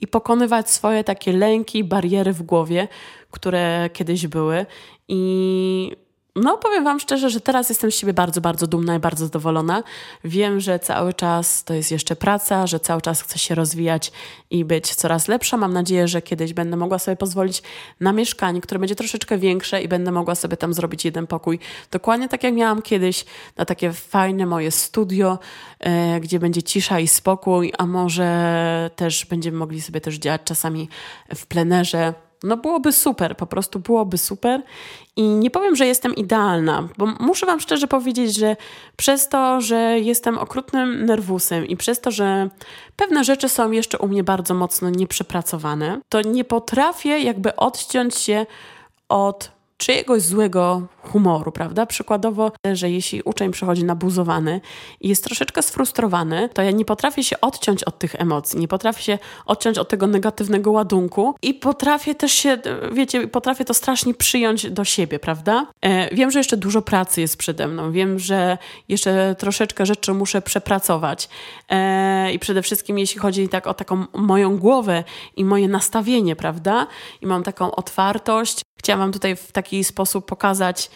i 0.00 0.06
pokonywać 0.06 0.70
swoje 0.70 1.04
takie 1.04 1.32
lęki, 1.32 1.84
bariery 1.84 2.32
w 2.32 2.42
głowie, 2.42 2.88
które 3.30 3.90
kiedyś 3.92 4.26
były 4.26 4.66
i 5.08 5.96
no, 6.36 6.58
powiem 6.58 6.84
Wam 6.84 7.00
szczerze, 7.00 7.30
że 7.30 7.40
teraz 7.40 7.68
jestem 7.68 7.90
z 7.90 7.94
siebie 7.94 8.12
bardzo, 8.12 8.40
bardzo 8.40 8.66
dumna 8.66 8.96
i 8.96 8.98
bardzo 8.98 9.24
zadowolona. 9.24 9.82
Wiem, 10.24 10.60
że 10.60 10.78
cały 10.78 11.14
czas 11.14 11.64
to 11.64 11.74
jest 11.74 11.90
jeszcze 11.90 12.16
praca, 12.16 12.66
że 12.66 12.80
cały 12.80 13.00
czas 13.00 13.22
chcę 13.22 13.38
się 13.38 13.54
rozwijać 13.54 14.12
i 14.50 14.64
być 14.64 14.94
coraz 14.94 15.28
lepsza. 15.28 15.56
Mam 15.56 15.72
nadzieję, 15.72 16.08
że 16.08 16.22
kiedyś 16.22 16.52
będę 16.52 16.76
mogła 16.76 16.98
sobie 16.98 17.16
pozwolić 17.16 17.62
na 18.00 18.12
mieszkanie, 18.12 18.60
które 18.60 18.78
będzie 18.78 18.94
troszeczkę 18.94 19.38
większe 19.38 19.82
i 19.82 19.88
będę 19.88 20.12
mogła 20.12 20.34
sobie 20.34 20.56
tam 20.56 20.74
zrobić 20.74 21.04
jeden 21.04 21.26
pokój. 21.26 21.58
Dokładnie 21.90 22.28
tak 22.28 22.44
jak 22.44 22.54
miałam 22.54 22.82
kiedyś, 22.82 23.24
na 23.56 23.64
takie 23.64 23.92
fajne 23.92 24.46
moje 24.46 24.70
studio, 24.70 25.38
e, 25.80 26.20
gdzie 26.20 26.38
będzie 26.38 26.62
cisza 26.62 27.00
i 27.00 27.08
spokój, 27.08 27.72
a 27.78 27.86
może 27.86 28.90
też 28.96 29.24
będziemy 29.24 29.58
mogli 29.58 29.80
sobie 29.80 30.00
też 30.00 30.14
działać 30.14 30.40
czasami 30.44 30.88
w 31.34 31.46
plenerze 31.46 32.14
no 32.42 32.56
byłoby 32.56 32.92
super, 32.92 33.36
po 33.36 33.46
prostu 33.46 33.78
byłoby 33.78 34.18
super. 34.18 34.62
I 35.16 35.22
nie 35.22 35.50
powiem, 35.50 35.76
że 35.76 35.86
jestem 35.86 36.14
idealna, 36.14 36.88
bo 36.98 37.06
muszę 37.06 37.46
Wam 37.46 37.60
szczerze 37.60 37.86
powiedzieć, 37.86 38.36
że 38.36 38.56
przez 38.96 39.28
to, 39.28 39.60
że 39.60 39.98
jestem 40.00 40.38
okrutnym 40.38 41.06
nerwusem 41.06 41.66
i 41.66 41.76
przez 41.76 42.00
to, 42.00 42.10
że 42.10 42.50
pewne 42.96 43.24
rzeczy 43.24 43.48
są 43.48 43.70
jeszcze 43.70 43.98
u 43.98 44.08
mnie 44.08 44.24
bardzo 44.24 44.54
mocno 44.54 44.90
nieprzepracowane, 44.90 46.00
to 46.08 46.22
nie 46.22 46.44
potrafię 46.44 47.18
jakby 47.18 47.56
odciąć 47.56 48.14
się 48.14 48.46
od 49.08 49.59
czyjegoś 49.80 50.22
złego 50.22 50.82
humoru, 51.02 51.52
prawda? 51.52 51.86
Przykładowo, 51.86 52.52
że 52.72 52.90
jeśli 52.90 53.22
uczeń 53.22 53.50
przychodzi 53.50 53.84
nabuzowany 53.84 54.60
i 55.00 55.08
jest 55.08 55.24
troszeczkę 55.24 55.62
sfrustrowany, 55.62 56.48
to 56.48 56.62
ja 56.62 56.70
nie 56.70 56.84
potrafię 56.84 57.24
się 57.24 57.40
odciąć 57.40 57.84
od 57.84 57.98
tych 57.98 58.14
emocji, 58.14 58.60
nie 58.60 58.68
potrafię 58.68 59.02
się 59.02 59.18
odciąć 59.46 59.78
od 59.78 59.88
tego 59.88 60.06
negatywnego 60.06 60.70
ładunku 60.70 61.34
i 61.42 61.54
potrafię 61.54 62.14
też 62.14 62.32
się, 62.32 62.58
wiecie, 62.92 63.28
potrafię 63.28 63.64
to 63.64 63.74
strasznie 63.74 64.14
przyjąć 64.14 64.70
do 64.70 64.84
siebie, 64.84 65.18
prawda? 65.18 65.66
E, 65.80 66.14
wiem, 66.14 66.30
że 66.30 66.38
jeszcze 66.38 66.56
dużo 66.56 66.82
pracy 66.82 67.20
jest 67.20 67.36
przede 67.36 67.68
mną, 67.68 67.92
wiem, 67.92 68.18
że 68.18 68.58
jeszcze 68.88 69.34
troszeczkę 69.38 69.86
rzeczy 69.86 70.14
muszę 70.14 70.42
przepracować 70.42 71.28
e, 71.68 72.32
i 72.32 72.38
przede 72.38 72.62
wszystkim 72.62 72.98
jeśli 72.98 73.20
chodzi 73.20 73.48
tak 73.48 73.66
o 73.66 73.74
taką 73.74 74.04
moją 74.14 74.58
głowę 74.58 75.04
i 75.36 75.44
moje 75.44 75.68
nastawienie, 75.68 76.36
prawda? 76.36 76.86
I 77.20 77.26
mam 77.26 77.42
taką 77.42 77.70
otwartość. 77.70 78.62
Chciałam 78.80 79.12
tutaj 79.12 79.36
w 79.36 79.52
taki 79.52 79.84
sposób 79.84 80.26
pokazać 80.26 80.90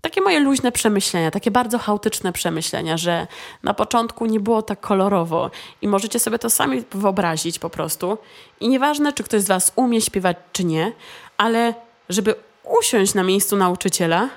takie 0.00 0.20
moje 0.20 0.40
luźne 0.40 0.72
przemyślenia, 0.72 1.30
takie 1.30 1.50
bardzo 1.50 1.78
chaotyczne 1.78 2.32
przemyślenia, 2.32 2.96
że 2.96 3.26
na 3.62 3.74
początku 3.74 4.26
nie 4.26 4.40
było 4.40 4.62
tak 4.62 4.80
kolorowo 4.80 5.50
i 5.82 5.88
możecie 5.88 6.18
sobie 6.18 6.38
to 6.38 6.50
sami 6.50 6.84
wyobrazić 6.90 7.58
po 7.58 7.70
prostu. 7.70 8.18
I 8.60 8.68
nieważne, 8.68 9.12
czy 9.12 9.22
ktoś 9.22 9.42
z 9.42 9.46
Was 9.46 9.72
umie 9.76 10.00
śpiewać, 10.00 10.36
czy 10.52 10.64
nie, 10.64 10.92
ale 11.36 11.74
żeby 12.08 12.34
usiąść 12.64 13.14
na 13.14 13.22
miejscu 13.22 13.56
nauczyciela 13.56 14.28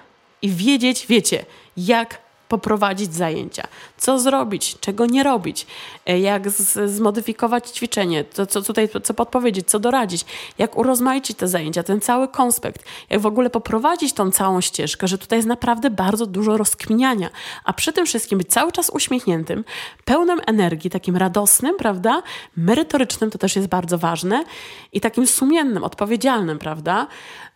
i 0.41 0.49
wiedzieć, 0.49 1.07
wiecie, 1.07 1.45
jak 1.77 2.17
poprowadzić 2.51 3.13
zajęcia, 3.13 3.63
co 3.97 4.19
zrobić, 4.19 4.79
czego 4.79 5.05
nie 5.05 5.23
robić, 5.23 5.67
e, 6.05 6.19
jak 6.19 6.49
z, 6.49 6.91
zmodyfikować 6.91 7.69
ćwiczenie, 7.69 8.25
co, 8.31 8.45
co 8.45 8.61
tutaj, 8.61 8.89
co 9.03 9.13
podpowiedzieć, 9.13 9.69
co 9.69 9.79
doradzić, 9.79 10.25
jak 10.57 10.77
urozmaicić 10.77 11.37
te 11.37 11.47
zajęcia, 11.47 11.83
ten 11.83 12.01
cały 12.01 12.27
konspekt, 12.27 12.85
jak 13.09 13.21
w 13.21 13.25
ogóle 13.25 13.49
poprowadzić 13.49 14.13
tą 14.13 14.31
całą 14.31 14.61
ścieżkę, 14.61 15.07
że 15.07 15.17
tutaj 15.17 15.39
jest 15.39 15.47
naprawdę 15.47 15.89
bardzo 15.89 16.25
dużo 16.25 16.57
rozkminiania, 16.57 17.29
a 17.63 17.73
przy 17.73 17.93
tym 17.93 18.05
wszystkim 18.05 18.37
być 18.37 18.49
cały 18.49 18.71
czas 18.71 18.89
uśmiechniętym, 18.89 19.63
pełnym 20.05 20.41
energii, 20.47 20.89
takim 20.89 21.17
radosnym, 21.17 21.77
prawda, 21.77 22.23
merytorycznym, 22.57 23.31
to 23.31 23.37
też 23.37 23.55
jest 23.55 23.67
bardzo 23.67 23.97
ważne 23.97 24.43
i 24.91 25.01
takim 25.01 25.27
sumiennym, 25.27 25.83
odpowiedzialnym, 25.83 26.59
prawda, 26.59 27.07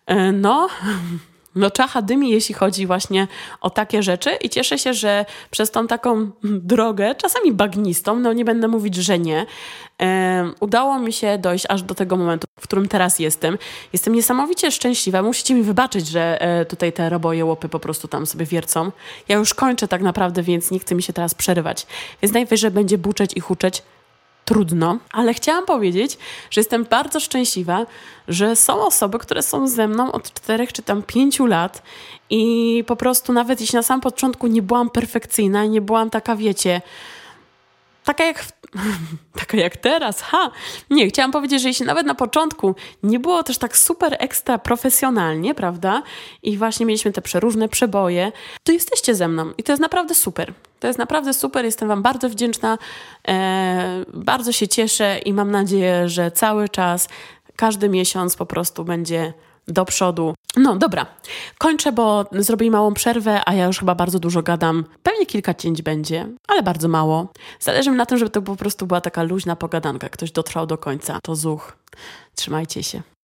e, 0.06 0.32
no... 0.32 0.68
no 1.56 1.72
czacha 1.72 2.02
dymi, 2.02 2.30
jeśli 2.30 2.56
chodzi 2.56 2.88
właśnie 2.88 3.28
o 3.62 3.70
takie 3.70 4.04
rzeczy 4.04 4.32
i 4.42 4.50
cieszę 4.50 4.78
się, 4.78 4.94
że 4.94 5.26
przez 5.52 5.72
tą 5.72 5.88
taką 5.88 6.32
drogę, 6.72 7.16
czasami 7.16 7.52
bagnistą, 7.52 8.20
no 8.20 8.34
nie 8.34 8.46
będę 8.46 8.68
mówić, 8.68 8.96
że 8.96 9.20
nie, 9.20 9.46
e, 10.02 10.52
udało 10.60 11.00
mi 11.00 11.14
się 11.14 11.38
dojść 11.38 11.66
aż 11.70 11.84
do 11.84 11.96
tego 11.96 12.18
momentu, 12.18 12.48
w 12.60 12.64
którym 12.64 12.88
teraz 12.88 13.20
jestem. 13.20 13.58
Jestem 13.94 14.16
niesamowicie 14.16 14.72
szczęśliwa. 14.72 15.22
Musicie 15.22 15.56
mi 15.56 15.64
wybaczyć, 15.64 16.08
że 16.08 16.42
e, 16.42 16.66
tutaj 16.66 16.94
te 16.94 17.10
roboje 17.10 17.46
łopy 17.46 17.70
po 17.70 17.80
prostu 17.80 18.08
tam 18.08 18.26
sobie 18.26 18.46
wiercą. 18.46 18.92
Ja 19.28 19.36
już 19.36 19.54
kończę 19.54 19.88
tak 19.88 20.02
naprawdę, 20.02 20.44
więc 20.44 20.72
nie 20.72 20.80
chce 20.80 20.96
mi 20.96 21.04
się 21.04 21.14
teraz 21.14 21.34
przerywać. 21.34 21.88
Więc 22.22 22.34
najwyżej 22.34 22.72
będzie 22.72 22.98
buczeć 22.98 23.32
i 23.36 23.40
huczeć 23.40 23.84
trudno, 24.46 24.98
ale 25.12 25.34
chciałam 25.34 25.66
powiedzieć, 25.66 26.18
że 26.52 26.62
jestem 26.62 26.84
bardzo 26.84 27.20
szczęśliwa, 27.20 27.86
że 28.28 28.56
są 28.56 28.86
osoby, 28.86 29.20
które 29.20 29.44
są 29.44 29.68
ze 29.68 29.88
mną 29.88 30.12
od 30.12 30.34
czterech 30.34 30.74
czy 30.74 30.82
tam 30.82 31.04
pięciu 31.04 31.46
lat 31.46 31.84
i 32.30 32.84
po 32.88 32.96
prostu 32.96 33.34
nawet 33.34 33.62
jeśli 33.62 33.76
na 33.76 33.84
samym 33.84 34.02
początku 34.02 34.48
nie 34.48 34.62
byłam 34.62 34.90
perfekcyjna, 34.90 35.66
nie 35.66 35.82
byłam 35.82 36.10
taka, 36.10 36.36
wiecie, 36.36 36.82
taka 38.06 38.24
jak, 38.24 38.46
taka 39.40 39.58
jak 39.58 39.78
teraz, 39.78 40.22
ha! 40.22 40.52
Nie, 40.90 41.08
chciałam 41.08 41.32
powiedzieć, 41.32 41.62
że 41.62 41.68
jeśli 41.68 41.86
nawet 41.86 42.08
na 42.08 42.16
początku 42.16 42.76
nie 43.04 43.20
było 43.20 43.44
też 43.44 43.58
tak 43.58 43.78
super 43.78 44.16
ekstra 44.20 44.58
profesjonalnie, 44.58 45.56
prawda? 45.56 46.04
I 46.44 46.58
właśnie 46.58 46.86
mieliśmy 46.86 47.12
te 47.12 47.22
przeróżne 47.22 47.70
przeboje, 47.70 48.32
to 48.64 48.72
jesteście 48.72 49.16
ze 49.16 49.28
mną 49.28 49.52
i 49.58 49.64
to 49.64 49.72
jest 49.72 49.82
naprawdę 49.82 50.16
super. 50.16 50.54
To 50.80 50.88
jest 50.88 51.00
naprawdę 51.00 51.34
super, 51.34 51.66
jestem 51.66 51.88
Wam 51.88 52.02
bardzo 52.02 52.30
wdzięczna, 52.30 52.78
e, 53.28 54.06
bardzo 54.14 54.52
się 54.52 54.68
cieszę 54.68 55.20
i 55.26 55.34
mam 55.34 55.52
nadzieję, 55.52 56.10
że 56.10 56.32
cały 56.32 56.70
czas, 56.70 57.08
każdy 57.56 57.90
miesiąc 57.90 58.36
po 58.36 58.46
prostu 58.46 58.86
będzie 58.86 59.34
do 59.68 59.86
przodu. 59.86 60.34
No 60.58 60.76
dobra, 60.76 61.06
kończę, 61.58 61.92
bo 61.92 62.26
zrobię 62.32 62.72
małą 62.72 62.94
przerwę, 62.94 63.42
a 63.46 63.54
ja 63.54 63.66
już 63.66 63.80
chyba 63.80 63.96
bardzo 63.96 64.20
dużo 64.20 64.42
gadam. 64.44 64.86
Pewnie 65.04 65.26
kilka 65.26 65.54
cięć 65.54 65.82
będzie, 65.82 66.28
ale 66.48 66.64
bardzo 66.64 66.88
mało. 66.88 67.28
Zależy 67.60 67.92
mi 67.92 67.98
na 67.98 68.06
tym, 68.06 68.18
żeby 68.18 68.32
to 68.32 68.42
po 68.42 68.56
prostu 68.56 68.88
była 68.88 69.02
taka 69.02 69.24
luźna 69.24 69.56
pogadanka. 69.56 70.10
Ktoś 70.10 70.32
dotrwał 70.32 70.66
do 70.68 70.78
końca. 70.78 71.20
To 71.24 71.36
zuch. 71.36 71.78
Trzymajcie 72.36 72.84
się. 72.84 73.15